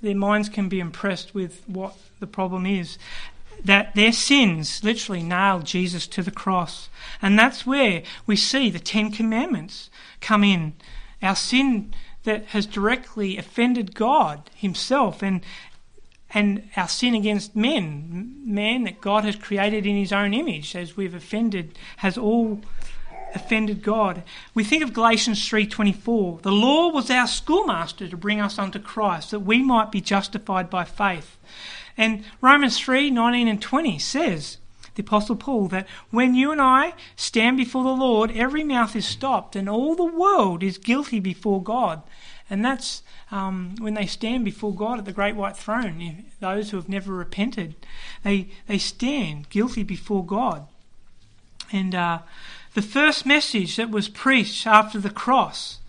their 0.00 0.16
minds 0.16 0.48
can 0.48 0.68
be 0.68 0.80
impressed 0.80 1.34
with 1.34 1.62
what 1.66 1.96
the 2.18 2.26
problem 2.26 2.66
is. 2.66 2.98
That 3.64 3.94
their 3.94 4.12
sins 4.12 4.82
literally 4.82 5.22
nailed 5.22 5.64
Jesus 5.64 6.06
to 6.08 6.22
the 6.22 6.30
cross. 6.30 6.88
And 7.22 7.38
that's 7.38 7.66
where 7.66 8.02
we 8.26 8.36
see 8.36 8.68
the 8.68 8.78
Ten 8.78 9.10
Commandments 9.10 9.90
come 10.20 10.44
in. 10.44 10.74
Our 11.22 11.36
sin 11.36 11.94
that 12.24 12.46
has 12.46 12.66
directly 12.66 13.38
offended 13.38 13.94
God 13.94 14.50
Himself 14.54 15.22
and 15.22 15.40
and 16.36 16.68
our 16.76 16.86
sin 16.86 17.14
against 17.14 17.56
men, 17.56 18.42
man 18.44 18.84
that 18.84 19.00
God 19.00 19.24
has 19.24 19.36
created 19.36 19.86
in 19.86 19.96
his 19.96 20.12
own 20.12 20.34
image, 20.34 20.76
as 20.76 20.94
we've 20.94 21.14
offended, 21.14 21.78
has 21.96 22.18
all 22.18 22.60
offended 23.34 23.82
God. 23.82 24.22
We 24.52 24.62
think 24.62 24.84
of 24.84 24.92
Galatians 24.92 25.48
3:24. 25.48 26.40
The 26.42 26.52
law 26.52 26.90
was 26.90 27.10
our 27.10 27.26
schoolmaster 27.26 28.06
to 28.06 28.16
bring 28.18 28.38
us 28.38 28.58
unto 28.58 28.78
Christ 28.78 29.30
that 29.30 29.40
we 29.40 29.62
might 29.62 29.90
be 29.90 30.02
justified 30.02 30.68
by 30.68 30.84
faith. 30.84 31.38
And 31.96 32.22
Romans 32.42 32.78
3:19 32.78 33.48
and 33.48 33.62
20 33.62 33.98
says 33.98 34.58
the 34.94 35.02
Apostle 35.02 35.36
Paul, 35.36 35.68
that 35.68 35.86
when 36.10 36.34
you 36.34 36.52
and 36.52 36.60
I 36.60 36.92
stand 37.16 37.56
before 37.56 37.84
the 37.84 37.90
Lord, 37.90 38.30
every 38.30 38.64
mouth 38.64 38.94
is 38.94 39.06
stopped 39.06 39.56
and 39.56 39.70
all 39.70 39.94
the 39.94 40.04
world 40.04 40.62
is 40.62 40.76
guilty 40.76 41.20
before 41.20 41.62
God. 41.62 42.02
And 42.48 42.64
that's 42.64 43.02
um, 43.30 43.74
when 43.80 43.94
they 43.94 44.06
stand 44.06 44.44
before 44.44 44.74
God 44.74 44.98
at 44.98 45.04
the 45.04 45.12
great 45.12 45.34
white 45.34 45.56
throne, 45.56 46.24
those 46.40 46.70
who 46.70 46.76
have 46.76 46.88
never 46.88 47.12
repented, 47.12 47.74
they, 48.22 48.48
they 48.68 48.78
stand 48.78 49.50
guilty 49.50 49.82
before 49.82 50.24
God. 50.24 50.66
And 51.72 51.94
uh, 51.94 52.20
the 52.74 52.82
first 52.82 53.26
message 53.26 53.76
that 53.76 53.90
was 53.90 54.08
preached 54.08 54.66
after 54.66 54.98
the 54.98 55.10
cross 55.10 55.80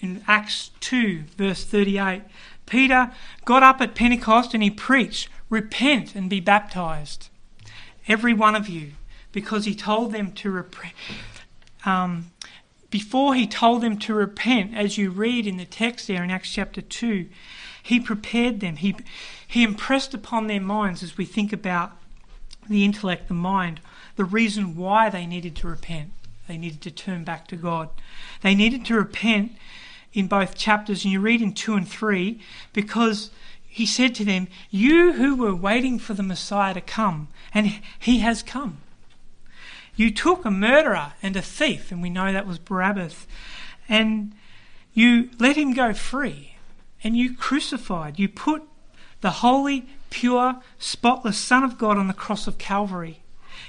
in 0.00 0.24
Acts 0.26 0.70
2, 0.80 1.24
verse 1.36 1.64
38, 1.64 2.22
Peter 2.66 3.12
got 3.44 3.62
up 3.62 3.80
at 3.80 3.94
Pentecost 3.94 4.54
and 4.54 4.62
he 4.62 4.70
preached, 4.70 5.28
Repent 5.48 6.16
and 6.16 6.28
be 6.28 6.40
baptized, 6.40 7.28
every 8.08 8.34
one 8.34 8.56
of 8.56 8.68
you, 8.68 8.92
because 9.30 9.64
he 9.64 9.74
told 9.76 10.12
them 10.12 10.32
to 10.32 10.50
repent. 10.50 10.94
Um, 11.84 12.32
before 12.90 13.34
he 13.34 13.46
told 13.46 13.82
them 13.82 13.98
to 13.98 14.14
repent, 14.14 14.74
as 14.74 14.96
you 14.96 15.10
read 15.10 15.46
in 15.46 15.56
the 15.56 15.64
text 15.64 16.06
there 16.06 16.22
in 16.22 16.30
Acts 16.30 16.52
chapter 16.52 16.80
2, 16.80 17.26
he 17.82 18.00
prepared 18.00 18.60
them. 18.60 18.76
He, 18.76 18.96
he 19.46 19.62
impressed 19.62 20.14
upon 20.14 20.46
their 20.46 20.60
minds 20.60 21.02
as 21.02 21.16
we 21.16 21.24
think 21.24 21.52
about 21.52 21.92
the 22.68 22.84
intellect, 22.84 23.28
the 23.28 23.34
mind, 23.34 23.80
the 24.16 24.24
reason 24.24 24.76
why 24.76 25.08
they 25.08 25.26
needed 25.26 25.56
to 25.56 25.68
repent. 25.68 26.10
They 26.48 26.56
needed 26.56 26.80
to 26.82 26.90
turn 26.90 27.24
back 27.24 27.48
to 27.48 27.56
God. 27.56 27.88
They 28.42 28.54
needed 28.54 28.84
to 28.86 28.94
repent 28.94 29.52
in 30.12 30.28
both 30.28 30.56
chapters, 30.56 31.04
and 31.04 31.12
you 31.12 31.20
read 31.20 31.42
in 31.42 31.52
2 31.52 31.74
and 31.74 31.88
3, 31.88 32.40
because 32.72 33.30
he 33.66 33.84
said 33.84 34.14
to 34.14 34.24
them, 34.24 34.48
You 34.70 35.12
who 35.12 35.36
were 35.36 35.54
waiting 35.54 35.98
for 35.98 36.14
the 36.14 36.22
Messiah 36.22 36.74
to 36.74 36.80
come, 36.80 37.28
and 37.52 37.80
he 37.98 38.20
has 38.20 38.42
come. 38.42 38.78
You 39.96 40.10
took 40.10 40.44
a 40.44 40.50
murderer 40.50 41.14
and 41.22 41.34
a 41.36 41.42
thief, 41.42 41.90
and 41.90 42.02
we 42.02 42.10
know 42.10 42.32
that 42.32 42.46
was 42.46 42.58
Barabbas, 42.58 43.26
and 43.88 44.32
you 44.92 45.30
let 45.38 45.56
him 45.56 45.72
go 45.72 45.92
free, 45.94 46.56
and 47.02 47.16
you 47.16 47.34
crucified, 47.34 48.18
you 48.18 48.28
put 48.28 48.62
the 49.22 49.30
holy, 49.30 49.86
pure, 50.10 50.60
spotless 50.78 51.38
Son 51.38 51.64
of 51.64 51.78
God 51.78 51.96
on 51.96 52.08
the 52.08 52.14
cross 52.14 52.46
of 52.46 52.58
Calvary. 52.58 53.20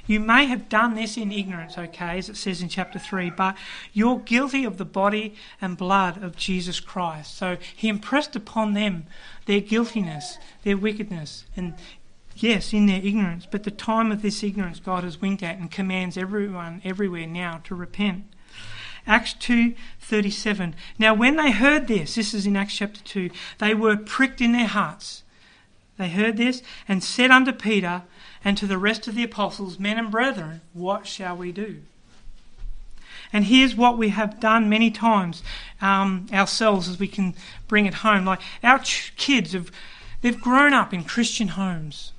You 0.06 0.20
may 0.20 0.46
have 0.46 0.70
done 0.70 0.96
this 0.96 1.18
in 1.18 1.32
ignorance, 1.32 1.78
okay, 1.78 2.18
as 2.18 2.30
it 2.30 2.38
says 2.38 2.62
in 2.62 2.70
chapter 2.70 3.00
3, 3.00 3.30
but 3.30 3.58
you're 3.94 4.20
guilty 4.20 4.64
of 4.64 4.78
the 4.78 4.86
body 4.86 5.36
and 5.62 5.78
blood 5.78 6.22
of 6.24 6.36
Jesus 6.36 6.80
Christ. 6.80 7.38
So 7.38 7.58
he 7.76 7.90
impressed 7.90 8.36
upon 8.36 8.74
them 8.74 9.06
their 9.46 9.60
guiltiness, 9.60 10.38
their 10.64 10.78
wickedness, 10.78 11.46
and 11.56 11.76
yes, 12.44 12.74
in 12.74 12.86
their 12.86 13.02
ignorance, 13.02 13.48
but 13.50 13.64
the 13.64 13.72
time 13.72 14.12
of 14.12 14.22
this 14.22 14.44
ignorance 14.44 14.80
God 14.80 15.04
has 15.04 15.22
winked 15.22 15.44
at 15.44 15.58
and 15.58 15.72
commands 15.72 16.18
everyone 16.18 16.82
everywhere 16.84 17.28
now 17.28 17.62
to 17.66 17.76
repent. 17.76 18.26
Acts 19.06 19.34
2:37. 19.34 20.76
Now 21.00 21.14
when 21.14 21.38
they 21.38 21.52
heard 21.52 21.88
this, 21.88 22.16
this 22.16 22.34
is 22.34 22.46
in 22.46 22.58
Acts 22.58 22.76
chapter 22.76 23.02
2, 23.04 23.30
they 23.60 23.74
were 23.74 23.96
pricked 23.96 24.42
in 24.42 24.52
their 24.52 24.68
hearts. 24.68 25.24
They 25.98 26.10
heard 26.10 26.38
this 26.38 26.62
and 26.88 27.04
said 27.04 27.32
unto 27.32 27.52
Peter, 27.52 28.04
and 28.44 28.58
to 28.58 28.68
the 28.68 28.78
rest 28.78 29.08
of 29.08 29.16
the 29.16 29.24
apostles, 29.24 29.80
Men 29.80 29.98
and 29.98 30.12
brethren, 30.12 30.62
what 30.74 31.08
shall 31.08 31.36
we 31.36 31.52
do? 31.52 31.82
And 33.34 33.46
here's 33.46 33.76
what 33.76 33.98
we 33.98 34.10
have 34.10 34.40
done 34.40 34.70
many 34.70 34.92
times 34.92 35.44
um, 35.82 36.28
ourselves 36.32 36.88
as 36.88 37.00
we 37.00 37.08
can 37.08 37.36
bring 37.68 37.86
it 37.86 37.96
home. 37.96 38.26
Like 38.26 38.42
our 38.64 38.80
ch- 38.80 39.14
kids 39.18 39.54
have, 39.54 39.72
they've 40.22 40.40
grown 40.40 40.74
up 40.74 40.94
in 40.94 41.04
Christian 41.04 41.50
homes, 41.50 42.14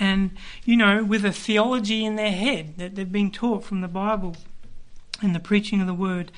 and 0.00 0.30
you 0.64 0.76
know, 0.76 1.04
with 1.04 1.24
a 1.24 1.32
theology 1.32 2.04
in 2.04 2.16
their 2.16 2.32
head 2.32 2.78
that 2.78 2.96
they've 2.96 3.12
been 3.12 3.30
taught 3.30 3.62
from 3.62 3.82
the 3.82 3.88
Bible 3.88 4.36
and 5.22 5.34
the 5.34 5.40
preaching 5.40 5.80
of 5.80 5.86
the 5.86 5.94
Word, 5.94 6.32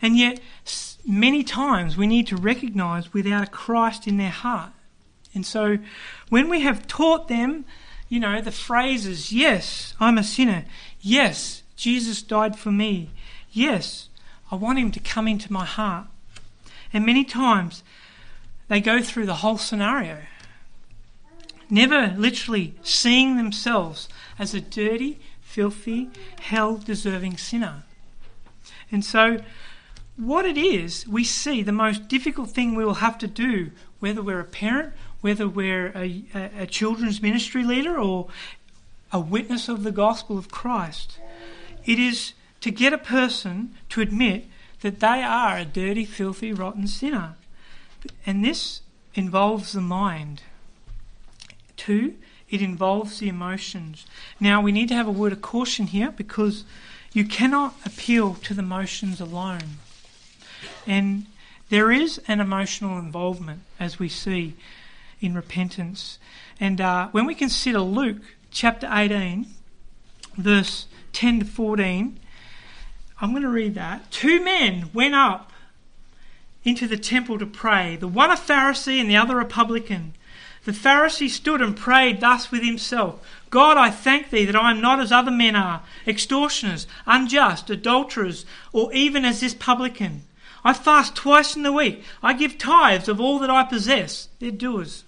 and 0.00 0.16
yet 0.16 0.40
many 1.04 1.42
times 1.42 1.96
we 1.96 2.06
need 2.06 2.26
to 2.28 2.36
recognise 2.36 3.12
without 3.12 3.48
a 3.48 3.50
Christ 3.50 4.06
in 4.06 4.16
their 4.16 4.30
heart. 4.30 4.72
And 5.34 5.44
so, 5.44 5.78
when 6.30 6.48
we 6.48 6.60
have 6.60 6.86
taught 6.86 7.28
them 7.28 7.66
you 8.08 8.20
know, 8.20 8.40
the 8.40 8.50
phrases, 8.50 9.32
yes, 9.32 9.94
I'm 10.00 10.16
a 10.16 10.24
sinner. 10.24 10.64
Yes, 11.00 11.62
Jesus 11.76 12.22
died 12.22 12.58
for 12.58 12.72
me. 12.72 13.10
Yes, 13.50 14.08
I 14.50 14.56
want 14.56 14.78
him 14.78 14.90
to 14.92 15.00
come 15.00 15.28
into 15.28 15.52
my 15.52 15.66
heart. 15.66 16.06
And 16.92 17.04
many 17.04 17.24
times 17.24 17.82
they 18.68 18.80
go 18.80 19.02
through 19.02 19.26
the 19.26 19.36
whole 19.36 19.58
scenario, 19.58 20.22
never 21.70 22.14
literally 22.16 22.74
seeing 22.82 23.36
themselves 23.36 24.08
as 24.38 24.54
a 24.54 24.60
dirty, 24.60 25.18
filthy, 25.40 26.10
hell 26.40 26.76
deserving 26.76 27.36
sinner. 27.36 27.84
And 28.90 29.04
so, 29.04 29.38
what 30.16 30.44
it 30.44 30.56
is, 30.56 31.06
we 31.06 31.24
see 31.24 31.62
the 31.62 31.72
most 31.72 32.08
difficult 32.08 32.50
thing 32.50 32.74
we 32.74 32.84
will 32.84 32.94
have 32.94 33.18
to 33.18 33.28
do, 33.28 33.70
whether 34.00 34.22
we're 34.22 34.40
a 34.40 34.44
parent 34.44 34.94
whether 35.20 35.48
we're 35.48 35.88
a, 35.96 36.24
a, 36.34 36.66
children's 36.66 37.20
ministry 37.20 37.64
leader 37.64 37.98
or 37.98 38.28
a 39.12 39.18
witness 39.18 39.68
of 39.68 39.82
the 39.82 39.92
gospel 39.92 40.38
of 40.38 40.50
Christ. 40.50 41.18
It 41.84 41.98
is 41.98 42.34
to 42.60 42.70
get 42.70 42.92
a 42.92 42.98
person 42.98 43.74
to 43.90 44.00
admit 44.00 44.46
that 44.80 45.00
they 45.00 45.22
are 45.22 45.58
a 45.58 45.64
dirty, 45.64 46.04
filthy, 46.04 46.52
rotten 46.52 46.86
sinner. 46.86 47.34
And 48.24 48.44
this 48.44 48.82
involves 49.14 49.72
the 49.72 49.80
mind. 49.80 50.42
Two, 51.78 52.16
it 52.50 52.60
involves 52.60 53.18
the 53.18 53.28
emotions. 53.28 54.04
Now, 54.38 54.60
we 54.60 54.72
need 54.72 54.88
to 54.88 54.94
have 54.94 55.06
a 55.06 55.12
word 55.12 55.32
of 55.32 55.40
caution 55.40 55.86
here 55.86 56.10
because 56.10 56.64
you 57.14 57.24
cannot 57.24 57.74
appeal 57.86 58.34
to 58.34 58.52
the 58.52 58.60
emotions 58.60 59.20
alone. 59.20 59.78
And 60.86 61.26
there 61.70 61.90
is 61.90 62.20
an 62.28 62.40
emotional 62.40 62.98
involvement, 62.98 63.62
as 63.80 63.98
we 63.98 64.08
see 64.08 64.54
in 65.20 65.34
repentance. 65.34 66.18
And 66.60 66.80
uh, 66.80 67.08
when 67.12 67.26
we 67.26 67.34
consider 67.34 67.80
Luke 67.80 68.22
chapter 68.50 68.88
18, 68.90 69.46
verse 70.36 70.86
10 71.12 71.40
to 71.40 71.44
14, 71.46 72.18
I'm 73.20 73.30
going 73.30 73.42
to 73.42 73.48
read 73.48 73.74
that. 73.74 74.10
Two 74.10 74.42
men 74.42 74.90
went 74.92 75.14
up 75.14 75.52
into 76.64 76.86
the 76.86 76.96
temple 76.96 77.38
to 77.38 77.46
pray, 77.46 77.96
the 77.96 78.08
one 78.08 78.30
a 78.30 78.34
Pharisee 78.34 79.00
and 79.00 79.08
the 79.08 79.16
other 79.16 79.40
a 79.40 79.44
publican. 79.44 80.14
The 80.68 80.74
Pharisee 80.74 81.30
stood 81.30 81.62
and 81.62 81.74
prayed 81.74 82.20
thus 82.20 82.50
with 82.50 82.62
himself 82.62 83.26
God, 83.48 83.78
I 83.78 83.88
thank 83.88 84.28
thee 84.28 84.44
that 84.44 84.54
I 84.54 84.70
am 84.70 84.82
not 84.82 85.00
as 85.00 85.10
other 85.10 85.30
men 85.30 85.56
are, 85.56 85.82
extortioners, 86.06 86.86
unjust, 87.06 87.70
adulterers, 87.70 88.44
or 88.70 88.92
even 88.92 89.24
as 89.24 89.40
this 89.40 89.54
publican. 89.54 90.24
I 90.62 90.74
fast 90.74 91.16
twice 91.16 91.56
in 91.56 91.62
the 91.62 91.72
week. 91.72 92.04
I 92.22 92.34
give 92.34 92.58
tithes 92.58 93.08
of 93.08 93.18
all 93.18 93.38
that 93.38 93.48
I 93.48 93.64
possess. 93.64 94.28
They're 94.40 94.50
doers. 94.50 95.04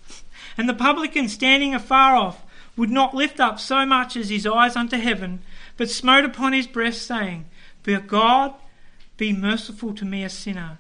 And 0.57 0.67
the 0.67 0.73
publican 0.73 1.29
standing 1.29 1.75
afar 1.75 2.17
off 2.17 2.43
would 2.75 2.89
not 2.89 3.13
lift 3.15 3.39
up 3.39 3.61
so 3.61 3.85
much 3.85 4.17
as 4.17 4.31
his 4.31 4.47
eyes 4.47 4.77
unto 4.77 4.97
heaven, 4.97 5.41
but 5.77 5.91
smote 5.91 6.25
upon 6.25 6.55
his 6.55 6.69
breast, 6.69 7.03
saying, 7.03 7.45
But 7.83 8.07
God, 8.07 8.55
be 9.19 9.35
merciful 9.35 9.93
to 9.97 10.07
me, 10.07 10.25
a 10.25 10.31
sinner. 10.31 10.79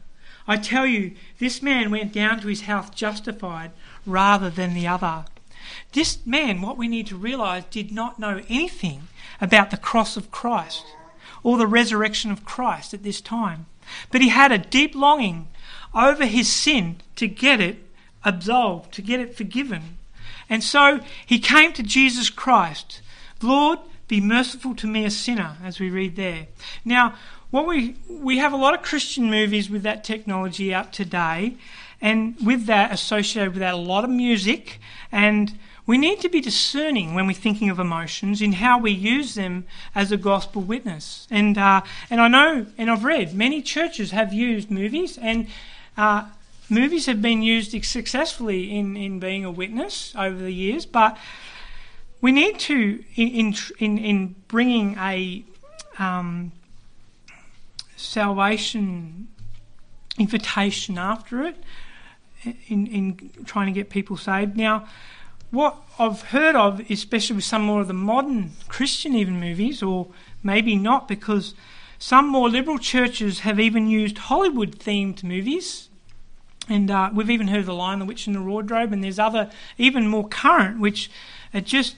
I 0.49 0.57
tell 0.57 0.87
you, 0.87 1.13
this 1.39 1.61
man 1.61 1.91
went 1.91 2.15
down 2.15 2.41
to 2.41 2.49
his 2.49 2.63
house 2.63 2.89
justified 2.91 3.73
rather 4.07 4.51
than 4.51 4.75
the 4.75 4.87
other. 4.87 5.25
This 5.93 6.19
man, 6.25 6.61
what 6.61 6.77
we 6.77 6.89
need 6.89 7.07
to 7.09 7.17
realize, 7.17 7.65
did 7.71 7.93
not 7.93 8.19
know 8.19 8.43
anything 8.49 9.09
about 9.41 9.71
the 9.71 9.77
cross 9.77 10.17
of 10.17 10.31
Christ 10.31 10.85
or 11.43 11.57
the 11.57 11.67
resurrection 11.67 12.31
of 12.31 12.45
Christ 12.45 12.95
at 12.95 13.03
this 13.03 13.21
time. 13.21 13.67
But 14.11 14.21
he 14.21 14.29
had 14.29 14.53
a 14.53 14.59
deep 14.59 14.95
longing 14.95 15.49
over 15.95 16.27
his 16.27 16.53
sin 16.53 16.97
to 17.17 17.27
get 17.27 17.61
it 17.61 17.79
absolved, 18.25 18.93
to 18.95 19.03
get 19.03 19.21
it 19.21 19.37
forgiven. 19.37 19.99
And 20.49 20.63
so 20.63 21.01
he 21.25 21.39
came 21.39 21.73
to 21.73 21.83
Jesus 21.83 22.31
Christ. 22.31 23.01
Lord, 23.43 23.79
be 24.09 24.21
merciful 24.21 24.75
to 24.77 24.87
me, 24.87 25.05
a 25.05 25.11
sinner, 25.11 25.57
as 25.63 25.81
we 25.81 25.89
read 25.89 26.17
there. 26.17 26.49
Now, 26.85 27.15
what 27.51 27.67
we 27.67 27.97
we 28.09 28.39
have 28.39 28.53
a 28.53 28.57
lot 28.57 28.75
of 28.75 28.83
Christian 28.83 29.31
movies 29.31 29.71
with 29.71 29.83
that 29.83 30.05
technology 30.05 30.75
out 30.75 30.93
today, 30.93 31.57
and 32.01 32.37
with 32.45 32.67
that 32.67 32.93
associated 32.93 33.53
with 33.53 33.61
that 33.61 33.75
a 33.75 33.77
lot 33.77 34.05
of 34.05 34.11
music, 34.11 34.81
and 35.13 35.59
we 35.87 35.99
need 35.99 36.21
to 36.21 36.29
be 36.29 36.41
discerning 36.41 37.15
when 37.15 37.27
we're 37.27 37.33
thinking 37.33 37.71
of 37.71 37.79
emotions 37.79 38.41
in 38.41 38.53
how 38.53 38.79
we 38.79 38.93
use 38.93 39.35
them 39.35 39.65
as 39.95 40.13
a 40.13 40.17
gospel 40.17 40.63
witness. 40.63 41.27
And 41.31 41.59
uh, 41.59 41.83
and 42.11 42.21
I 42.21 42.29
know, 42.29 42.67
and 42.79 42.91
I've 42.91 43.05
read 43.05 43.35
many 43.35 43.63
churches 43.63 44.13
have 44.13 44.33
used 44.33 44.71
movies, 44.71 45.19
and 45.19 45.47
uh, 45.97 46.29
movies 46.71 47.07
have 47.07 47.21
been 47.21 47.43
used 47.43 47.85
successfully 47.85 48.77
in, 48.77 48.97
in 48.97 49.19
being 49.19 49.45
a 49.45 49.51
witness 49.51 50.15
over 50.17 50.39
the 50.39 50.53
years, 50.53 50.87
but 50.87 51.19
we 52.21 52.33
need 52.33 52.59
to, 52.61 53.03
in, 53.17 53.55
in, 53.79 53.99
in 53.99 54.35
bringing 54.47 54.97
a 54.99 55.43
um, 55.99 56.53
salvation 57.97 59.29
invitation 60.19 60.99
after 60.99 61.43
it, 61.43 61.57
in, 62.45 62.87
in 62.87 63.31
trying 63.45 63.67
to 63.67 63.73
get 63.73 63.91
people 63.91 64.17
saved. 64.17 64.57
Now, 64.57 64.87
what 65.51 65.77
I've 65.99 66.23
heard 66.23 66.55
of, 66.55 66.91
especially 66.91 67.37
with 67.37 67.45
some 67.45 67.63
more 67.63 67.81
of 67.81 67.89
the 67.89 67.93
modern 67.95 68.53
Christian 68.69 69.15
even 69.15 69.41
movies, 69.41 69.83
or 69.83 70.09
maybe 70.43 70.77
not, 70.77 71.09
because 71.09 71.55
some 71.99 72.29
more 72.29 72.49
liberal 72.49 72.79
churches 72.79 73.41
have 73.41 73.61
even 73.61 73.87
used 73.87 74.19
Hollywood 74.19 74.79
themed 74.79 75.23
movies. 75.23 75.89
And 76.69 76.91
uh, 76.91 77.11
we've 77.13 77.31
even 77.31 77.49
heard 77.49 77.61
of 77.61 77.67
The 77.67 77.75
Lion, 77.75 77.99
the 77.99 78.05
Witch, 78.05 78.27
and 78.27 78.37
the 78.37 78.43
Wardrobe, 78.43 78.93
and 78.93 79.03
there's 79.03 79.19
other, 79.19 79.51
even 79.77 80.07
more 80.07 80.29
current, 80.29 80.79
which 80.79 81.11
are 81.53 81.61
just 81.61 81.97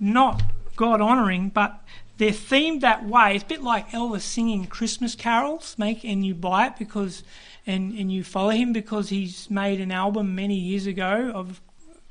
not 0.00 0.42
God 0.76 1.00
honouring, 1.00 1.50
but 1.50 1.80
they're 2.16 2.30
themed 2.30 2.80
that 2.80 3.06
way. 3.06 3.34
It's 3.34 3.44
a 3.44 3.46
bit 3.46 3.62
like 3.62 3.90
Elvis 3.90 4.22
singing 4.22 4.66
Christmas 4.66 5.14
carols, 5.14 5.74
make 5.78 6.04
and 6.04 6.24
you 6.24 6.34
buy 6.34 6.68
it 6.68 6.78
because 6.78 7.22
and, 7.66 7.92
and 7.98 8.12
you 8.12 8.24
follow 8.24 8.50
him 8.50 8.72
because 8.72 9.08
he's 9.08 9.50
made 9.50 9.80
an 9.80 9.90
album 9.90 10.34
many 10.34 10.56
years 10.56 10.86
ago 10.86 11.30
of 11.34 11.60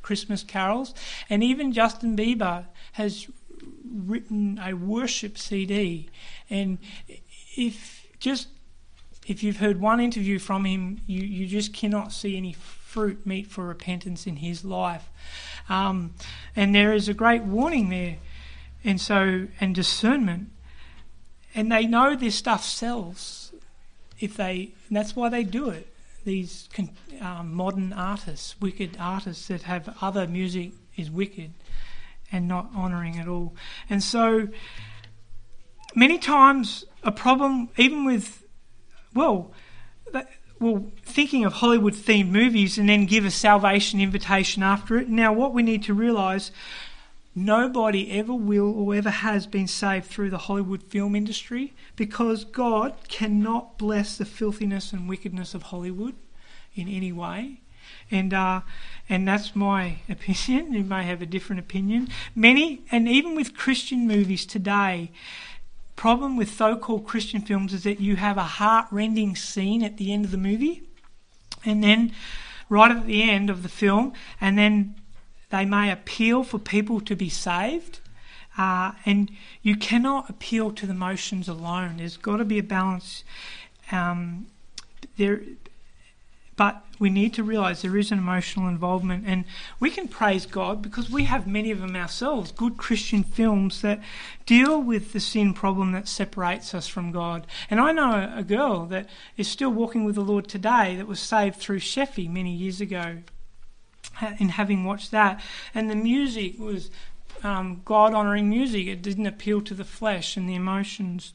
Christmas 0.01 0.43
carols. 0.43 0.93
And 1.29 1.43
even 1.43 1.71
Justin 1.71 2.15
Bieber 2.15 2.65
has 2.93 3.27
written 3.93 4.59
a 4.63 4.73
worship 4.73 5.37
CD. 5.37 6.09
And 6.49 6.79
if 7.55 8.07
just 8.19 8.47
if 9.27 9.41
you've 9.43 9.57
heard 9.57 9.79
one 9.79 9.99
interview 9.99 10.37
from 10.39 10.65
him, 10.65 10.99
you, 11.07 11.21
you 11.21 11.47
just 11.47 11.73
cannot 11.73 12.11
see 12.11 12.35
any 12.35 12.53
fruit 12.53 13.25
meet 13.25 13.47
for 13.47 13.65
repentance 13.65 14.27
in 14.27 14.37
his 14.37 14.65
life. 14.65 15.09
Um, 15.69 16.13
and 16.55 16.75
there 16.75 16.93
is 16.93 17.07
a 17.07 17.13
great 17.13 17.43
warning 17.43 17.89
there, 17.89 18.17
and 18.83 18.99
so 18.99 19.47
and 19.59 19.73
discernment. 19.73 20.49
And 21.55 21.71
they 21.71 21.85
know 21.85 22.15
this 22.15 22.35
stuff 22.35 22.63
sells. 22.63 23.53
If 24.19 24.37
they, 24.37 24.73
that's 24.95 25.15
why 25.15 25.29
they 25.29 25.43
do 25.43 25.69
it 25.69 25.87
these 26.25 26.69
um, 27.21 27.53
modern 27.53 27.93
artists, 27.93 28.59
wicked 28.61 28.97
artists 28.99 29.47
that 29.47 29.63
have 29.63 29.95
other 30.01 30.27
music 30.27 30.71
is 30.95 31.11
wicked 31.11 31.53
and 32.31 32.47
not 32.47 32.69
honouring 32.75 33.17
at 33.17 33.27
all. 33.27 33.55
And 33.89 34.01
so 34.01 34.47
many 35.95 36.17
times 36.17 36.85
a 37.03 37.11
problem, 37.11 37.69
even 37.77 38.05
with, 38.05 38.43
well, 39.13 39.51
that, 40.11 40.29
well, 40.59 40.91
thinking 41.03 41.43
of 41.45 41.53
Hollywood 41.53 41.93
themed 41.93 42.29
movies 42.29 42.77
and 42.77 42.87
then 42.87 43.05
give 43.05 43.25
a 43.25 43.31
salvation 43.31 43.99
invitation 43.99 44.63
after 44.63 44.97
it. 44.97 45.09
Now, 45.09 45.33
what 45.33 45.53
we 45.53 45.61
need 45.61 45.83
to 45.83 45.93
realise 45.93 46.51
Nobody 47.35 48.11
ever 48.11 48.33
will 48.33 48.71
or 48.71 48.93
ever 48.93 49.09
has 49.09 49.47
been 49.47 49.67
saved 49.67 50.05
through 50.05 50.29
the 50.29 50.37
Hollywood 50.37 50.83
film 50.83 51.15
industry 51.15 51.73
because 51.95 52.43
God 52.43 52.93
cannot 53.07 53.77
bless 53.79 54.17
the 54.17 54.25
filthiness 54.25 54.93
and 54.93 55.09
wickedness 55.09 55.55
of 55.55 55.63
Hollywood 55.63 56.13
in 56.75 56.87
any 56.87 57.11
way. 57.11 57.61
And 58.11 58.33
uh, 58.33 58.61
and 59.09 59.27
that's 59.27 59.55
my 59.55 59.97
opinion. 60.09 60.73
You 60.73 60.83
may 60.83 61.03
have 61.03 61.21
a 61.21 61.25
different 61.25 61.59
opinion. 61.59 62.09
Many, 62.35 62.83
and 62.91 63.07
even 63.07 63.35
with 63.35 63.57
Christian 63.57 64.07
movies 64.07 64.45
today, 64.45 65.11
problem 65.95 66.37
with 66.37 66.53
so-called 66.53 67.07
Christian 67.07 67.41
films 67.41 67.73
is 67.73 67.83
that 67.83 67.99
you 67.99 68.15
have 68.15 68.37
a 68.37 68.43
heart-rending 68.43 69.35
scene 69.35 69.83
at 69.83 69.97
the 69.97 70.13
end 70.13 70.25
of 70.25 70.31
the 70.31 70.37
movie, 70.37 70.83
and 71.65 71.83
then 71.83 72.13
right 72.69 72.91
at 72.91 73.05
the 73.05 73.29
end 73.29 73.49
of 73.49 73.63
the 73.63 73.69
film, 73.69 74.13
and 74.39 74.57
then 74.57 74.95
they 75.53 75.65
may 75.65 75.91
appeal 75.91 76.43
for 76.43 76.57
people 76.57 76.99
to 76.99 77.15
be 77.15 77.29
saved. 77.29 77.99
Uh, 78.57 78.93
and 79.05 79.29
you 79.61 79.75
cannot 79.75 80.27
appeal 80.27 80.71
to 80.71 80.87
the 80.87 80.93
emotions 80.93 81.47
alone. 81.47 81.97
There's 81.97 82.17
got 82.17 82.37
to 82.37 82.43
be 82.43 82.57
a 82.57 82.63
balance. 82.63 83.23
Um, 83.91 84.47
there, 85.17 85.41
but 86.55 86.83
we 86.97 87.11
need 87.11 87.35
to 87.35 87.43
realize 87.43 87.83
there 87.83 87.97
is 87.97 88.11
an 88.11 88.17
emotional 88.17 88.67
involvement, 88.67 89.25
and 89.27 89.45
we 89.79 89.91
can 89.91 90.07
praise 90.07 90.47
God 90.47 90.81
because 90.81 91.11
we 91.11 91.25
have 91.25 91.45
many 91.45 91.69
of 91.69 91.81
them 91.81 91.95
ourselves. 91.95 92.51
Good 92.51 92.77
Christian 92.77 93.23
films 93.23 93.81
that 93.83 94.01
deal 94.47 94.81
with 94.81 95.13
the 95.13 95.19
sin 95.19 95.53
problem 95.53 95.91
that 95.91 96.07
separates 96.07 96.73
us 96.73 96.87
from 96.87 97.11
God. 97.11 97.45
And 97.69 97.79
I 97.79 97.91
know 97.91 98.33
a 98.35 98.43
girl 98.43 98.85
that 98.87 99.07
is 99.37 99.47
still 99.47 99.71
walking 99.71 100.03
with 100.03 100.15
the 100.15 100.21
Lord 100.21 100.47
today 100.47 100.95
that 100.95 101.07
was 101.07 101.19
saved 101.19 101.57
through 101.57 101.79
Sheffey 101.79 102.27
many 102.27 102.53
years 102.53 102.81
ago 102.81 103.17
in 104.39 104.49
having 104.49 104.83
watched 104.83 105.11
that. 105.11 105.41
And 105.73 105.89
the 105.89 105.95
music 105.95 106.59
was 106.59 106.89
um, 107.43 107.81
God 107.85 108.13
honouring 108.13 108.49
music, 108.49 108.87
it 108.87 109.01
didn't 109.01 109.25
appeal 109.25 109.61
to 109.61 109.73
the 109.73 109.83
flesh 109.83 110.37
and 110.37 110.47
the 110.47 110.55
emotions. 110.55 111.33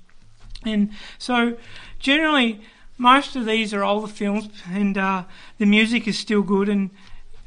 And 0.64 0.90
so, 1.18 1.56
generally, 1.98 2.60
most 2.96 3.36
of 3.36 3.44
these 3.44 3.72
are 3.74 3.84
older 3.84 4.10
films, 4.10 4.48
and 4.68 4.96
uh, 4.98 5.24
the 5.58 5.66
music 5.66 6.08
is 6.08 6.18
still 6.18 6.42
good. 6.42 6.68
And 6.68 6.90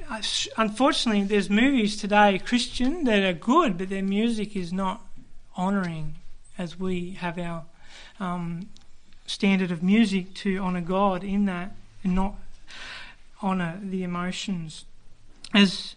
uh, 0.09 0.21
unfortunately, 0.57 1.23
there's 1.23 1.49
movies 1.49 1.97
today, 1.97 2.39
Christian, 2.39 3.03
that 3.05 3.23
are 3.23 3.34
good, 3.34 3.77
but 3.77 3.89
their 3.89 4.03
music 4.03 4.55
is 4.55 4.71
not 4.71 5.01
honouring 5.57 6.15
as 6.57 6.79
we 6.79 7.11
have 7.11 7.38
our 7.38 7.63
um, 8.19 8.69
standard 9.25 9.71
of 9.71 9.82
music 9.82 10.34
to 10.36 10.57
honour 10.59 10.82
God 10.82 11.23
in 11.23 11.45
that, 11.45 11.75
and 12.03 12.15
not 12.15 12.36
honour 13.43 13.79
the 13.82 14.03
emotions 14.03 14.86
as 15.54 15.95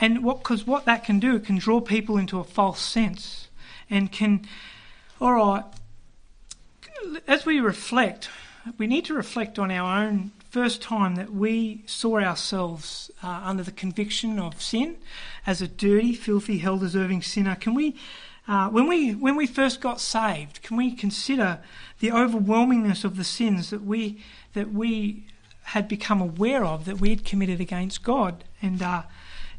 and 0.00 0.24
what 0.24 0.38
because 0.38 0.66
what 0.66 0.84
that 0.84 1.04
can 1.04 1.20
do 1.20 1.38
can 1.38 1.58
draw 1.58 1.80
people 1.80 2.16
into 2.16 2.38
a 2.38 2.44
false 2.44 2.80
sense 2.80 3.48
and 3.88 4.10
can 4.12 4.46
all 5.20 5.32
right 5.32 5.64
as 7.26 7.44
we 7.44 7.60
reflect 7.60 8.28
we 8.78 8.86
need 8.86 9.04
to 9.04 9.14
reflect 9.14 9.58
on 9.58 9.70
our 9.70 10.04
own 10.04 10.30
first 10.50 10.82
time 10.82 11.14
that 11.14 11.32
we 11.32 11.82
saw 11.86 12.18
ourselves 12.18 13.10
uh, 13.22 13.42
under 13.44 13.62
the 13.62 13.70
conviction 13.70 14.38
of 14.38 14.60
sin 14.60 14.96
as 15.46 15.62
a 15.62 15.68
dirty 15.68 16.12
filthy 16.12 16.58
hell 16.58 16.76
deserving 16.76 17.22
sinner. 17.22 17.54
Can 17.54 17.72
we 17.72 17.96
uh, 18.48 18.68
when 18.68 18.88
we 18.88 19.12
when 19.12 19.36
we 19.36 19.46
first 19.46 19.80
got 19.80 20.00
saved 20.00 20.60
can 20.62 20.76
we 20.76 20.92
consider 20.92 21.60
the 22.00 22.08
overwhelmingness 22.08 23.04
of 23.04 23.16
the 23.16 23.24
sins 23.24 23.70
that 23.70 23.84
we 23.84 24.22
that 24.54 24.72
we 24.72 25.24
had 25.70 25.86
become 25.86 26.20
aware 26.20 26.64
of 26.64 26.84
that 26.84 27.00
we 27.00 27.10
had 27.10 27.24
committed 27.24 27.60
against 27.60 28.02
God. 28.02 28.44
And 28.60 28.82
uh, 28.82 29.02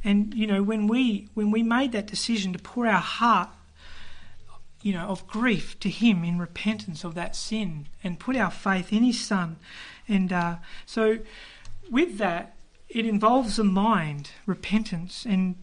and 0.03 0.33
you 0.33 0.47
know 0.47 0.61
when 0.63 0.87
we 0.87 1.29
when 1.33 1.51
we 1.51 1.63
made 1.63 1.91
that 1.93 2.07
decision 2.07 2.53
to 2.53 2.59
pour 2.59 2.87
our 2.87 2.99
heart, 2.99 3.49
you 4.81 4.93
know, 4.93 5.07
of 5.07 5.25
grief 5.27 5.79
to 5.79 5.89
Him 5.89 6.23
in 6.23 6.37
repentance 6.37 7.03
of 7.03 7.15
that 7.15 7.35
sin 7.35 7.87
and 8.03 8.19
put 8.19 8.35
our 8.35 8.51
faith 8.51 8.91
in 8.91 9.03
His 9.03 9.19
Son, 9.19 9.57
and 10.07 10.33
uh, 10.33 10.55
so 10.85 11.19
with 11.89 12.17
that 12.17 12.55
it 12.89 13.05
involves 13.05 13.55
the 13.55 13.63
mind, 13.63 14.31
repentance, 14.45 15.25
and 15.25 15.55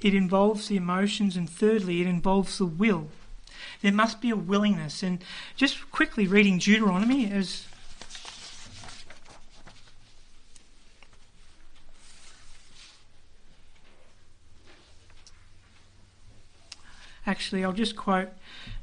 it 0.00 0.14
involves 0.14 0.66
the 0.66 0.76
emotions, 0.76 1.36
and 1.36 1.48
thirdly, 1.48 2.00
it 2.00 2.08
involves 2.08 2.58
the 2.58 2.66
will. 2.66 3.08
There 3.82 3.92
must 3.92 4.20
be 4.20 4.30
a 4.30 4.36
willingness. 4.36 5.02
And 5.02 5.22
just 5.56 5.90
quickly 5.92 6.26
reading 6.26 6.58
Deuteronomy 6.58 7.30
as 7.30 7.66
actually 17.26 17.64
I'll 17.64 17.72
just 17.72 17.96
quote 17.96 18.28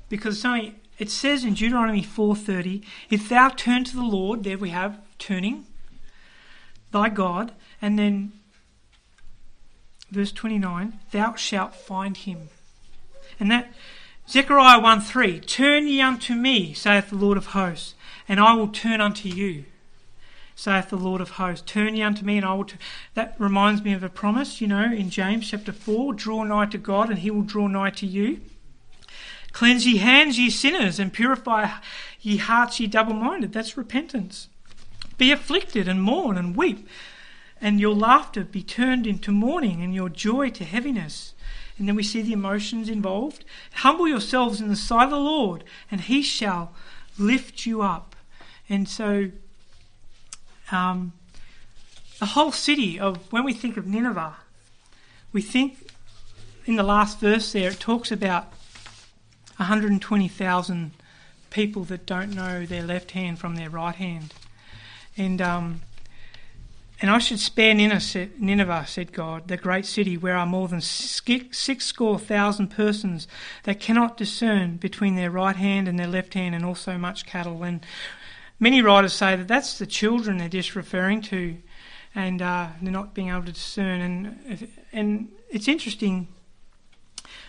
because 0.09 0.43
only, 0.43 0.75
it 0.97 1.09
says 1.09 1.43
in 1.43 1.53
Deuteronomy 1.53 2.03
4:30, 2.03 2.83
if 3.09 3.29
thou 3.29 3.49
turn 3.49 3.83
to 3.85 3.95
the 3.95 4.03
Lord, 4.03 4.43
there 4.43 4.57
we 4.57 4.69
have 4.69 4.99
turning 5.17 5.65
thy 6.91 7.09
God, 7.09 7.53
and 7.81 7.97
then 7.99 8.31
verse 10.11 10.31
29, 10.31 10.99
thou 11.11 11.35
shalt 11.35 11.75
find 11.75 12.17
him. 12.17 12.49
And 13.39 13.51
that 13.51 13.71
Zechariah 14.27 14.79
1:3, 14.79 15.45
turn 15.45 15.87
ye 15.87 16.01
unto 16.01 16.33
me, 16.33 16.73
saith 16.73 17.09
the 17.09 17.15
Lord 17.15 17.37
of 17.37 17.47
hosts, 17.47 17.93
and 18.27 18.39
I 18.39 18.53
will 18.53 18.67
turn 18.67 19.01
unto 19.01 19.29
you 19.29 19.65
saith 20.59 20.89
the 20.89 20.97
Lord 20.97 21.21
of 21.21 21.29
hosts. 21.31 21.63
Turn 21.65 21.95
ye 21.95 22.03
unto 22.03 22.25
me, 22.25 22.35
and 22.35 22.45
I 22.45 22.53
will. 22.53 22.65
T-. 22.65 22.75
That 23.13 23.33
reminds 23.39 23.81
me 23.81 23.93
of 23.93 24.03
a 24.03 24.09
promise, 24.09 24.59
you 24.59 24.67
know, 24.67 24.91
in 24.91 25.09
James 25.09 25.49
chapter 25.49 25.71
4 25.71 26.13
draw 26.13 26.43
nigh 26.43 26.65
to 26.65 26.77
God, 26.77 27.09
and 27.09 27.19
he 27.19 27.31
will 27.31 27.43
draw 27.43 27.67
nigh 27.67 27.91
to 27.91 28.05
you. 28.05 28.41
Cleanse 29.53 29.87
ye 29.87 29.97
hands, 29.97 30.37
ye 30.37 30.49
sinners, 30.49 30.99
and 30.99 31.13
purify 31.13 31.69
ye 32.19 32.35
hearts, 32.35 32.77
ye 32.77 32.87
double 32.87 33.13
minded. 33.13 33.53
That's 33.53 33.77
repentance. 33.77 34.49
Be 35.17 35.31
afflicted, 35.31 35.87
and 35.87 36.01
mourn, 36.01 36.37
and 36.37 36.57
weep, 36.57 36.89
and 37.61 37.79
your 37.79 37.95
laughter 37.95 38.43
be 38.43 38.61
turned 38.61 39.07
into 39.07 39.31
mourning, 39.31 39.81
and 39.81 39.95
your 39.95 40.09
joy 40.09 40.49
to 40.49 40.65
heaviness. 40.65 41.35
And 41.77 41.87
then 41.87 41.95
we 41.95 42.03
see 42.03 42.21
the 42.21 42.33
emotions 42.33 42.89
involved. 42.89 43.45
Humble 43.75 44.09
yourselves 44.09 44.59
in 44.59 44.67
the 44.67 44.75
sight 44.75 45.05
of 45.05 45.11
the 45.11 45.19
Lord, 45.19 45.63
and 45.89 46.01
he 46.01 46.21
shall 46.21 46.73
lift 47.17 47.65
you 47.65 47.81
up. 47.81 48.17
And 48.67 48.89
so 48.89 49.31
um, 50.71 51.13
the 52.19 52.25
whole 52.25 52.51
city 52.51 52.99
of, 52.99 53.31
when 53.31 53.43
we 53.43 53.53
think 53.53 53.77
of 53.77 53.87
Nineveh, 53.87 54.35
we 55.31 55.41
think 55.41 55.91
in 56.65 56.75
the 56.75 56.83
last 56.83 57.19
verse 57.19 57.51
there, 57.51 57.71
it 57.71 57.79
talks 57.79 58.11
about 58.11 58.45
120,000 59.57 60.91
people 61.49 61.83
that 61.85 62.05
don't 62.05 62.35
know 62.35 62.65
their 62.65 62.83
left 62.83 63.11
hand 63.11 63.39
from 63.39 63.55
their 63.55 63.69
right 63.69 63.95
hand. 63.95 64.33
And, 65.17 65.41
um, 65.41 65.81
And 67.01 67.09
I 67.09 67.19
should 67.19 67.39
spare 67.39 67.73
Nineveh, 67.73 68.85
said 68.85 69.13
God, 69.13 69.47
the 69.47 69.55
great 69.55 69.85
city 69.85 70.17
where 70.17 70.35
are 70.35 70.45
more 70.45 70.67
than 70.67 70.81
six 70.81 71.85
score 71.85 72.19
thousand 72.19 72.67
persons 72.71 73.25
that 73.63 73.79
cannot 73.79 74.17
discern 74.17 74.75
between 74.75 75.15
their 75.15 75.31
right 75.31 75.55
hand 75.55 75.87
and 75.87 75.97
their 75.97 76.11
left 76.11 76.33
hand, 76.33 76.55
and 76.55 76.65
also 76.65 76.97
much 76.97 77.25
cattle. 77.25 77.63
And 77.63 77.85
many 78.59 78.81
writers 78.81 79.13
say 79.13 79.35
that 79.35 79.47
that's 79.47 79.77
the 79.77 79.85
children 79.85 80.37
they're 80.37 80.49
just 80.49 80.75
referring 80.75 81.21
to, 81.23 81.57
and 82.15 82.41
uh, 82.41 82.67
they're 82.81 82.91
not 82.91 83.13
being 83.13 83.29
able 83.29 83.43
to 83.43 83.51
discern. 83.51 84.01
And 84.01 84.69
and 84.91 85.31
it's 85.49 85.67
interesting 85.67 86.27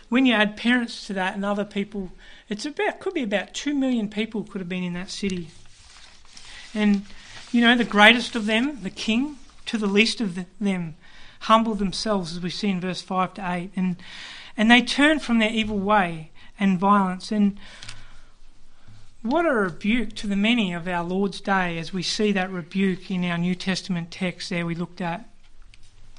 when 0.09 0.27
you 0.27 0.35
add 0.35 0.57
parents 0.57 1.07
to 1.07 1.13
that 1.15 1.35
and 1.35 1.45
other 1.45 1.65
people. 1.65 2.13
It's 2.49 2.67
about 2.67 3.01
could 3.01 3.15
be 3.15 3.23
about 3.23 3.55
two 3.55 3.75
million 3.75 4.09
people 4.09 4.45
could 4.45 4.61
have 4.61 4.69
been 4.69 4.85
in 4.85 4.93
that 4.95 5.11
city, 5.11 5.49
and 6.75 7.05
you 7.53 7.61
know 7.61 7.77
the 7.77 7.85
greatest 7.85 8.37
of 8.37 8.47
them, 8.47 8.83
the 8.83 8.91
king, 8.91 9.37
to 9.67 9.79
the 9.79 9.87
least 9.87 10.21
of 10.21 10.39
them 10.61 10.97
humble 11.41 11.75
themselves, 11.75 12.33
as 12.33 12.41
we 12.41 12.51
see 12.51 12.69
in 12.69 12.81
verse 12.81 13.01
5 13.01 13.35
to 13.35 13.53
8. 13.53 13.71
And, 13.77 13.97
and 14.57 14.71
they 14.71 14.83
turn 14.83 15.19
from 15.19 15.39
their 15.39 15.51
evil 15.51 15.79
way 15.79 16.31
and 16.59 16.79
violence. 16.79 17.33
And 17.33 17.59
what 19.23 19.47
a 19.47 19.53
rebuke 19.53 20.15
to 20.17 20.27
the 20.27 20.37
many 20.37 20.73
of 20.73 20.89
our 20.89 21.05
Lord's 21.05 21.41
day 21.41 21.79
as 21.79 21.93
we 21.93 22.03
see 22.03 22.33
that 22.33 22.51
rebuke 22.51 23.11
in 23.11 23.25
our 23.25 23.39
New 23.39 23.55
Testament 23.55 24.11
text 24.11 24.51
there 24.51 24.65
we 24.65 24.75
looked 24.75 25.01
at 25.01 25.31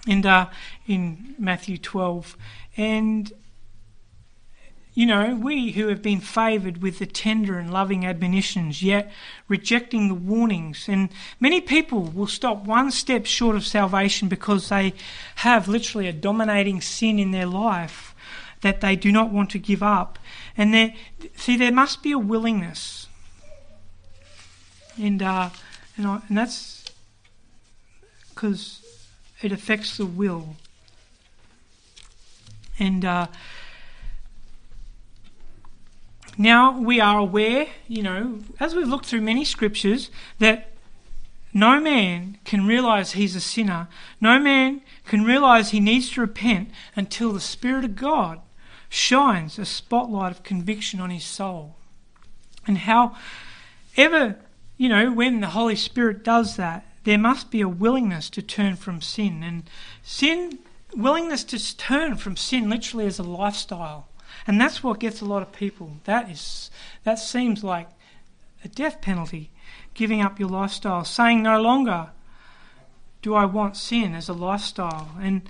and 0.08 0.26
uh, 0.26 0.48
in 0.88 1.36
Matthew 1.38 1.78
12. 1.78 2.38
And 2.78 3.32
you 4.94 5.06
know, 5.06 5.36
we 5.36 5.72
who 5.72 5.88
have 5.88 6.02
been 6.02 6.20
favoured 6.20 6.82
with 6.82 7.00
the 7.00 7.06
tender 7.06 7.58
and 7.58 7.72
loving 7.72 8.06
admonitions, 8.06 8.84
yet 8.84 9.10
rejecting 9.48 10.10
the 10.10 10.14
warnings. 10.14 10.90
And 10.90 11.10
many 11.40 11.62
people 11.62 12.02
will 12.02 12.28
stop 12.28 12.66
one 12.66 12.92
step 12.92 13.26
short 13.26 13.56
of 13.56 13.66
salvation 13.66 14.28
because 14.28 14.68
they 14.68 14.94
have 15.36 15.70
literally 15.70 16.08
a 16.08 16.14
dominating 16.14 16.82
sin 16.82 17.20
in 17.20 17.32
their 17.32 17.46
life 17.46 18.11
that 18.62 18.82
they 18.82 18.96
do 18.96 19.12
not 19.12 19.32
want 19.32 19.50
to 19.52 19.60
give 19.60 19.84
up. 19.84 20.20
And 20.56 20.74
there, 20.74 20.94
see, 21.36 21.58
there 21.58 21.72
must 21.72 22.04
be 22.04 22.12
a 22.12 22.20
willingness. 22.20 23.08
And, 25.02 25.22
uh, 25.22 25.50
and, 25.98 26.08
I, 26.08 26.22
and 26.28 26.38
that's 26.38 26.86
because 28.30 28.86
it 29.42 29.52
affects 29.52 29.98
the 29.98 30.06
will. 30.06 30.56
And, 32.80 33.06
uh, 33.06 33.28
now 36.38 36.80
we 36.80 37.00
are 37.00 37.20
aware, 37.20 37.68
you 37.88 38.02
know, 38.02 38.40
as 38.60 38.74
we've 38.74 38.88
looked 38.88 39.06
through 39.06 39.22
many 39.22 39.46
scriptures, 39.46 40.10
that 40.40 40.70
no 41.54 41.80
man 41.80 42.38
can 42.46 42.66
realize 42.66 43.12
he's 43.12 43.36
a 43.36 43.42
sinner. 43.42 43.88
No 44.20 44.40
man 44.40 44.82
can 45.06 45.24
realize 45.24 45.70
he 45.70 45.80
needs 45.80 46.10
to 46.12 46.22
repent 46.22 46.72
until 46.96 47.34
the 47.34 47.42
Spirit 47.42 47.84
of 47.84 47.96
God 47.96 48.42
shines 48.94 49.58
a 49.58 49.64
spotlight 49.66 50.34
of 50.34 50.44
conviction 50.44 51.00
on 51.00 51.10
his 51.10 51.24
soul. 51.24 51.78
And 52.68 52.80
how 52.80 53.16
ever, 53.96 54.36
you 54.76 54.90
know, 54.90 55.14
when 55.14 55.40
the 55.40 55.48
Holy 55.48 55.78
Spirit 55.78 56.26
does 56.26 56.58
that, 56.58 56.86
there 57.06 57.18
must 57.18 57.50
be 57.50 57.62
a 57.62 57.70
willingness 57.70 58.30
to 58.32 58.42
turn 58.42 58.76
from 58.76 59.02
sin. 59.02 59.44
And 59.44 59.64
sin, 60.04 60.60
willingness 60.94 61.46
to 61.46 61.78
turn 61.78 62.18
from 62.18 62.36
sin 62.36 62.70
literally 62.70 63.06
is 63.06 63.18
a 63.18 63.24
lifestyle. 63.24 64.10
And 64.46 64.60
that's 64.60 64.84
what 64.84 65.00
gets 65.00 65.22
a 65.22 65.26
lot 65.26 65.42
of 65.42 65.54
people. 65.54 65.94
That 66.04 66.30
is 66.30 66.70
that 67.06 67.18
seems 67.18 67.64
like 67.64 67.88
a 68.66 68.68
death 68.68 69.00
penalty, 69.00 69.52
giving 69.94 70.22
up 70.22 70.38
your 70.38 70.50
lifestyle, 70.50 71.06
saying 71.06 71.42
no 71.42 71.62
longer 71.62 72.10
do 73.22 73.36
I 73.36 73.46
want 73.46 73.78
sin 73.78 74.16
as 74.16 74.28
a 74.28 74.34
lifestyle. 74.34 75.12
And 75.22 75.44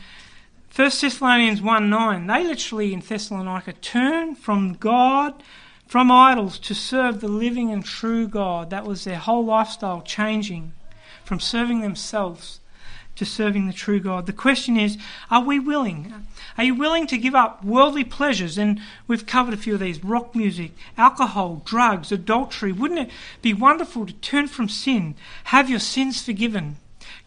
1 0.74 0.90
Thessalonians 1.02 1.62
1 1.62 1.90
9, 1.90 2.28
they 2.28 2.46
literally 2.46 2.94
in 2.94 3.02
Thessalonica 3.02 3.74
turn 3.74 4.36
from 4.36 4.72
God, 4.76 5.44
from 5.86 6.10
idols, 6.10 6.58
to 6.60 6.74
serve 6.74 7.20
the 7.20 7.28
living 7.28 7.72
and 7.72 7.84
true 7.84 8.26
God. 8.26 8.70
That 8.70 8.86
was 8.86 9.04
their 9.04 9.18
whole 9.18 9.44
lifestyle 9.44 10.02
changing 10.02 10.72
from 11.26 11.42
serving 11.42 11.82
themselves 11.82 12.62
to 13.18 13.26
serving 13.26 13.68
the 13.68 13.74
true 13.74 14.00
God. 14.00 14.28
The 14.28 14.34
question 14.34 14.78
is, 14.78 14.98
are 15.30 15.44
we 15.44 15.60
willing? 15.60 16.14
Are 16.58 16.64
you 16.64 16.76
willing 16.76 17.06
to 17.08 17.18
give 17.18 17.36
up 17.36 17.66
worldly 17.66 18.06
pleasures? 18.06 18.58
And 18.58 18.80
we've 19.08 19.26
covered 19.26 19.54
a 19.54 19.58
few 19.58 19.74
of 19.74 19.82
these 19.82 20.02
rock 20.02 20.34
music, 20.34 20.72
alcohol, 20.98 21.62
drugs, 21.66 22.14
adultery. 22.14 22.72
Wouldn't 22.72 23.10
it 23.10 23.14
be 23.42 23.54
wonderful 23.54 24.06
to 24.06 24.14
turn 24.14 24.48
from 24.48 24.70
sin, 24.70 25.16
have 25.46 25.70
your 25.70 25.80
sins 25.80 26.22
forgiven, 26.24 26.78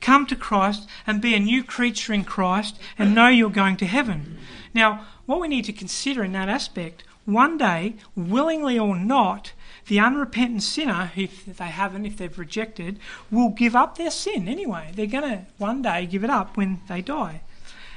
come 0.04 0.26
to 0.26 0.36
Christ 0.36 0.86
and 1.06 1.20
be 1.22 1.34
a 1.34 1.40
new 1.40 1.64
creature 1.64 2.12
in 2.12 2.24
Christ 2.24 2.78
and 2.98 3.14
know 3.14 3.28
you're 3.28 3.50
going 3.50 3.78
to 3.78 3.86
heaven? 3.86 4.38
Now, 4.74 5.06
what 5.24 5.40
we 5.40 5.48
need 5.48 5.64
to 5.64 5.72
consider 5.72 6.22
in 6.22 6.32
that 6.32 6.50
aspect, 6.50 7.04
one 7.24 7.56
day, 7.56 7.96
willingly 8.14 8.78
or 8.78 8.96
not, 8.96 9.52
the 9.86 9.98
unrepentant 9.98 10.62
sinner, 10.62 11.10
if 11.16 11.46
they 11.46 11.64
haven't, 11.64 12.04
if 12.04 12.18
they've 12.18 12.38
rejected, 12.38 12.98
will 13.30 13.48
give 13.48 13.74
up 13.74 13.96
their 13.96 14.10
sin 14.10 14.46
anyway. 14.46 14.92
They're 14.94 15.06
going 15.06 15.30
to 15.30 15.46
one 15.56 15.80
day 15.80 16.04
give 16.06 16.22
it 16.22 16.30
up 16.30 16.56
when 16.56 16.80
they 16.86 17.00
die. 17.00 17.40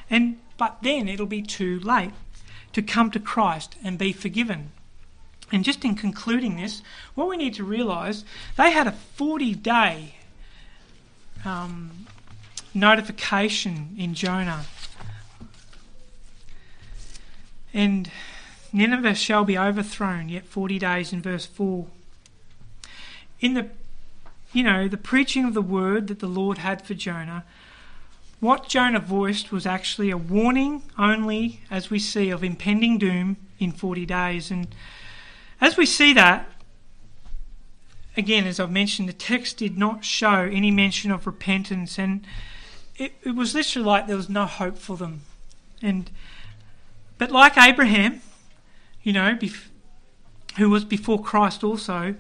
And 0.10 0.38
but 0.58 0.78
then 0.82 1.08
it'll 1.08 1.28
be 1.28 1.42
too 1.42 1.80
late 1.82 2.12
to 2.74 2.82
come 2.82 3.12
to 3.12 3.20
Christ 3.20 3.76
and 3.84 3.98
be 3.98 4.12
forgiven. 4.12 4.72
And 5.52 5.64
just 5.64 5.86
in 5.86 5.96
concluding 5.96 6.58
this, 6.58 6.82
what 7.16 7.30
we 7.30 7.38
need 7.38 7.54
to 7.56 7.64
realise, 7.64 8.26
they 8.58 8.72
had 8.72 8.88
a 8.88 8.92
40 8.92 9.56
day 9.56 10.16
um, 11.48 12.06
notification 12.74 13.96
in 13.98 14.14
Jonah. 14.14 14.66
And 17.74 18.12
Nineveh 18.74 19.16
shall 19.16 19.44
be 19.44 19.58
overthrown, 19.58 20.30
yet 20.30 20.46
40 20.46 20.80
days 20.80 21.14
in 21.14 21.22
verse 21.22 21.46
4. 21.46 21.88
In 23.40 23.54
the, 23.54 23.70
you 24.52 24.64
know, 24.64 24.88
the 24.88 24.98
preaching 24.98 25.46
of 25.46 25.54
the 25.54 25.62
word 25.62 26.08
that 26.08 26.20
the 26.20 26.28
Lord 26.28 26.60
had 26.60 26.82
for 26.82 26.94
Jonah, 26.94 27.44
what 28.40 28.68
Jonah 28.68 29.00
voiced 29.00 29.52
was 29.52 29.66
actually 29.66 30.12
a 30.12 30.18
warning 30.18 30.84
only, 30.98 31.62
as 31.72 31.90
we 31.90 31.98
see, 31.98 32.30
of 32.30 32.44
impending 32.44 32.98
doom 32.98 33.38
in 33.60 33.72
40 33.72 34.06
days. 34.06 34.52
And 34.52 34.68
as 35.60 35.78
we 35.78 35.86
see 35.86 36.14
that, 36.14 36.48
again, 38.18 38.48
as 38.48 38.60
I've 38.60 38.72
mentioned, 38.72 39.08
the 39.08 39.14
text 39.14 39.58
did 39.58 39.78
not 39.78 40.04
show 40.04 40.42
any 40.52 40.72
mention 40.72 41.12
of 41.12 41.28
repentance, 41.28 41.98
and 41.98 42.26
it, 42.98 43.14
it 43.24 43.36
was 43.36 43.54
literally 43.54 43.86
like 43.86 44.08
there 44.08 44.18
was 44.18 44.30
no 44.30 44.46
hope 44.46 44.78
for 44.78 44.98
them. 44.98 45.22
And 45.82 46.10
but 47.18 47.32
like 47.32 47.58
Abraham, 47.58 48.22
you 49.04 49.14
know, 49.14 49.36
bef- 49.36 49.68
who 50.58 50.70
was 50.70 50.84
before 50.84 51.22
Christ 51.22 51.64
also, 51.64 52.16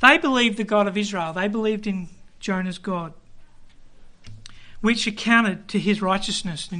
they 0.00 0.18
believed 0.18 0.56
the 0.56 0.64
God 0.64 0.88
of 0.88 0.96
Israel. 0.96 1.32
They 1.32 1.48
believed 1.48 1.86
in 1.86 2.08
Jonah's 2.40 2.78
God, 2.78 3.12
which 4.80 5.06
accounted 5.06 5.68
to 5.68 5.78
his 5.78 6.00
righteousness. 6.00 6.70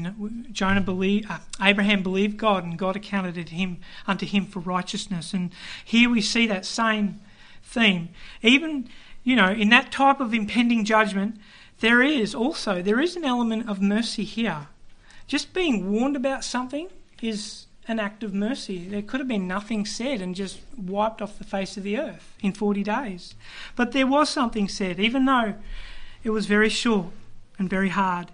Jonah 0.52 0.80
believed, 0.80 1.30
uh, 1.30 1.38
Abraham 1.60 2.02
believed 2.02 2.36
God, 2.38 2.64
and 2.64 2.78
God 2.78 2.96
accounted 2.96 3.36
it 3.36 3.50
him 3.50 3.78
unto 4.06 4.26
him 4.26 4.46
for 4.46 4.60
righteousness. 4.60 5.34
And 5.34 5.50
here 5.84 6.08
we 6.08 6.20
see 6.20 6.46
that 6.46 6.64
same 6.64 7.20
theme. 7.66 8.08
Even, 8.42 8.88
you 9.24 9.36
know, 9.36 9.50
in 9.50 9.68
that 9.70 9.92
type 9.92 10.20
of 10.20 10.32
impending 10.32 10.84
judgment, 10.84 11.36
there 11.80 12.02
is 12.02 12.34
also 12.34 12.80
there 12.80 13.00
is 13.00 13.16
an 13.16 13.24
element 13.24 13.68
of 13.68 13.82
mercy 13.82 14.24
here. 14.24 14.68
Just 15.26 15.52
being 15.52 15.90
warned 15.90 16.16
about 16.16 16.44
something 16.44 16.88
is 17.20 17.66
an 17.88 17.98
act 17.98 18.22
of 18.22 18.32
mercy. 18.32 18.88
There 18.88 19.02
could 19.02 19.20
have 19.20 19.28
been 19.28 19.46
nothing 19.46 19.84
said 19.84 20.20
and 20.20 20.34
just 20.34 20.60
wiped 20.76 21.20
off 21.20 21.38
the 21.38 21.44
face 21.44 21.76
of 21.76 21.82
the 21.82 21.98
earth 21.98 22.34
in 22.40 22.52
40 22.52 22.82
days. 22.82 23.34
But 23.74 23.92
there 23.92 24.06
was 24.06 24.28
something 24.28 24.68
said, 24.68 24.98
even 24.98 25.24
though 25.24 25.54
it 26.24 26.30
was 26.30 26.46
very 26.46 26.68
short 26.68 27.06
and 27.58 27.70
very 27.70 27.90
hard. 27.90 28.30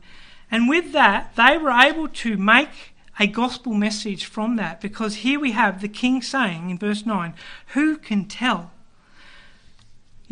And 0.50 0.68
with 0.68 0.92
that, 0.92 1.34
they 1.36 1.58
were 1.58 1.70
able 1.70 2.08
to 2.08 2.36
make 2.36 2.92
a 3.18 3.26
gospel 3.26 3.74
message 3.74 4.24
from 4.24 4.56
that 4.56 4.80
because 4.80 5.16
here 5.16 5.38
we 5.38 5.52
have 5.52 5.80
the 5.80 5.88
king 5.88 6.22
saying 6.22 6.70
in 6.70 6.78
verse 6.78 7.04
9, 7.04 7.34
Who 7.68 7.96
can 7.96 8.24
tell? 8.24 8.70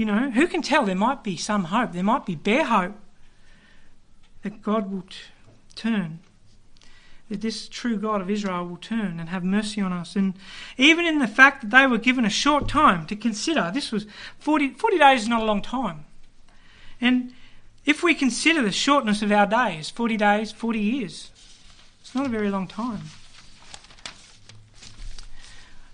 You 0.01 0.07
know, 0.07 0.31
who 0.31 0.47
can 0.47 0.63
tell? 0.63 0.87
There 0.87 0.95
might 0.95 1.23
be 1.23 1.37
some 1.37 1.65
hope, 1.65 1.93
there 1.93 2.03
might 2.03 2.25
be 2.25 2.35
bare 2.35 2.65
hope 2.65 2.99
that 4.43 4.63
God 4.63 4.91
will 4.91 5.03
t- 5.03 5.17
turn 5.75 6.21
that 7.29 7.43
this 7.43 7.69
true 7.69 7.99
God 7.99 8.23
of 8.23 8.31
Israel 8.31 8.67
will 8.67 8.79
turn 8.79 9.21
and 9.21 9.29
have 9.29 9.45
mercy 9.45 9.79
on 9.79 9.93
us. 9.93 10.17
And 10.17 10.33
even 10.79 11.05
in 11.05 11.19
the 11.19 11.29
fact 11.29 11.61
that 11.61 11.71
they 11.71 11.87
were 11.87 11.99
given 11.99 12.25
a 12.25 12.31
short 12.31 12.67
time 12.67 13.07
to 13.09 13.15
consider, 13.15 13.71
this 13.75 13.93
was 13.93 14.07
40, 14.39 14.71
40 14.71 14.97
days 14.97 15.21
is 15.21 15.29
not 15.29 15.43
a 15.43 15.45
long 15.45 15.61
time. 15.61 16.07
And 16.99 17.35
if 17.85 18.03
we 18.03 18.15
consider 18.15 18.63
the 18.63 18.73
shortness 18.73 19.21
of 19.21 19.31
our 19.31 19.47
days, 19.47 19.91
40 19.91 20.17
days, 20.17 20.51
40 20.51 20.79
years, 20.79 21.31
it's 22.01 22.15
not 22.15 22.25
a 22.25 22.31
very 22.31 22.49
long 22.49 22.67
time. 22.67 23.03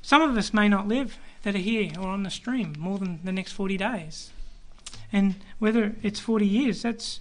Some 0.01 0.23
of 0.23 0.37
us 0.37 0.55
may 0.55 0.69
not 0.69 0.87
live 0.87 1.19
that 1.47 1.55
are 1.55 1.59
here 1.59 1.92
or 1.97 2.09
on 2.09 2.24
the 2.24 2.30
stream 2.30 2.74
more 2.76 2.99
than 2.99 3.20
the 3.22 3.30
next 3.30 3.53
40 3.53 3.76
days. 3.76 4.32
And 5.12 5.36
whether 5.61 5.94
it's 6.03 6.18
40 6.18 6.44
years, 6.44 6.82
that's 6.82 7.20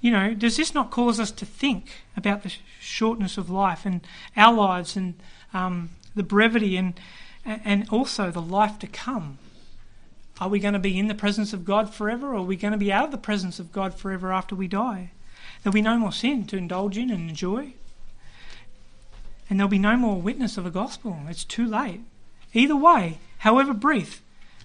you 0.00 0.12
know, 0.12 0.32
does 0.32 0.56
this 0.56 0.74
not 0.74 0.92
cause 0.92 1.18
us 1.18 1.32
to 1.32 1.44
think 1.44 1.90
about 2.16 2.44
the 2.44 2.54
shortness 2.78 3.36
of 3.36 3.50
life 3.50 3.84
and 3.84 4.06
our 4.36 4.54
lives 4.54 4.94
and 4.94 5.14
um, 5.52 5.90
the 6.14 6.22
brevity 6.22 6.76
and 6.76 7.00
and 7.44 7.88
also 7.90 8.30
the 8.30 8.40
life 8.40 8.78
to 8.78 8.86
come? 8.86 9.38
Are 10.40 10.48
we 10.48 10.60
going 10.60 10.74
to 10.74 10.78
be 10.78 10.96
in 10.96 11.08
the 11.08 11.14
presence 11.16 11.52
of 11.52 11.64
God 11.64 11.92
forever, 11.92 12.28
or 12.28 12.36
are 12.36 12.42
we 12.42 12.54
going 12.54 12.70
to 12.70 12.78
be 12.78 12.92
out 12.92 13.06
of 13.06 13.10
the 13.10 13.18
presence 13.18 13.58
of 13.58 13.72
God 13.72 13.92
forever 13.92 14.32
after 14.32 14.54
we 14.54 14.68
die? 14.68 15.10
There'll 15.64 15.74
be 15.74 15.82
no 15.82 15.98
more 15.98 16.12
sin 16.12 16.46
to 16.46 16.56
indulge 16.56 16.96
in 16.96 17.10
and 17.10 17.28
enjoy, 17.28 17.72
and 19.50 19.58
there'll 19.58 19.68
be 19.68 19.80
no 19.80 19.96
more 19.96 20.22
witness 20.22 20.56
of 20.56 20.62
the 20.62 20.70
gospel. 20.70 21.18
It's 21.28 21.42
too 21.42 21.66
late. 21.66 22.02
Either 22.54 22.76
way, 22.76 23.18
however 23.38 23.72
brief, 23.72 24.22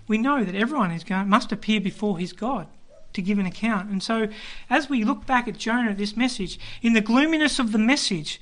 we 0.07 0.17
know 0.17 0.43
that 0.43 0.55
everyone 0.55 0.91
is 0.91 1.03
going 1.03 1.30
must 1.30 1.51
appear 1.51 1.80
before 1.80 2.17
his 2.17 2.34
God 2.34 2.67
to 3.13 3.21
give 3.21 3.39
an 3.39 3.45
account. 3.45 3.89
And 3.89 4.01
so, 4.01 4.28
as 4.69 4.89
we 4.89 5.03
look 5.03 5.26
back 5.26 5.47
at 5.47 5.57
Jonah, 5.57 5.93
this 5.93 6.17
message, 6.17 6.59
in 6.82 6.93
the 6.93 7.01
gloominess 7.01 7.59
of 7.59 7.71
the 7.71 7.78
message, 7.78 8.41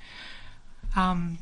um, 0.95 1.39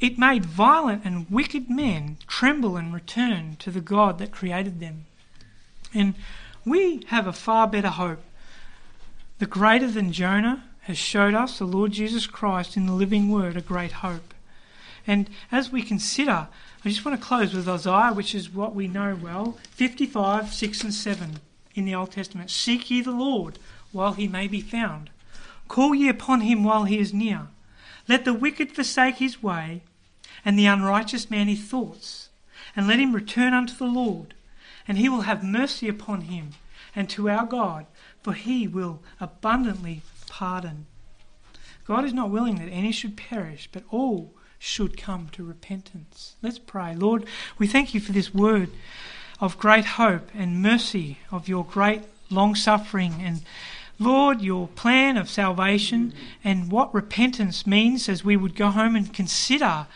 it 0.00 0.18
made 0.18 0.44
violent 0.44 1.04
and 1.04 1.30
wicked 1.30 1.70
men 1.70 2.18
tremble 2.26 2.76
and 2.76 2.92
return 2.92 3.56
to 3.60 3.70
the 3.70 3.80
God 3.80 4.18
that 4.18 4.30
created 4.30 4.80
them. 4.80 5.06
And 5.94 6.14
we 6.64 7.04
have 7.08 7.26
a 7.26 7.32
far 7.32 7.66
better 7.66 7.88
hope. 7.88 8.22
The 9.38 9.46
greater 9.46 9.90
than 9.90 10.12
Jonah 10.12 10.64
has 10.82 10.98
showed 10.98 11.34
us 11.34 11.58
the 11.58 11.64
Lord 11.64 11.92
Jesus 11.92 12.26
Christ 12.26 12.76
in 12.76 12.86
the 12.86 12.92
living 12.92 13.30
word 13.30 13.56
a 13.56 13.60
great 13.60 13.92
hope. 13.92 14.34
And 15.06 15.30
as 15.50 15.70
we 15.70 15.82
consider, 15.82 16.48
I 16.86 16.90
just 16.90 17.04
want 17.04 17.20
to 17.20 17.26
close 17.26 17.52
with 17.52 17.68
Isaiah, 17.68 18.12
which 18.12 18.32
is 18.32 18.48
what 18.48 18.72
we 18.72 18.86
know 18.86 19.18
well 19.20 19.58
55, 19.72 20.54
6 20.54 20.84
and 20.84 20.94
7 20.94 21.40
in 21.74 21.84
the 21.84 21.96
Old 21.96 22.12
Testament. 22.12 22.48
Seek 22.48 22.88
ye 22.92 23.00
the 23.00 23.10
Lord 23.10 23.58
while 23.90 24.12
he 24.12 24.28
may 24.28 24.46
be 24.46 24.60
found. 24.60 25.10
Call 25.66 25.96
ye 25.96 26.08
upon 26.08 26.42
him 26.42 26.62
while 26.62 26.84
he 26.84 27.00
is 27.00 27.12
near. 27.12 27.48
Let 28.06 28.24
the 28.24 28.32
wicked 28.32 28.70
forsake 28.70 29.16
his 29.16 29.42
way, 29.42 29.82
and 30.44 30.56
the 30.56 30.66
unrighteous 30.66 31.28
man 31.28 31.48
his 31.48 31.64
thoughts, 31.64 32.28
and 32.76 32.86
let 32.86 33.00
him 33.00 33.16
return 33.16 33.52
unto 33.52 33.74
the 33.74 33.86
Lord, 33.86 34.34
and 34.86 34.96
he 34.96 35.08
will 35.08 35.22
have 35.22 35.42
mercy 35.42 35.88
upon 35.88 36.20
him, 36.20 36.50
and 36.94 37.10
to 37.10 37.28
our 37.28 37.46
God, 37.46 37.86
for 38.22 38.32
he 38.32 38.68
will 38.68 39.02
abundantly 39.18 40.02
pardon. 40.28 40.86
God 41.84 42.04
is 42.04 42.14
not 42.14 42.30
willing 42.30 42.60
that 42.60 42.70
any 42.70 42.92
should 42.92 43.16
perish, 43.16 43.68
but 43.72 43.82
all 43.90 44.35
should 44.58 44.96
come 44.96 45.28
to 45.32 45.44
repentance. 45.44 46.36
Let's 46.42 46.58
pray. 46.58 46.94
Lord, 46.94 47.26
we 47.58 47.66
thank 47.66 47.94
you 47.94 48.00
for 48.00 48.12
this 48.12 48.34
word 48.34 48.70
of 49.40 49.58
great 49.58 49.84
hope 49.84 50.30
and 50.34 50.62
mercy, 50.62 51.18
of 51.30 51.48
your 51.48 51.64
great 51.64 52.02
long 52.30 52.54
suffering, 52.54 53.16
and 53.20 53.42
Lord, 53.98 54.42
your 54.42 54.68
plan 54.68 55.16
of 55.16 55.30
salvation 55.30 56.12
and 56.44 56.70
what 56.70 56.94
repentance 56.94 57.66
means 57.66 58.08
as 58.08 58.24
we 58.24 58.36
would 58.36 58.54
go 58.54 58.68
home 58.68 58.94
and 58.94 59.12
consider 59.12 59.86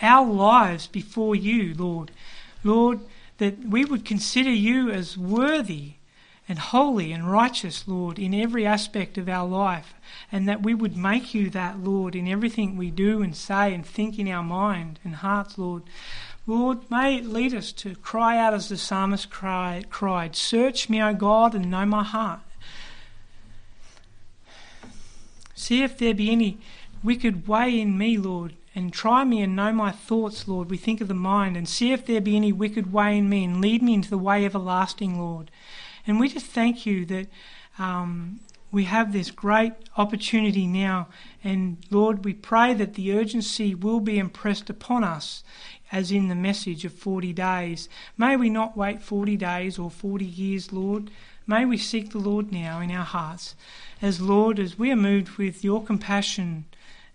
our 0.00 0.26
lives 0.26 0.86
before 0.86 1.34
you, 1.34 1.74
Lord. 1.74 2.12
Lord, 2.62 3.00
that 3.38 3.58
we 3.64 3.84
would 3.84 4.04
consider 4.04 4.50
you 4.50 4.90
as 4.90 5.18
worthy 5.18 5.94
and 6.48 6.58
holy 6.58 7.12
and 7.12 7.30
righteous, 7.30 7.86
Lord, 7.86 8.18
in 8.18 8.32
every 8.32 8.64
aspect 8.64 9.18
of 9.18 9.28
our 9.28 9.46
life, 9.46 9.94
and 10.32 10.48
that 10.48 10.62
we 10.62 10.74
would 10.74 10.96
make 10.96 11.34
you 11.34 11.50
that, 11.50 11.78
Lord, 11.78 12.16
in 12.16 12.26
everything 12.26 12.76
we 12.76 12.90
do 12.90 13.22
and 13.22 13.36
say 13.36 13.74
and 13.74 13.84
think 13.84 14.18
in 14.18 14.28
our 14.28 14.42
mind 14.42 14.98
and 15.04 15.16
hearts, 15.16 15.58
Lord. 15.58 15.82
Lord, 16.46 16.90
may 16.90 17.16
it 17.16 17.26
lead 17.26 17.52
us 17.52 17.72
to 17.72 17.94
cry 17.96 18.38
out 18.38 18.54
as 18.54 18.70
the 18.70 18.78
psalmist 18.78 19.28
cried, 19.28 19.90
cried 19.90 20.34
Search 20.34 20.88
me, 20.88 21.02
O 21.02 21.12
God, 21.12 21.54
and 21.54 21.70
know 21.70 21.84
my 21.84 22.02
heart. 22.02 22.40
See 25.54 25.82
if 25.82 25.98
there 25.98 26.14
be 26.14 26.30
any 26.30 26.56
wicked 27.02 27.46
way 27.46 27.78
in 27.78 27.98
me, 27.98 28.16
Lord, 28.16 28.54
and 28.74 28.92
try 28.92 29.24
me 29.24 29.42
and 29.42 29.54
know 29.54 29.72
my 29.72 29.90
thoughts, 29.90 30.48
Lord. 30.48 30.70
We 30.70 30.78
think 30.78 31.02
of 31.02 31.08
the 31.08 31.14
mind, 31.14 31.58
and 31.58 31.68
see 31.68 31.92
if 31.92 32.06
there 32.06 32.22
be 32.22 32.36
any 32.36 32.52
wicked 32.52 32.92
way 32.92 33.18
in 33.18 33.28
me, 33.28 33.44
and 33.44 33.60
lead 33.60 33.82
me 33.82 33.92
into 33.92 34.08
the 34.08 34.16
way 34.16 34.46
everlasting, 34.46 35.18
Lord. 35.18 35.50
And 36.08 36.18
we 36.18 36.28
just 36.28 36.46
thank 36.46 36.86
you 36.86 37.04
that 37.06 37.28
um, 37.78 38.40
we 38.72 38.84
have 38.84 39.12
this 39.12 39.30
great 39.30 39.72
opportunity 39.96 40.66
now. 40.66 41.08
And 41.44 41.76
Lord, 41.90 42.24
we 42.24 42.32
pray 42.32 42.74
that 42.74 42.94
the 42.94 43.12
urgency 43.12 43.74
will 43.74 44.00
be 44.00 44.18
impressed 44.18 44.68
upon 44.68 45.04
us 45.04 45.44
as 45.92 46.10
in 46.10 46.28
the 46.28 46.34
message 46.34 46.84
of 46.84 46.92
40 46.92 47.32
days. 47.32 47.88
May 48.16 48.36
we 48.36 48.50
not 48.50 48.76
wait 48.76 49.02
40 49.02 49.36
days 49.36 49.78
or 49.78 49.90
40 49.90 50.24
years, 50.24 50.72
Lord. 50.72 51.10
May 51.46 51.64
we 51.64 51.78
seek 51.78 52.10
the 52.10 52.18
Lord 52.18 52.52
now 52.52 52.80
in 52.80 52.90
our 52.90 53.04
hearts. 53.04 53.54
As 54.02 54.20
Lord, 54.20 54.58
as 54.58 54.78
we 54.78 54.90
are 54.90 54.96
moved 54.96 55.38
with 55.38 55.64
your 55.64 55.82
compassion 55.82 56.66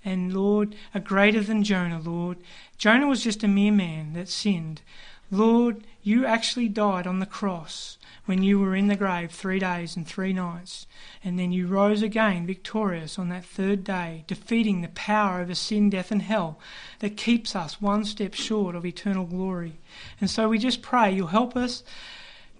and 0.03 0.33
Lord, 0.33 0.75
are 0.93 1.01
greater 1.01 1.41
than 1.41 1.63
Jonah, 1.63 1.99
Lord. 1.99 2.37
Jonah 2.77 3.07
was 3.07 3.23
just 3.23 3.43
a 3.43 3.47
mere 3.47 3.71
man 3.71 4.13
that 4.13 4.27
sinned. 4.27 4.81
Lord, 5.29 5.83
you 6.03 6.25
actually 6.25 6.67
died 6.67 7.07
on 7.07 7.19
the 7.19 7.25
cross 7.25 7.97
when 8.25 8.43
you 8.43 8.59
were 8.59 8.75
in 8.75 8.87
the 8.87 8.95
grave 8.95 9.31
three 9.31 9.59
days 9.59 9.97
and 9.97 10.07
three 10.07 10.31
nights, 10.31 10.85
and 11.23 11.37
then 11.37 11.51
you 11.51 11.67
rose 11.67 12.01
again 12.01 12.45
victorious 12.45 13.19
on 13.19 13.29
that 13.29 13.43
third 13.43 13.83
day, 13.83 14.23
defeating 14.27 14.81
the 14.81 14.87
power 14.89 15.41
over 15.41 15.55
sin, 15.55 15.89
death, 15.89 16.11
and 16.11 16.21
hell 16.21 16.57
that 16.99 17.17
keeps 17.17 17.55
us 17.55 17.81
one 17.81 18.05
step 18.05 18.33
short 18.33 18.75
of 18.75 18.85
eternal 18.85 19.25
glory. 19.25 19.79
And 20.21 20.29
so 20.29 20.47
we 20.47 20.57
just 20.57 20.81
pray 20.81 21.11
you'll 21.11 21.27
help 21.27 21.55
us 21.57 21.83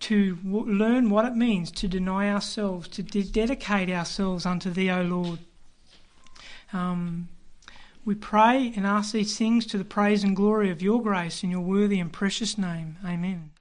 to 0.02 0.36
w- 0.38 0.66
learn 0.66 1.10
what 1.10 1.26
it 1.26 1.36
means 1.36 1.72
to 1.72 1.88
deny 1.88 2.30
ourselves, 2.30 2.90
to 2.90 3.04
de- 3.04 3.24
dedicate 3.24 3.90
ourselves 3.90 4.46
unto 4.46 4.70
Thee, 4.70 4.92
O 4.92 5.02
Lord. 5.02 5.40
Um, 6.74 7.30
we 8.06 8.16
pray 8.16 8.74
and 8.76 8.86
ask 8.86 9.14
these 9.14 9.38
things 9.38 9.66
to 9.68 9.78
the 9.78 9.86
praise 9.86 10.24
and 10.24 10.36
glory 10.36 10.70
of 10.70 10.82
your 10.82 11.02
grace 11.02 11.44
in 11.44 11.52
your 11.52 11.62
worthy 11.62 12.00
and 12.00 12.12
precious 12.12 12.58
name. 12.58 12.98
Amen. 13.06 13.53